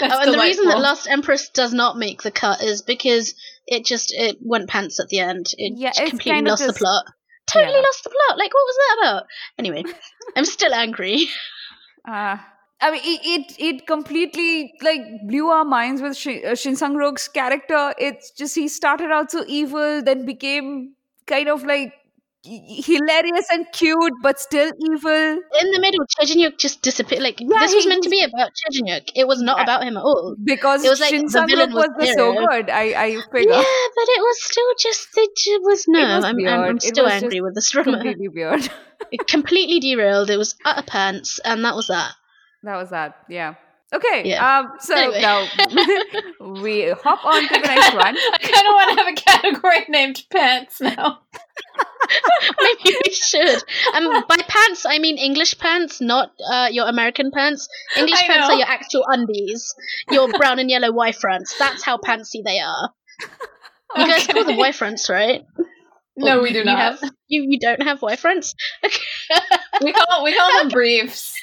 [0.00, 0.78] That's Oh, and the reason that.
[0.78, 3.34] Last Empress does not make the cut is because
[3.66, 5.46] it just it went pants at the end.
[5.56, 7.04] It Yeah, completely kind of lost the just- plot.
[7.52, 7.80] Totally yeah.
[7.80, 8.38] lost the plot.
[8.38, 9.26] Like, what was that about?
[9.58, 9.84] Anyway,
[10.36, 11.28] I'm still angry.
[12.06, 12.36] Uh,
[12.80, 17.28] I mean, it, it it completely like blew our minds with Shin, uh, Shin Sung-rok's
[17.28, 17.94] character.
[17.98, 20.94] It's just he started out so evil, then became
[21.26, 21.94] kind of like
[22.44, 25.10] hilarious and cute, but still evil.
[25.60, 27.22] In the middle, Chejin just disappeared.
[27.22, 29.62] Like Yeah, this was meant to be about Chejin It was not Yeah.
[29.62, 30.34] about him at all.
[30.42, 32.68] Because It was like Shin the villain was was, so good.
[32.70, 33.62] I I figure Yeah,
[33.96, 36.00] but it was still just it ju- was no.
[36.00, 36.48] was I'm, I'm weird.
[36.70, 37.92] I'm It still was angry just with this drama.
[37.92, 38.68] completely weird.
[39.10, 40.30] It completely derailed.
[40.30, 42.12] It was utter pants, and that was that.
[42.62, 43.16] that was that.
[43.28, 43.54] Yeah.
[43.92, 44.22] Okay.
[44.24, 44.58] Yeah.
[44.60, 44.72] Um.
[44.80, 45.20] So Anyway.
[45.20, 45.46] now
[46.62, 48.16] we hop on to the next one.
[48.34, 51.20] I kind of want to have a category named pants now.
[52.60, 53.62] Maybe we should.
[53.94, 57.68] Um, by pants, I mean English pants, not uh, your American pants.
[57.96, 58.54] English I pants know.
[58.54, 59.74] are your actual undies,
[60.10, 61.56] your brown and yellow Y fronts.
[61.58, 62.90] That's how pantsy they are.
[63.96, 64.58] You guys call them Okay.
[64.58, 65.42] Y fronts, right?
[66.16, 66.78] No, Or we do you not.
[66.78, 68.54] Have, you you don't have Y fronts.
[68.84, 69.00] Okay.
[69.82, 71.34] We call we call them briefs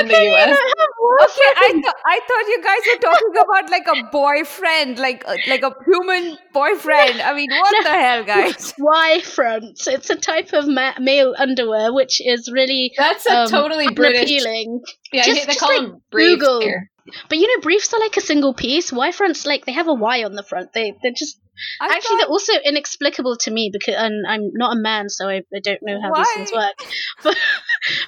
[0.00, 0.58] in the U.S.
[0.58, 5.36] Okay, I thought I thought you guys were talking about like a boyfriend, like a,
[5.48, 7.20] like a human boyfriend.
[7.22, 8.74] I mean, what the hell, guys?
[8.78, 9.86] Y fronts.
[9.86, 14.30] It's a type of ma- male underwear which is really That's a um, totally British.
[14.30, 14.82] unappealing.
[15.12, 16.60] Yeah, Just- they just call like them briefs Google.
[16.60, 16.90] here.
[17.28, 18.92] But you know, briefs are like a single piece.
[18.92, 20.72] Y fronts, like they have a Y on the front.
[20.72, 21.38] They they're just
[21.80, 25.28] I actually thought- they're also inexplicable to me because and I'm not a man, so
[25.28, 26.74] I, I don't know how these things work.
[27.22, 27.36] But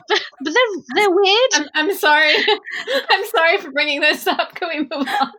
[0.09, 1.51] but, but they're they're weird.
[1.55, 2.35] I'm, I'm sorry.
[3.11, 4.55] I'm sorry for bringing this up.
[4.55, 5.33] Can we move on?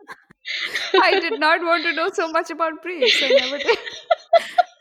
[1.02, 3.20] I did not want to know so much about briefs.
[3.22, 3.78] I never did.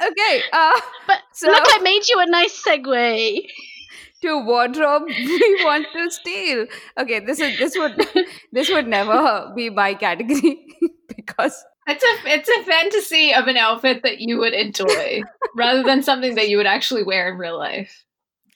[0.02, 3.42] okay, uh, But so look, I made you a nice segue.
[4.22, 6.66] to wardrobe we want to steal.
[6.98, 7.96] Okay, this is this would
[8.52, 10.66] this would never be my category
[11.16, 15.22] because It's a it's a fantasy of an outfit that you would enjoy
[15.56, 18.06] rather than something that you would actually wear in real life.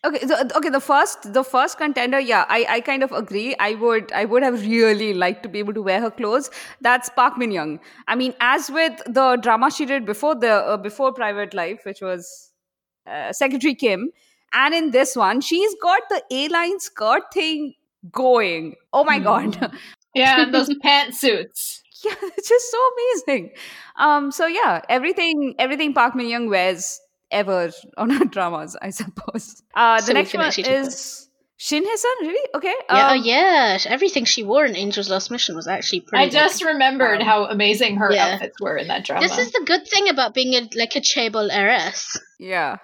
[0.05, 3.55] okay, so, okay, the first the first contender, yeah, I I kind of agree.
[3.59, 6.49] I would I would have really liked to be able to wear her clothes.
[6.81, 7.79] That's Park Min Young.
[8.07, 12.01] I mean, as with the drama she did before the uh, before Private Life, which
[12.01, 12.51] was
[13.07, 14.11] uh, Secretary Kim,
[14.51, 17.73] and in this one, she's got the A line skirt thing
[18.11, 18.75] going.
[18.91, 19.73] Oh my god.
[20.13, 21.82] Yeah, those pantsuits.
[22.05, 23.51] yeah it's just so amazing
[23.97, 26.99] um so yeah everything everything park min young wears
[27.31, 31.83] ever on her dramas i suppose uh the So next one actually do is shin
[31.85, 33.77] Hye-sun, really okay Yeah, oh um, yeah.
[33.85, 36.25] Everything she wore in Angel's Last Mission was actually pretty.
[36.25, 37.25] I just remembered Wow.
[37.25, 38.33] how amazing her Yeah.
[38.33, 39.25] outfits were in that drama.
[39.25, 42.19] This is the good thing about being a, like a chaebol heiress.
[42.39, 42.77] yeah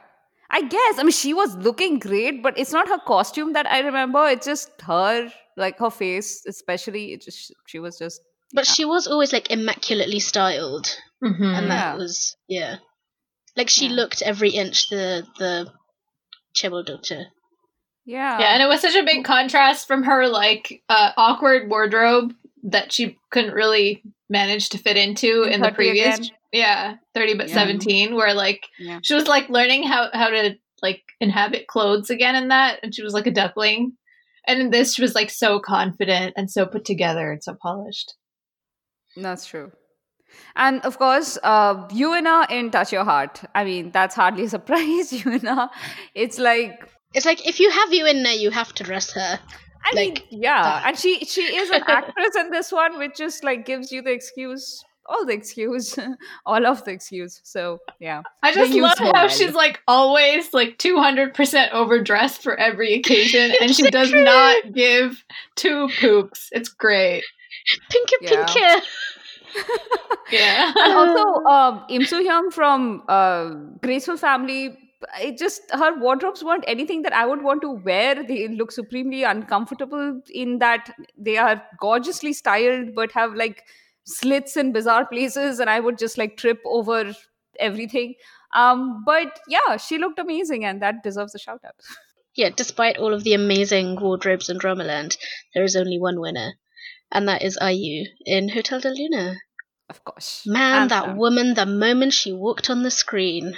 [0.49, 3.79] i guess i mean she was looking great but it's not her costume that i
[3.81, 8.21] remember it's just her like her face especially it just she was just
[8.53, 8.73] But Yeah.
[8.73, 10.87] she was always like immaculately styled,
[11.23, 11.57] Mhm.
[11.57, 11.95] and that Yeah.
[11.95, 12.77] was yeah,
[13.55, 13.93] like she Yeah.
[13.93, 15.71] looked every inch the the
[16.55, 17.27] chaebol doctor.
[18.05, 22.33] yeah Yeah, and it was such a big contrast from her like uh, awkward wardrobe
[22.63, 26.31] that she couldn't really manage to fit into In in, the previous again?
[26.51, 27.53] yeah 30 but Yeah.
[27.55, 28.99] 17 where like Yeah.
[29.03, 33.03] she was like learning how how to like inhabit clothes again in that and she
[33.03, 33.93] was like a duckling
[34.47, 38.15] and in this she was like so confident and so put together and so polished
[39.21, 39.71] That's true.
[40.55, 43.41] And of course, uh, Yoo In-na in Touch Your Heart.
[43.55, 45.11] I mean, that's hardly a surprise.
[45.11, 45.69] Yoo In-na,
[46.13, 49.39] it's like, It's like if you have you in there, you have to dress her.
[49.83, 50.61] I Like, mean, yeah.
[50.61, 50.85] that.
[50.87, 54.11] And she she is an actress in this one, which just like gives you the
[54.11, 55.97] excuse, all the excuse,
[56.45, 57.39] all of the excuse.
[57.43, 59.29] So yeah, i just They use love her how well.
[59.29, 65.23] she's like always like 200% overdressed for every occasion and she does not give
[65.55, 67.23] two poops it's great
[67.89, 68.29] Pink Yeah.
[68.29, 68.81] pink hair.
[70.31, 73.49] yeah and also um, Im Soo-hyang from uh,
[73.81, 74.77] Graceful Family.
[75.21, 78.21] It just her wardrobes weren't anything that I would want to wear.
[78.21, 83.63] They look supremely uncomfortable in that they are gorgeously styled, but have like
[84.03, 87.13] slits in bizarre places, and I would just like trip over
[87.59, 88.15] everything.
[88.53, 91.75] Um, but yeah, she looked amazing, and that deserves a shout out.
[92.35, 95.17] Yeah, despite all of the amazing wardrobes in Dramaland,
[95.53, 96.53] there is only one winner,
[97.11, 99.35] and that is IU in Hotel Del Luna.
[99.89, 103.57] Of course, Man, Hands that woman, the moment she walked on the screen,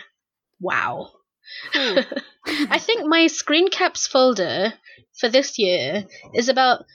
[0.59, 1.11] wow.
[1.73, 4.73] I think my screen caps folder
[5.19, 6.85] for this year is about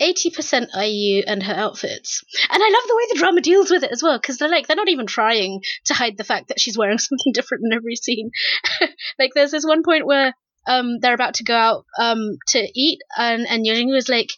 [0.00, 2.24] 80% IU and her outfits.
[2.50, 4.66] And I love the way the drama deals with it as well, because they're like,
[4.66, 7.96] they're not even trying to hide the fact that she's wearing something different in every
[7.96, 8.30] scene.
[9.18, 10.34] like, there's this one point where
[10.66, 14.30] um, they're about to go out um, to eat, and, and Yeo Jin-goo is like,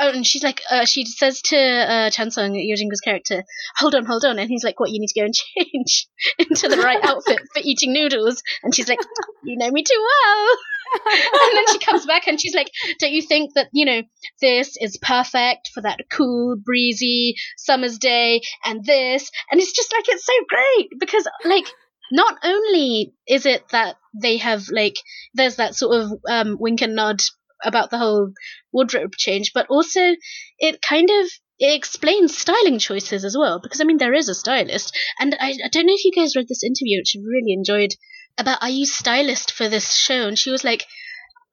[0.00, 3.44] Oh, and she's like, uh, she says to uh, Chansung, Yeo Jin-goo's character,
[3.76, 4.38] hold on, hold on.
[4.38, 6.08] And he's like, what, you need to go and change
[6.38, 8.42] into the right outfit for eating noodles.
[8.62, 8.98] And she's like,
[9.44, 10.56] you know me too well.
[11.06, 14.02] and then she comes back and she's like, don't you think that, you know,
[14.40, 19.30] this is perfect for that cool, breezy summer's day and this?
[19.50, 21.66] And it's just like, it's so great because, like,
[22.10, 24.94] not only is it that they have like
[25.34, 27.20] there's that sort of um, wink and nod
[27.64, 28.32] about the whole
[28.72, 30.14] wardrobe change, but also
[30.58, 31.26] it kind of
[31.58, 35.50] it explains styling choices as well because I mean there is a stylist, and I,
[35.64, 37.90] I don't know if you guys read this interview, which I really enjoyed
[38.38, 40.84] about are you stylist for this show, and she was like.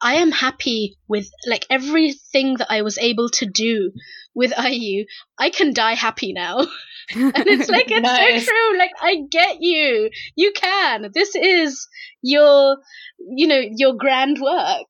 [0.06, 3.94] I am happy with like everything that I was able to do
[4.36, 5.06] with IU.
[5.40, 6.60] I can die happy now.
[7.16, 8.46] and it's like it's Nice.
[8.46, 8.78] so true.
[8.78, 10.10] Like I get you.
[10.36, 11.10] You can.
[11.14, 11.88] This is
[12.22, 12.78] your
[13.18, 14.90] you know, your grand work.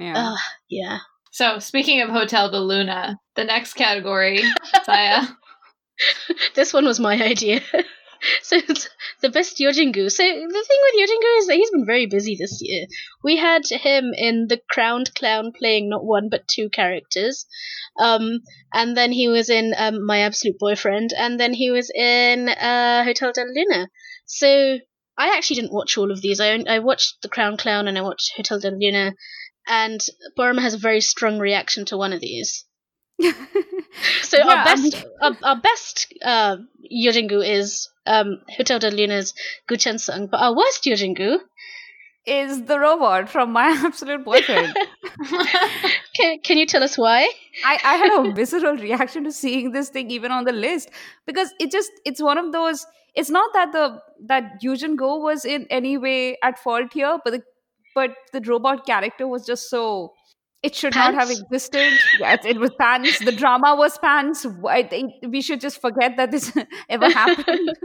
[0.00, 0.34] Yeah.
[0.68, 0.98] Yeah.
[1.32, 4.42] So, speaking of Hotel Del Luna, the next category,
[4.82, 5.22] Saya.
[6.54, 7.60] this one was my idea.
[8.42, 8.88] so it's
[9.22, 10.08] the best Yeo Jin-goo.
[10.08, 12.86] So the thing with Yeo Jin-goo is that he's been very busy this year.
[13.22, 17.46] We had him in The Crowned Clown playing not one but two characters.
[17.98, 18.40] Um,
[18.72, 23.04] and then he was in um, My Absolute Boyfriend, and then he was in uh,
[23.04, 23.88] Hotel Del Luna.
[24.26, 24.78] So
[25.18, 26.40] I actually didn't watch all of these.
[26.40, 29.14] I, I watched The Crown Clown and I watched Hotel Del Luna,
[29.66, 30.00] and
[30.36, 32.64] Paroma has a very strong reaction to one of these.
[34.22, 38.92] So Yeah, our best, mean- our, our best uh, Yeo Jin-goo is um, Hotel Del
[38.92, 39.34] Luna's
[39.96, 41.40] Sung, but our worst Yeo Jin-goo.
[42.26, 44.76] is the robot from My Absolute Boyfriend.
[46.16, 47.30] Can, can you tell us why?
[47.64, 50.90] I, I had a visceral reaction to seeing this thing even on the list
[51.26, 55.44] because it just it's one of those it's not that the that Yeo Jin-goo was
[55.44, 57.42] in any way at fault here, but the
[57.94, 60.12] but the robot character was just so
[60.62, 61.90] it should not have existed.
[62.18, 63.18] Yeah, it, it was pants.
[63.24, 64.46] The drama was pants.
[64.68, 66.52] I think we should just forget that this
[66.88, 67.70] ever happened.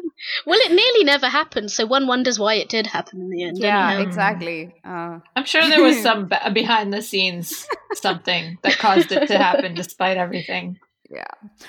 [0.45, 3.57] Well, it nearly never happened, so one wonders why it did happen in the end.
[3.57, 4.01] yeah, anyhow.
[4.07, 4.73] exactly.
[4.83, 9.37] Uh, I'm sure there was some be- behind the scenes something that caused it to
[9.37, 10.77] happen despite everything.
[11.11, 11.25] Yeah,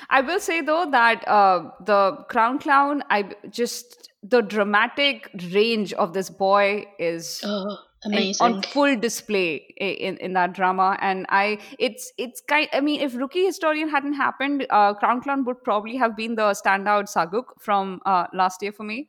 [0.09, 6.13] I will say though that uh, the Crown Clown, I just the dramatic range of
[6.15, 7.77] this boy is Oh, in-
[8.07, 8.45] amazing.
[8.47, 13.15] on full display in, in that drama and i it's it's kind i mean if
[13.15, 18.01] rookie historian hadn't happened uh, crown clown would probably have been the standout sageuk from
[18.07, 19.09] uh, last year for me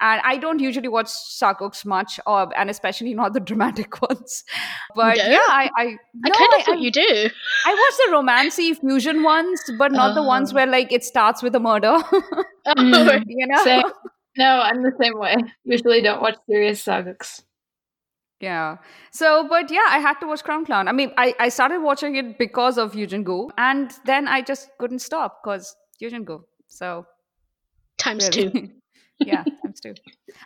[0.00, 4.42] and i don't usually watch sageuks much uh, and especially not the dramatic ones
[4.96, 5.24] but No?
[5.24, 7.30] yeah i i, I kind of I, thought you do.
[7.66, 10.56] I watched the romancy fusion ones but not the ones Oh.
[10.56, 11.96] where like it starts with a murder
[12.66, 13.24] Mm.
[13.36, 13.82] you know Same.
[14.38, 15.36] No, I'm the same way.
[15.64, 17.42] Usually don't watch serious sagas.
[18.42, 18.78] Yeah.
[19.12, 20.88] So, but yeah, I had to watch Crown Clown.
[20.88, 24.68] I mean, I, I started watching it because of Yeo Jin-goo, and then I just
[24.78, 26.44] couldn't stop because Yeo Jin-goo.
[26.66, 27.06] So,
[27.98, 28.50] Times two.
[29.20, 29.94] yeah, times two.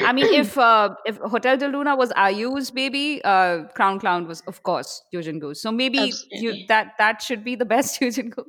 [0.00, 4.42] I mean, if uh, if Hotel Del Luna was IU's baby, uh, Crown Clown was,
[4.46, 5.54] of course, Yeo Jin-goo.
[5.54, 8.44] So maybe you, that that should be the best Yeo Jin-goo.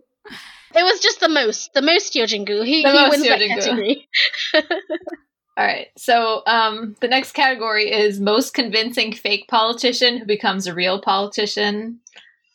[0.75, 2.63] It was just the most, the most Yeo Jin-goo.
[2.63, 3.61] He, The he most wins that Yeo Jin-goo.
[3.61, 4.09] category.
[5.57, 5.87] All right.
[5.97, 11.99] So um, the next category is most convincing fake politician who becomes a real politician.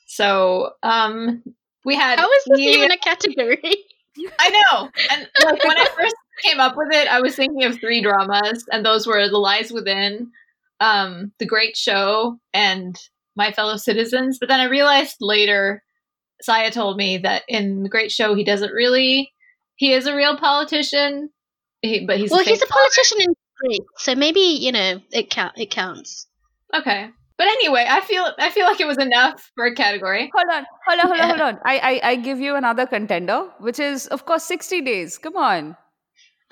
[0.07, 1.43] So um,
[1.85, 2.21] we had.
[2.21, 3.61] How is this New- even a category?
[4.39, 4.89] I know.
[5.11, 8.65] And like when I first came up with it, I was thinking of three dramas,
[8.71, 10.31] and those were The Lies Within,
[10.81, 12.97] um, The Great Show, and
[13.37, 14.39] My Fellow Citizens.
[14.39, 15.83] But then I realized later,
[16.43, 19.33] Saya told me that in The Great Show, he doesn't really.
[19.77, 21.31] He is a real politician,
[21.83, 25.31] he, but he's well, a he's a politician in Greece, so maybe you know it
[25.31, 25.59] count.
[25.59, 26.27] It counts.
[26.75, 27.11] Okay.
[27.39, 30.31] But anyway, I feel I feel like it was enough for a category.
[30.35, 31.59] Hold on, hold on, hold on, hold on.
[31.65, 35.19] I, I I give you another contender, which is of course sixty days.
[35.19, 35.77] Come on.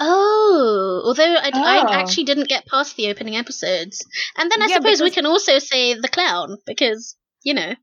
[0.03, 1.63] Oh, although I, Oh.
[1.63, 4.05] I actually didn't get past the opening episodes,
[4.37, 7.75] and then I Yeah, suppose we can also say the clown because you know.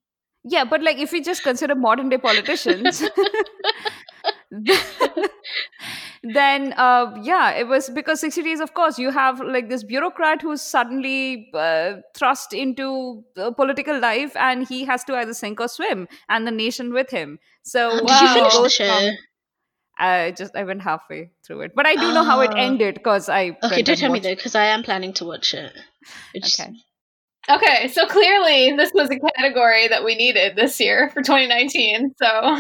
[0.44, 3.04] Yeah, but like if we just consider modern day politicians,
[6.34, 10.42] then uh, yeah, it was because 60 days, of course, you have like this bureaucrat
[10.42, 15.68] who's suddenly uh, thrust into uh, political life and he has to either sink or
[15.68, 17.40] swim and the nation with him.
[17.64, 18.20] So Um, Wow.
[18.20, 18.88] Did you finish the show?
[18.88, 19.16] from-
[20.00, 22.58] I just I went halfway through it, but I do know how it Oh.
[22.58, 25.54] ended because I Okay, don't and tell me though, because I am planning to watch
[25.56, 25.74] it.
[26.36, 26.72] Which- Okay.
[27.50, 32.14] Okay, so clearly this was a category that we needed this year for 2019.
[32.22, 32.58] So,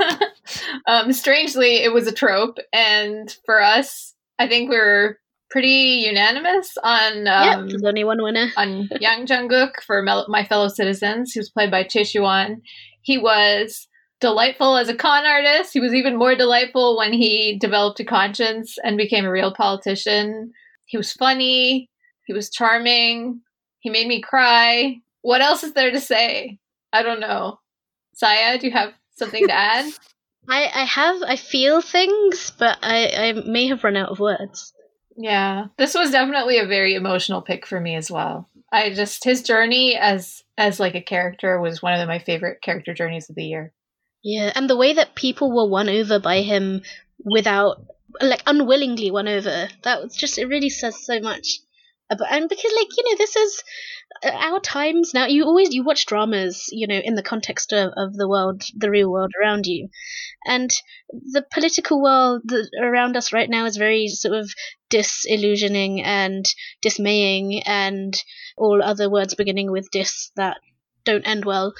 [0.87, 5.19] um, strangely, it was a trope, and for us, I think we were
[5.49, 8.47] pretty unanimous on um, there's only one winner.
[8.57, 12.61] on Yang Jungkook for Mel- My Fellow Citizens, who's played by Choi Siwon.
[13.01, 13.87] He was
[14.19, 15.73] delightful as a con artist.
[15.73, 20.51] He was even more delightful when he developed a conscience and became a real politician.
[20.85, 21.89] He was funny.
[22.25, 23.41] He was charming.
[23.79, 25.01] He made me cry.
[25.21, 26.59] What else is there to say?
[26.93, 27.59] I don't know.
[28.13, 29.85] Saya, do you have something to add?
[30.49, 34.73] I, I have I feel things, but I, I may have run out of words.
[35.17, 38.47] Yeah, this was definitely a very emotional pick for me as well.
[38.71, 42.93] I just his journey as as like a character was one of my favorite character
[42.93, 43.73] journeys of the year.
[44.23, 46.81] Yeah, and the way that people were won over by him
[47.23, 47.81] without
[48.21, 49.67] like unwillingly won over.
[49.83, 51.59] That was just it really says so much.
[52.09, 53.63] And because like you know this is
[54.23, 57.91] uh, our times now you always you watch dramas you know in the context of,
[57.97, 59.89] of the world the real world around you.
[60.45, 60.71] And
[61.11, 62.43] the political world
[62.81, 64.49] around us right now is very sort of
[64.89, 66.45] disillusioning and
[66.81, 68.15] dismaying and
[68.57, 70.57] all other words beginning with dis that
[71.03, 71.73] don't end well.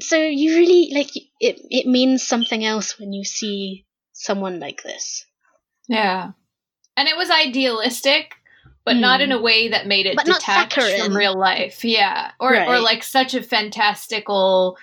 [0.00, 5.24] So you really like it it means something else when you see someone like this.
[5.88, 6.32] Yeah.
[6.96, 8.34] And it was idealistic,
[8.84, 10.26] but not in a way that made it Hmm.
[10.30, 11.84] But detached from real life.
[11.84, 12.30] Yeah.
[12.40, 14.76] Or or like such a fantastical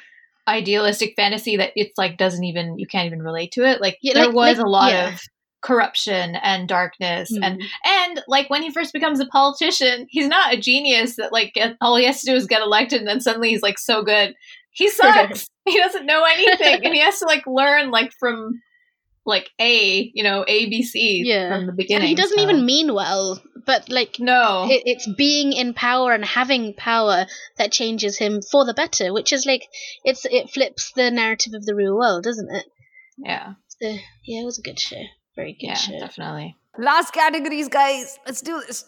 [0.47, 3.81] idealistic fantasy that it's like doesn't even you can't even relate to it.
[3.81, 5.13] Like Yeah, there like- was like- a lot yeah.
[5.13, 5.21] of
[5.61, 7.43] corruption and darkness Hmm.
[7.43, 11.53] and and like when he first becomes a politician he's not a genius that like
[11.55, 14.03] get, all he has to do is get elected and then suddenly he's like so
[14.03, 14.35] good
[14.71, 18.61] he sucks he doesn't know anything and he has to like learn like from
[19.25, 21.49] like a you know abc Yeah.
[21.49, 25.07] from the and beginning he doesn't so- even mean well but like no it, it's
[25.15, 27.27] being in power and having power
[27.57, 29.67] that changes him for the better which is like
[30.03, 32.65] it's it flips the narrative of the real world doesn't it
[33.17, 33.87] yeah so,
[34.25, 35.03] yeah it was a good show
[35.35, 38.19] very good yeah show definitely Last categories, guys.
[38.25, 38.85] Let's do this.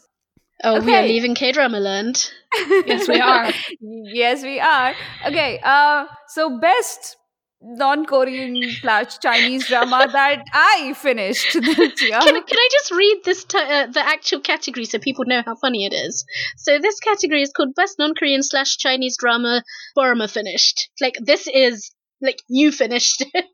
[0.63, 2.29] oh we are leaving k-drama land
[2.85, 3.51] yes we are
[3.81, 4.93] yes, we are.
[5.25, 5.59] Okay.
[5.63, 7.17] Uh, so best
[7.61, 12.19] non-Korean slash Chinese drama that I finished this year.
[12.19, 15.55] can, can i just read this t- uh, the actual category so people know how
[15.55, 16.25] funny it is?
[16.57, 19.63] So this category is called best non-korean slash chinese drama
[19.95, 20.89] Paroma finished.
[21.01, 21.91] Like this is
[22.21, 23.45] like you finished it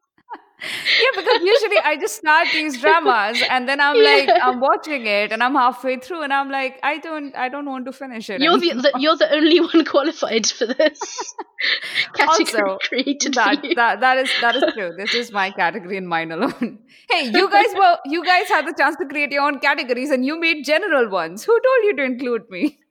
[0.66, 4.40] yeah, because usually I just start these dramas and then I'm like, Yeah.
[4.48, 7.86] I'm watching it and I'm halfway through and I'm like, I don't, I don't want
[7.86, 8.42] to finish it.
[8.42, 8.92] you're the, anymore.
[8.94, 11.00] the you're the only one qualified for this
[12.16, 14.92] category Also, created that, that that is that is true.
[14.98, 16.80] This is my category and mine alone.
[17.08, 20.26] Hey, you guys were you guys had the chance to create your own categories and
[20.26, 21.44] you made general ones.
[21.44, 22.80] Who told you to include me?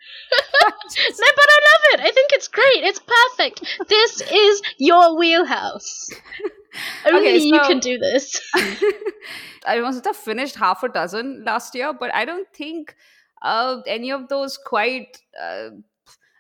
[0.84, 2.01] No, but I love it.
[2.01, 2.84] I think it's great.
[2.84, 3.78] It's perfect.
[3.88, 6.10] This is your wheelhouse.
[7.06, 8.40] Only Okay, you can do this.
[9.66, 12.94] I must have finished half a dozen last year, but I don't think
[13.42, 15.18] uh, any of those quite.
[15.40, 15.70] Uh,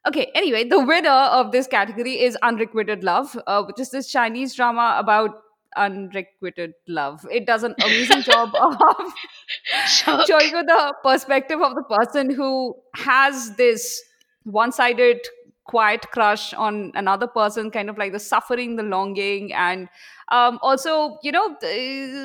[0.06, 4.54] okay, anyway, the winner of this category is Unrequited Love, uh, which is this Chinese
[4.54, 5.40] drama about
[5.76, 7.26] unrequited love.
[7.30, 8.76] It does an amazing job of
[9.88, 14.02] showing you the perspective of the person who has this
[14.44, 15.20] one-sided
[15.64, 19.88] quiet crush on another person kind of like the suffering the longing and
[20.30, 21.56] um, also you know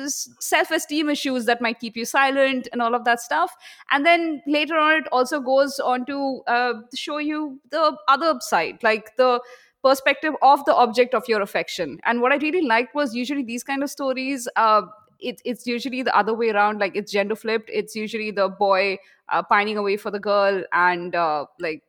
[0.06, 3.54] self-esteem issues that might keep you silent and all of that stuff.
[3.90, 8.78] And then later on it also goes on to uh, show you the other side
[8.82, 9.40] like the
[9.82, 11.98] perspective of the object of your affection.
[12.04, 14.82] And what i really liked was usually these kind of stories uh,
[15.20, 17.70] it, it's usually the other way around like it's gender flipped.
[17.72, 18.98] It's usually the boy
[19.28, 21.82] uh, pining away for the girl and uh, like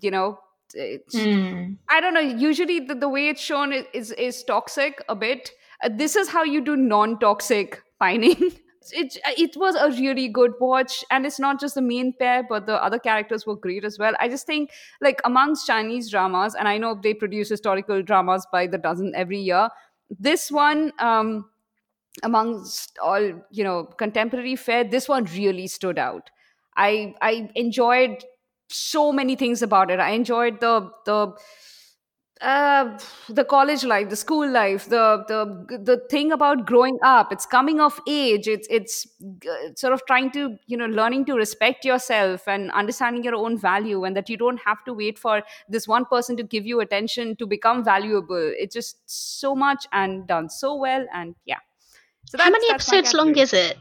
[0.00, 0.38] you know
[0.74, 1.74] it's, Hmm.
[1.88, 5.50] i don't know usually the, the way it's shown is is, is toxic a bit.
[5.82, 8.52] Uh, this is how you do non-toxic pining.
[8.90, 12.64] It, it was a really good watch and it's not just the main pair but
[12.64, 14.14] the other characters were great as well.
[14.18, 14.70] I just think
[15.02, 19.40] like amongst chinese dramas and i know they produce historical dramas by the dozen every
[19.40, 19.68] year
[20.18, 21.50] this one um
[22.22, 23.20] amongst all
[23.50, 26.30] you know contemporary fare this one really stood out.
[26.76, 28.24] I i enjoyed
[28.68, 30.00] so many things about it.
[30.00, 31.36] I enjoyed the the
[32.40, 32.96] uh
[33.28, 37.32] the college life the school life the the the thing about growing up.
[37.32, 38.46] It's coming of age.
[38.46, 39.08] It's it's
[39.44, 43.58] uh, sort of trying to you know learning to respect yourself and understanding your own
[43.58, 46.78] value and that you don't have to wait for this one person to give you
[46.78, 48.52] attention to become valuable.
[48.56, 51.58] It's just so much and done so well and yeah.
[52.26, 53.78] So How many episodes long is it?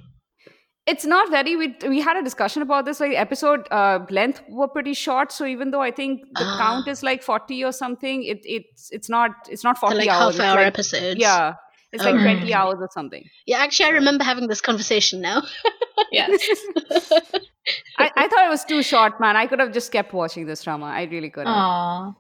[0.92, 4.68] It's not very we we had a discussion about this like episode uh length were
[4.76, 6.58] pretty short so even though i think the Ah.
[6.60, 10.10] count is like 40 or something it it's it's not it's not They're 40 like
[10.18, 11.20] hours half hour like- episodes.
[11.20, 11.54] yeah
[11.94, 12.24] it's like Oh.
[12.24, 15.42] 20 hours or something Yeah, actually, I remember having this conversation now.
[16.12, 16.42] Yes.
[17.98, 20.64] I, I thought it was too short man i could have just kept watching this
[20.68, 22.14] drama i really could have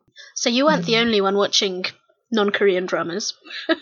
[0.44, 0.91] so you weren't Mm-hmm.
[0.91, 1.85] the only one watching
[2.39, 3.34] non-Korean dramas.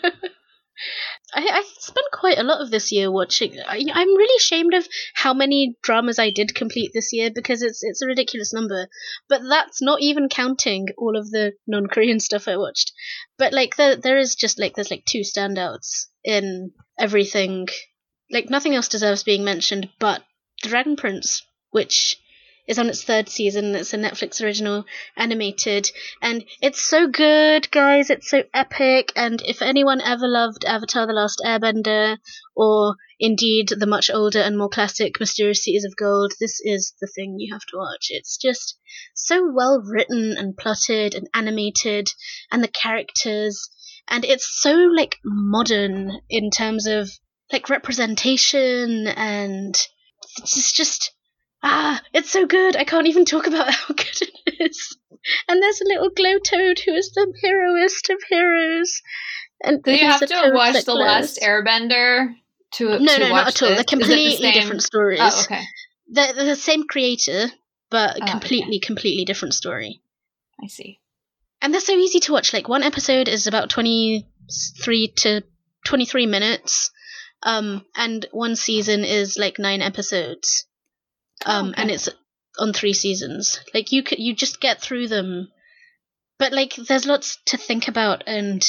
[1.34, 3.58] I, I spent quite a lot of this year watching.
[3.58, 7.82] I, I'm really ashamed of how many dramas I did complete this year because it's
[7.82, 8.88] it's a ridiculous number.
[9.28, 12.92] But that's not even counting all of the non-Korean stuff I watched.
[13.38, 17.68] But like there there is just like there's like two standouts in everything.
[18.30, 20.22] Like nothing else deserves being mentioned, but
[20.62, 22.18] Dragon Prince, which
[22.66, 23.74] is on its third season.
[23.74, 24.84] It's a Netflix original
[25.16, 25.90] animated,
[26.20, 28.10] and it's so good, guys.
[28.10, 29.12] It's so epic.
[29.16, 32.18] And if anyone ever loved Avatar: The Last Airbender,
[32.54, 37.06] or indeed the much older and more classic Mysterious Cities of Gold, this is the
[37.14, 38.08] thing you have to watch.
[38.10, 38.78] It's just
[39.14, 42.08] so well written and plotted and animated,
[42.50, 43.68] and the characters,
[44.08, 47.10] and it's so like modern in terms of
[47.52, 49.86] like representation and
[50.38, 51.12] it's just
[51.62, 52.76] ah, it's so good.
[52.76, 54.96] I can't even talk about how good it is.
[55.48, 59.02] And there's a little glow toad who is the heroist of heroes.
[59.62, 61.40] And Do you have to watch The Last.
[61.42, 62.34] Airbender
[62.74, 63.68] to No, to no, not watch at all.
[63.70, 63.76] this?
[63.76, 65.20] They're it the completely different stories.
[65.22, 65.62] Oh, okay.
[66.08, 67.46] They're, they're the same creator,
[67.90, 68.30] but Oh, okay.
[68.30, 70.00] completely, completely different story.
[70.62, 71.00] I see.
[71.60, 72.52] And they're so easy to watch.
[72.52, 74.28] Like one episode is about twenty
[74.82, 75.42] three to
[75.84, 76.90] twenty three minutes,
[77.42, 80.66] um, and one season is like nine episodes,
[81.44, 81.82] um, okay.
[81.82, 82.08] and it's
[82.58, 83.60] on three seasons.
[83.74, 85.48] Like you could you just get through them,
[86.38, 88.64] but like there's lots to think about, and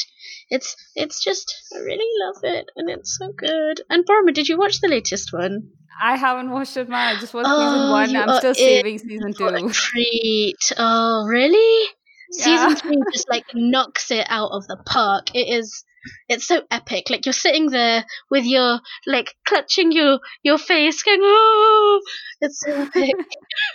[0.49, 3.81] it's it's just I really love it, and it's so good.
[3.89, 5.69] And Barbara, did you watch the latest one?
[6.02, 7.15] I haven't watched it, man.
[7.15, 7.89] I just watched Oh, season
[8.19, 8.30] one.
[8.30, 9.69] I'm still saving season two.
[9.73, 10.72] treat.
[10.77, 11.88] Oh, really?
[12.34, 12.44] Yeah.
[12.44, 15.34] Season three just like knocks it out of the park.
[15.34, 15.84] It is.
[16.29, 17.09] It's so epic.
[17.09, 22.01] Like you're sitting there with your like clutching your your face, going, "Oh!"
[22.41, 23.15] It's so epic.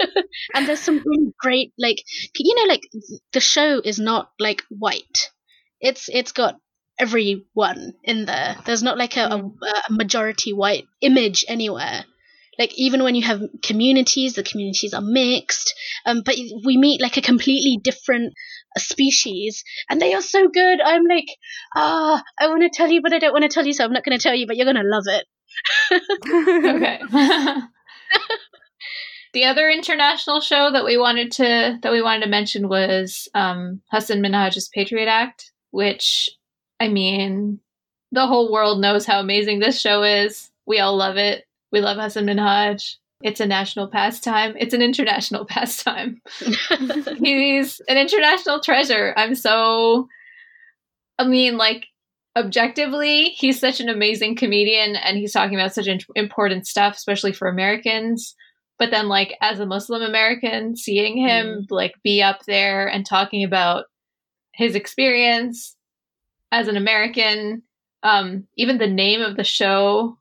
[0.55, 2.03] and there's some really great like
[2.37, 2.83] you know like
[3.33, 5.31] the show is not like white.
[5.81, 6.59] It's it's got
[6.99, 8.57] everyone in there.
[8.65, 12.05] There's not like a, a, a majority white image anywhere.
[12.59, 15.75] Like even when you have communities, the communities are mixed.
[16.05, 18.35] Um, but we meet like a completely different
[18.79, 20.81] species, and they are so good.
[20.81, 21.29] I'm like,
[21.77, 23.93] ah, I want to tell you, but I don't want to tell you, so I'm
[23.93, 24.47] not going to tell you.
[24.47, 25.27] But you're going to love it.
[26.75, 27.01] okay.
[29.33, 33.81] the other international show that we wanted to that we wanted to mention was um,
[33.91, 36.31] Hassan Minhaj's Patriot Act, which
[36.81, 37.61] I mean,
[38.11, 40.51] the whole world knows how amazing this show is.
[40.67, 41.45] We all love it.
[41.71, 42.97] We love Hassan Minhaj.
[43.23, 44.55] It's a national pastime.
[44.59, 46.21] It's an international pastime.
[47.19, 49.15] He's an international treasure.
[49.17, 50.09] I'm so.
[51.19, 51.87] I mean, like
[52.37, 57.33] objectively, he's such an amazing comedian, and he's talking about such in- important stuff, especially
[57.33, 58.35] for Americans.
[58.79, 63.45] But then, like as a Muslim American, seeing him like be up there and talking
[63.45, 63.85] about
[64.55, 65.77] his experience
[66.51, 67.63] as an American,
[68.03, 70.19] um, even the name of the show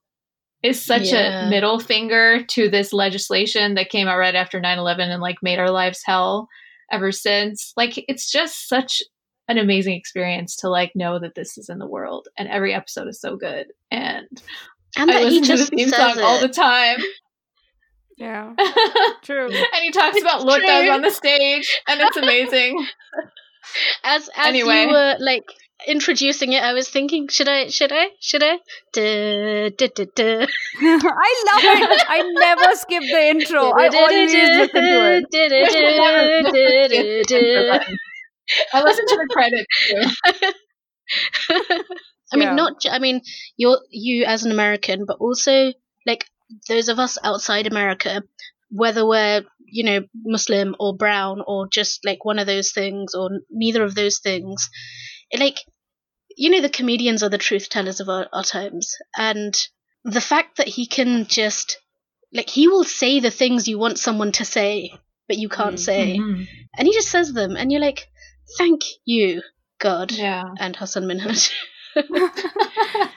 [0.64, 1.48] is such Yeah.
[1.48, 5.60] a middle finger to this legislation that came out right after 9-11 and like made
[5.60, 6.48] our lives hell
[6.92, 9.02] ever since like it's just such
[9.48, 13.08] an amazing experience to like know that this is in the world and every episode
[13.08, 14.28] is so good and
[14.98, 16.98] and i that he listen to the theme says song all the time
[18.18, 18.54] yeah,
[19.24, 19.48] True.
[19.48, 20.90] and he talks It's about Lourdes true.
[20.92, 22.86] on the stage and it's amazing
[24.04, 24.82] As as Anyway.
[24.84, 25.44] you were like
[25.88, 27.68] introducing it, I was thinking, should I?
[27.70, 28.08] Should I?
[28.20, 28.58] Should I?
[28.94, 30.48] Duh, duh, duh, duh.
[30.82, 32.06] I love it.
[32.10, 33.72] I never skip the intro.
[33.72, 35.26] I always listen to it.
[38.74, 40.56] I listen to the credits.
[42.34, 42.56] I mean, Yeah.
[42.56, 42.74] not.
[42.90, 43.22] I mean,
[43.58, 45.74] you're you as an American, but also
[46.06, 46.26] like
[46.68, 48.24] those of us outside America,
[48.70, 53.30] whether we're you know Muslim or brown or just like one of those things or
[53.50, 55.60] neither of those things, it, like
[56.38, 59.54] you know the comedians are the truth tellers of our, our times, and
[60.04, 61.78] the fact that he can just
[62.34, 64.92] like he will say the things you want someone to say
[65.28, 65.80] but you can't Mm.
[65.80, 66.46] say, Mhm.
[66.78, 68.10] and he just says them, and you're like,
[68.58, 69.42] thank you,
[69.80, 70.44] God Yeah.
[70.60, 71.52] and Hassan Minhaj.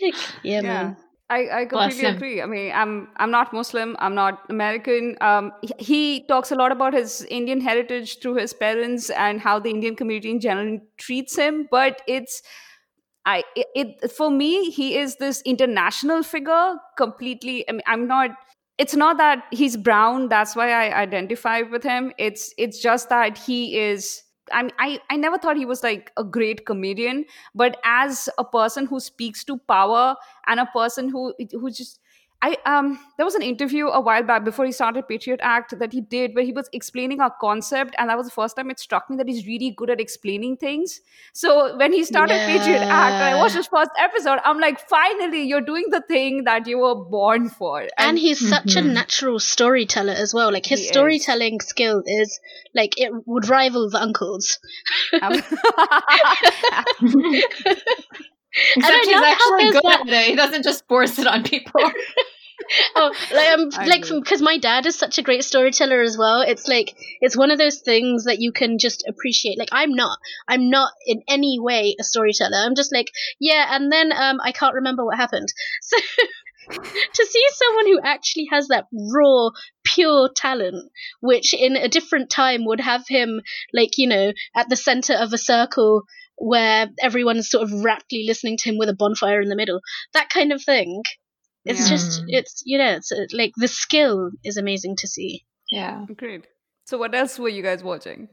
[0.00, 0.14] Like,
[0.44, 0.62] yeah, Yeah.
[0.62, 0.96] man.
[1.30, 2.40] I, I completely agree.
[2.40, 3.96] I mean, I'm I'm not Muslim.
[3.98, 5.16] I'm not American.
[5.20, 9.58] Um, he, he talks a lot about his Indian heritage through his parents and how
[9.58, 11.68] the Indian community in general treats him.
[11.70, 12.40] But it's,
[13.26, 16.76] I it, it for me, he is this international figure.
[16.96, 17.68] Completely.
[17.68, 18.30] I mean, I'm not.
[18.78, 20.28] It's not that he's brown.
[20.30, 22.12] That's why I identify with him.
[22.16, 24.22] It's it's just that he is.
[24.52, 28.86] I I, I never thought he was like a great comedian, but as a person
[28.86, 30.16] who speaks to power
[30.46, 32.00] and a person who who just
[32.40, 35.92] I um there was an interview a while back before he started Patriot Act that
[35.92, 38.78] he did where he was explaining our concept and that was the first time it
[38.78, 41.00] struck me that he's really good at explaining things.
[41.32, 45.60] So when he started Patriot Act I watched his first episode, I'm like, finally you're
[45.72, 47.88] doing the thing that you were born for.
[47.98, 48.92] And he's such a Mhm.
[48.92, 50.52] natural storyteller as well.
[50.52, 50.90] Like his He is.
[50.92, 52.38] storytelling skill is
[52.72, 54.60] like it would rival the uncles.
[58.76, 60.26] Except I he's love how actually good that- at it.
[60.26, 61.80] He doesn't just force it on people.
[62.96, 66.42] oh, like I'm I like because my dad is such a great storyteller as well.
[66.42, 69.58] It's like it's one of those things that you can just appreciate.
[69.58, 70.18] Like I'm not,
[70.48, 72.56] I'm not in any way a storyteller.
[72.56, 75.48] I'm just like yeah, and then um I can't remember what happened.
[75.82, 75.96] So
[77.14, 79.48] to see someone who actually has that raw,
[79.84, 80.90] pure talent,
[81.20, 83.40] which in a different time would have him
[83.72, 86.02] like you know at the center of a circle
[86.36, 89.80] where everyone's sort of raptly listening to him with a bonfire in the middle,
[90.14, 91.02] that kind of thing.
[91.68, 91.96] It's Yeah.
[91.96, 95.44] just, it's, you know, it's uh, like the skill is amazing to see.
[95.70, 96.06] Yeah.
[96.16, 96.46] Great.
[96.86, 98.28] So, what else were you guys watching?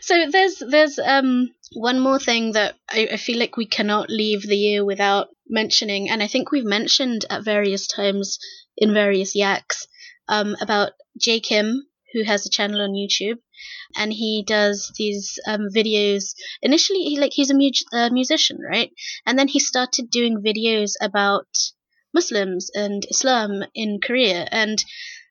[0.00, 4.42] So there's, there's, um, one more thing that I, I feel like we cannot leave
[4.42, 8.38] the year without mentioning, and I think we've mentioned at various times
[8.76, 9.86] in various yaks,
[10.28, 13.38] um, about Jay Kim, who has a channel on YouTube,
[13.96, 16.34] and he does these, um, videos.
[16.62, 18.90] Initially, he, like, he's a mu- uh, musician, right?
[19.26, 21.46] And then he started doing videos about
[22.14, 24.46] Muslims and Islam in Korea.
[24.50, 24.82] And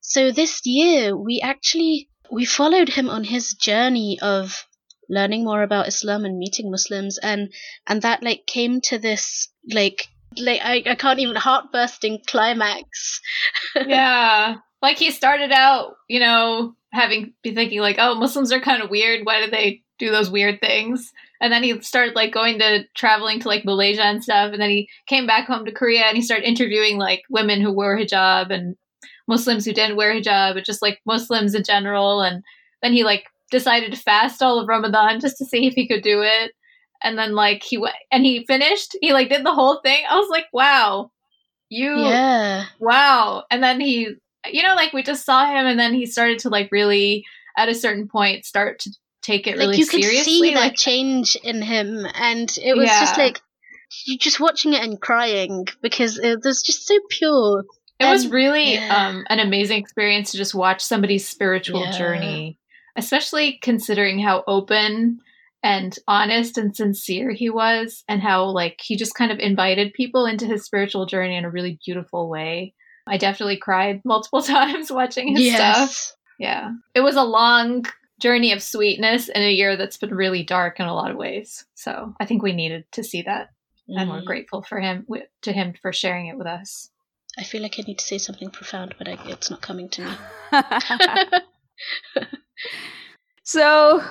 [0.01, 4.65] so this year we actually we followed him on his journey of
[5.09, 7.51] learning more about Islam and meeting Muslims and
[7.87, 10.07] and that like came to this like
[10.37, 13.19] like I, I can't even heart bursting climax.
[13.75, 14.57] yeah.
[14.81, 18.89] Like he started out, you know, having be thinking like, oh, Muslims are kind of
[18.89, 19.25] weird.
[19.25, 21.11] Why do they do those weird things?
[21.41, 24.51] And then he started like going to traveling to like Malaysia and stuff.
[24.51, 27.71] And then he came back home to Korea and he started interviewing like women who
[27.71, 28.75] wore hijab and
[29.27, 32.21] Muslims who didn't wear hijab, but just like Muslims in general.
[32.21, 32.43] And
[32.81, 36.03] then he like decided to fast all of Ramadan just to see if he could
[36.03, 36.51] do it.
[37.01, 38.97] And then like he went and he finished.
[39.01, 40.03] He like did the whole thing.
[40.09, 41.11] I was like, wow,
[41.69, 42.65] you Yeah.
[42.79, 46.39] wow and then he you know like we just saw him and then he started
[46.39, 47.23] to like really
[47.57, 48.91] at a certain point start to
[49.29, 52.75] take it Like really you could seriously see that like change in him and it
[52.75, 53.41] was just like
[54.05, 57.63] you're just watching it and crying because it was just so pure.
[57.99, 59.07] it was really yeah.
[59.07, 61.97] um an amazing experience to just watch somebody's spiritual Yeah.
[61.97, 62.57] journey
[62.95, 65.19] especially considering how open
[65.61, 70.25] and honest and sincere he was and how like he just kind of invited people
[70.25, 72.73] into his spiritual journey in a really beautiful way
[73.07, 76.71] i definitely cried multiple times watching his stuff Yeah.
[76.95, 77.83] It was a long
[78.19, 81.65] journey of sweetness in a year that's been really dark in a lot of ways.
[81.75, 83.49] So I think we needed to see that.
[83.87, 84.25] And we're mm-hmm.
[84.25, 85.07] grateful for him,
[85.41, 86.91] to him for sharing it with us.
[87.39, 90.05] I feel like I need to say something profound, but I, it's not coming to
[90.05, 90.11] me.
[93.43, 94.03] so,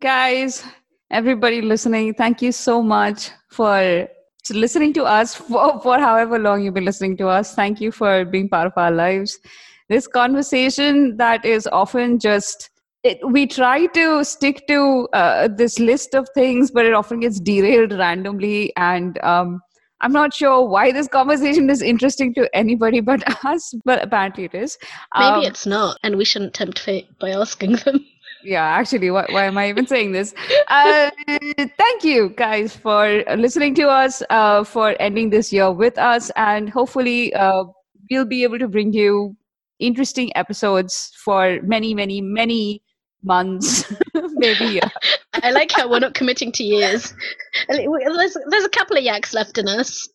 [0.00, 0.64] guys,
[1.10, 4.08] everybody listening, thank you so much for
[4.50, 7.54] listening to us for, for however long you've been listening to us.
[7.54, 9.38] Thank you for being part of our lives.
[9.88, 12.70] This conversation that is often just
[13.02, 17.40] it, we try to stick to uh, this list of things, but it often gets
[17.40, 18.72] derailed randomly.
[18.76, 19.60] And um,
[20.00, 24.54] I'm not sure why this conversation is interesting to anybody but us, but apparently it
[24.54, 24.78] is.
[25.18, 28.04] Maybe Um, it's not, and we shouldn't tempt fate by asking them.
[28.42, 30.32] yeah actually why, why am i even saying this
[30.68, 31.10] uh,
[31.76, 36.70] thank you guys for listening to us uh, for ending this year with us and
[36.70, 37.64] hopefully uh,
[38.10, 39.36] we'll be able to bring you
[39.78, 42.82] interesting episodes for many many many
[43.22, 44.80] months maybe
[45.42, 47.14] I like how we're not committing to years.
[47.68, 50.08] There's, there's a couple of yaks left in us.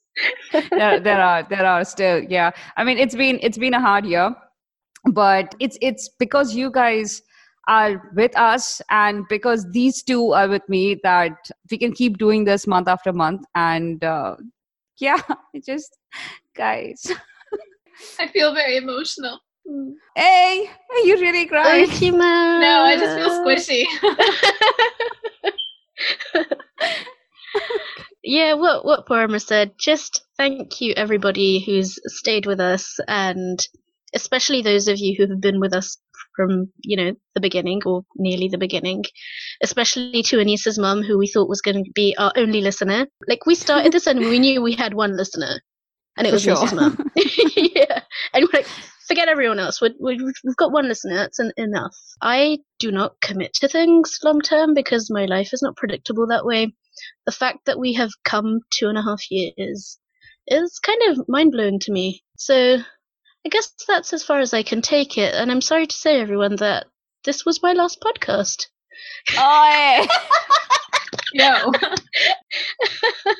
[0.72, 4.06] there, there are there are still yeah i mean it's been it's been a hard
[4.06, 4.34] year
[5.12, 7.22] but it's it's because you guys
[7.68, 11.34] are with us and because these two are with me that
[11.70, 14.38] we can keep doing this month after month and uh,
[15.00, 15.22] yeah
[15.54, 15.98] it just
[16.56, 17.12] guys
[18.20, 19.40] I feel very emotional.
[20.16, 21.90] Hey are you really crying?
[21.90, 22.60] Ultima.
[22.62, 23.86] No, I just feel squishy.
[28.24, 29.72] yeah, what what Paroma said.
[29.80, 33.60] Just thank you everybody who's stayed with us, and
[34.14, 35.98] especially those of you who have been with us
[36.36, 39.04] from you know the beginning or nearly the beginning.
[39.64, 43.08] Especially to Anisa's mum, who we thought was going to be our only listener.
[43.28, 45.60] Like we started this and we knew we had one listener,
[46.18, 46.56] and it For was sure.
[46.56, 47.12] Anisa's mum.
[47.16, 47.95] yeah, and we're like.
[49.08, 49.82] Forget everyone else.
[49.82, 51.16] we we've got one listener.
[51.16, 51.96] That's en- enough.
[52.22, 56.46] I do not commit to things long term because my life is not predictable that
[56.46, 56.74] way
[57.26, 59.98] the fact that we have come two and a half years
[60.48, 62.24] is kind of mind blowing to me.
[62.38, 65.34] So I guess that's as far as I can take it.
[65.34, 66.86] And I'm sorry to say, everyone, that
[67.24, 68.68] this was my last podcast.
[69.38, 70.08] oh,
[71.34, 71.72] Yo.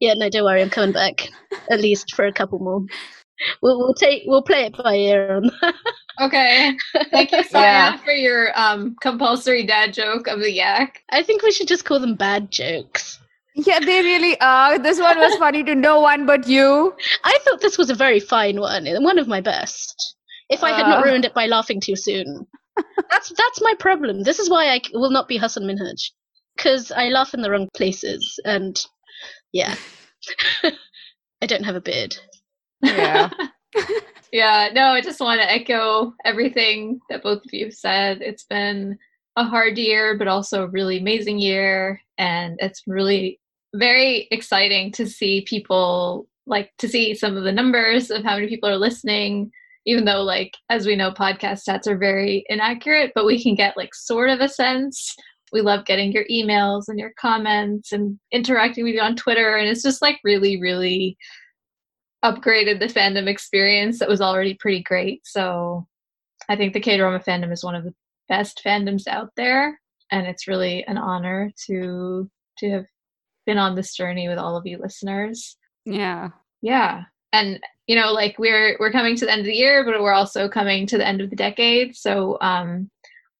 [0.00, 1.28] yeah, no, don't worry, I'm coming back
[1.70, 2.80] at least for a couple more.
[3.62, 5.74] We'll, we'll take we'll play it by ear on that.
[6.20, 6.76] Okay.
[7.10, 7.96] Thank you, Saya, Yeah.
[7.98, 11.02] for your um compulsory dad joke of the yak.
[11.10, 13.18] I think we should just call them bad jokes.
[13.54, 14.78] Yeah, they really are.
[14.78, 16.94] This one was funny to no one but you.
[17.24, 20.14] I thought this was a very fine one, and one of my best.
[20.50, 21.08] If I had not Uh.
[21.08, 22.46] ruined it by laughing too soon,
[23.10, 24.22] that's that's my problem.
[24.24, 26.10] This is why I will not be Hassan Minhaj,
[26.56, 28.76] because I laugh in the wrong places, and
[29.52, 29.74] yeah,
[30.62, 32.16] I don't have a beard.
[32.86, 33.30] Yeah.
[34.32, 38.20] yeah, no, I just want to echo everything that both of you said.
[38.20, 38.98] It's been
[39.36, 42.00] a hard year, but also a really amazing year.
[42.18, 43.40] And it's really
[43.74, 48.48] very exciting to see people like to see some of the numbers of how many
[48.48, 49.50] people are listening,
[49.84, 53.76] even though, like, as we know, podcast stats are very inaccurate, but we can get
[53.76, 55.14] like sort of a sense.
[55.52, 59.56] We love getting your emails and your comments and interacting with you on Twitter.
[59.56, 61.16] And it's just like really, really
[62.26, 65.26] upgraded the fandom experience that was already pretty great.
[65.26, 65.86] So
[66.48, 67.94] I think the K drama fandom is one of the
[68.28, 69.80] best fandoms out there,
[70.10, 72.86] and it's really an honor to to have
[73.44, 75.56] been on this journey with all of you listeners.
[75.84, 76.30] Yeah.
[76.62, 77.04] Yeah.
[77.32, 80.12] And you know, like we're we're coming to the end of the year, but we're
[80.12, 81.96] also coming to the end of the decade.
[81.96, 82.90] So um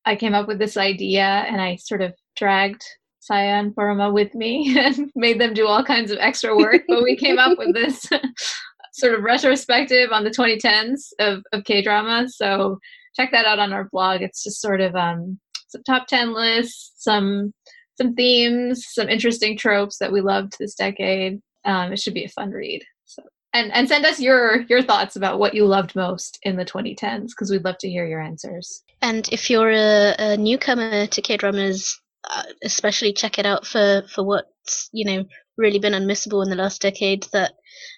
[0.05, 2.85] I came up with this idea and I sort of dragged
[3.19, 6.83] Saya and with me and made them do all kinds of extra work.
[6.87, 8.09] but we came up with this
[8.97, 12.29] sort of retrospective on the 2010s of, of K drama.
[12.29, 12.79] So
[13.15, 14.23] check that out on our blog.
[14.23, 17.53] It's just sort of um, some top 10 lists, some
[17.97, 21.41] some themes, some interesting tropes that we loved this decade.
[21.65, 22.83] Um, it should be a fun read.
[23.05, 23.23] So
[23.55, 27.29] and and send us your your thoughts about what you loved most in the 2010s
[27.29, 28.83] because we'd love to hear your answers.
[29.03, 34.03] And if you're a, a newcomer to K dramas, uh, especially check it out for
[34.09, 35.25] for what's you know
[35.57, 37.27] really been unmissable in the last decade.
[37.33, 37.55] That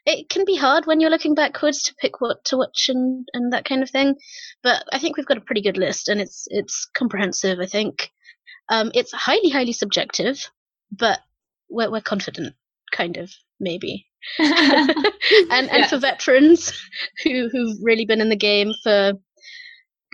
[0.06, 3.52] it can be hard when you're looking backwards to pick what to watch and and
[3.52, 4.16] that kind of thing.
[4.62, 7.58] But I think we've got a pretty good list, and it's it's comprehensive.
[7.60, 8.10] I think
[8.68, 10.50] um, it's highly highly subjective,
[10.90, 11.20] but
[11.70, 12.54] we're we're confident,
[12.92, 13.30] kind of
[13.60, 14.06] maybe.
[14.38, 15.90] and and Yes.
[15.90, 16.72] for veterans
[17.22, 19.12] who who've really been in the game for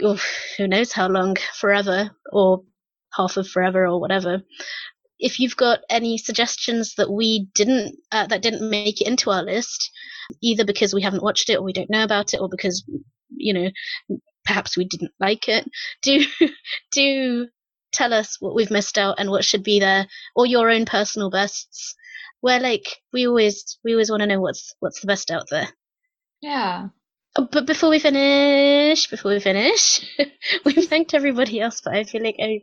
[0.03, 0.21] oh,
[0.59, 2.63] who knows how long, forever or
[3.17, 4.43] half of forever or whatever.
[5.19, 9.43] If you've got any suggestions that we didn't uh, that didn't make it into our
[9.43, 9.91] list,
[10.43, 12.85] either because we haven't watched it or we don't know about it, or because
[13.31, 13.71] you know
[14.45, 15.69] perhaps we didn't like it,
[16.03, 16.25] do
[16.93, 17.49] do
[17.93, 21.31] tell us what we've missed out and what should be there, or your own personal
[21.31, 21.95] bests.
[22.43, 25.69] We're like we always we always want to know what's what's the best out there.
[26.41, 26.89] yeah.
[27.37, 30.07] Oh, but before we finish, before we finish,
[30.65, 32.61] we've thanked everybody else, but I feel like I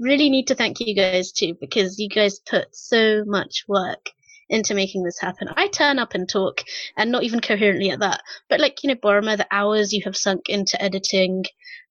[0.00, 4.10] really need to thank you guys too because you guys put so much work
[4.48, 5.48] into making this happen.
[5.56, 6.62] I turn up and talk,
[6.96, 10.16] and not even coherently at that, but like you know, Paroma, the hours you have
[10.16, 11.44] sunk into editing,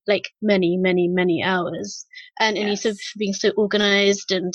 [0.07, 2.05] like many, many, many hours,
[2.39, 3.01] and Anisa Yes.
[3.01, 4.53] for being so organized and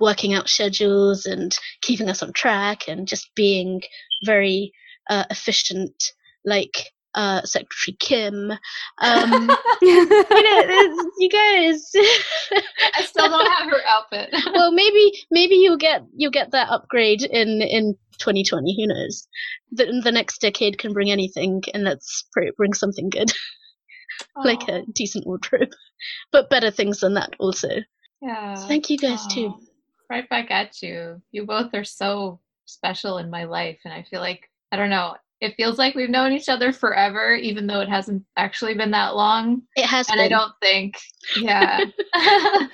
[0.00, 3.82] working out schedules and keeping us on track and just being
[4.24, 4.72] very
[5.10, 6.12] uh, efficient
[6.44, 8.52] like uh, Secretary Kim.
[9.00, 9.50] Um,
[9.80, 11.90] you know, you guys.
[12.94, 14.34] I still don't have her outfit.
[14.54, 18.76] well, maybe maybe you'll get you'll get that upgrade in in 2020.
[18.76, 19.28] Who knows?
[19.70, 23.30] The, the next decade can bring anything, and let's it something good,
[24.44, 25.70] like a decent wardrobe,
[26.32, 27.68] but better things than that also.
[28.20, 28.54] yeah.
[28.54, 29.54] So thank you guys too.
[30.10, 31.22] Right back at you.
[31.30, 35.14] You both are so special in my life, and I feel like I don't know.
[35.40, 39.14] It feels like we've known each other forever, even though it hasn't actually been that
[39.14, 39.62] long.
[39.76, 40.98] It has And I don't think,
[41.40, 41.84] yeah.
[42.14, 42.68] I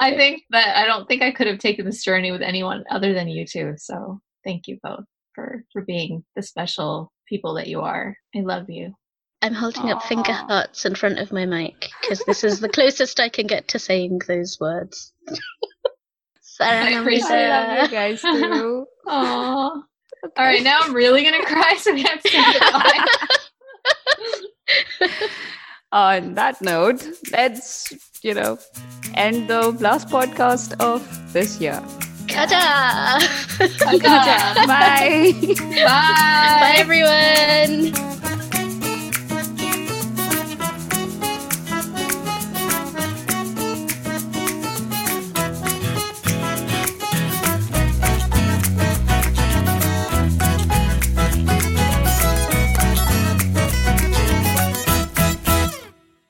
[0.16, 3.28] think that I don't think I could have taken this journey with anyone other than
[3.28, 3.74] you two.
[3.76, 5.04] So thank you both
[5.34, 8.16] for for being the special people that you are.
[8.34, 8.94] I love you.
[9.42, 13.20] I'm holding up finger hearts in front of my mic because this is the closest
[13.20, 15.14] I can get to saying those words.
[16.60, 18.86] I appreciate I love you guys too.
[19.06, 19.82] Aww.
[20.22, 23.06] All right, now I'm really gonna cry, so we have to say goodbye.
[25.92, 27.92] On that note, let's,
[28.22, 28.58] you know,
[29.14, 31.02] end the last podcast of
[31.32, 31.82] this year.
[32.28, 33.18] Kada!
[33.58, 33.98] Bye.
[34.66, 35.32] Bye.
[35.46, 35.84] Bye.
[35.84, 38.19] Bye everyone!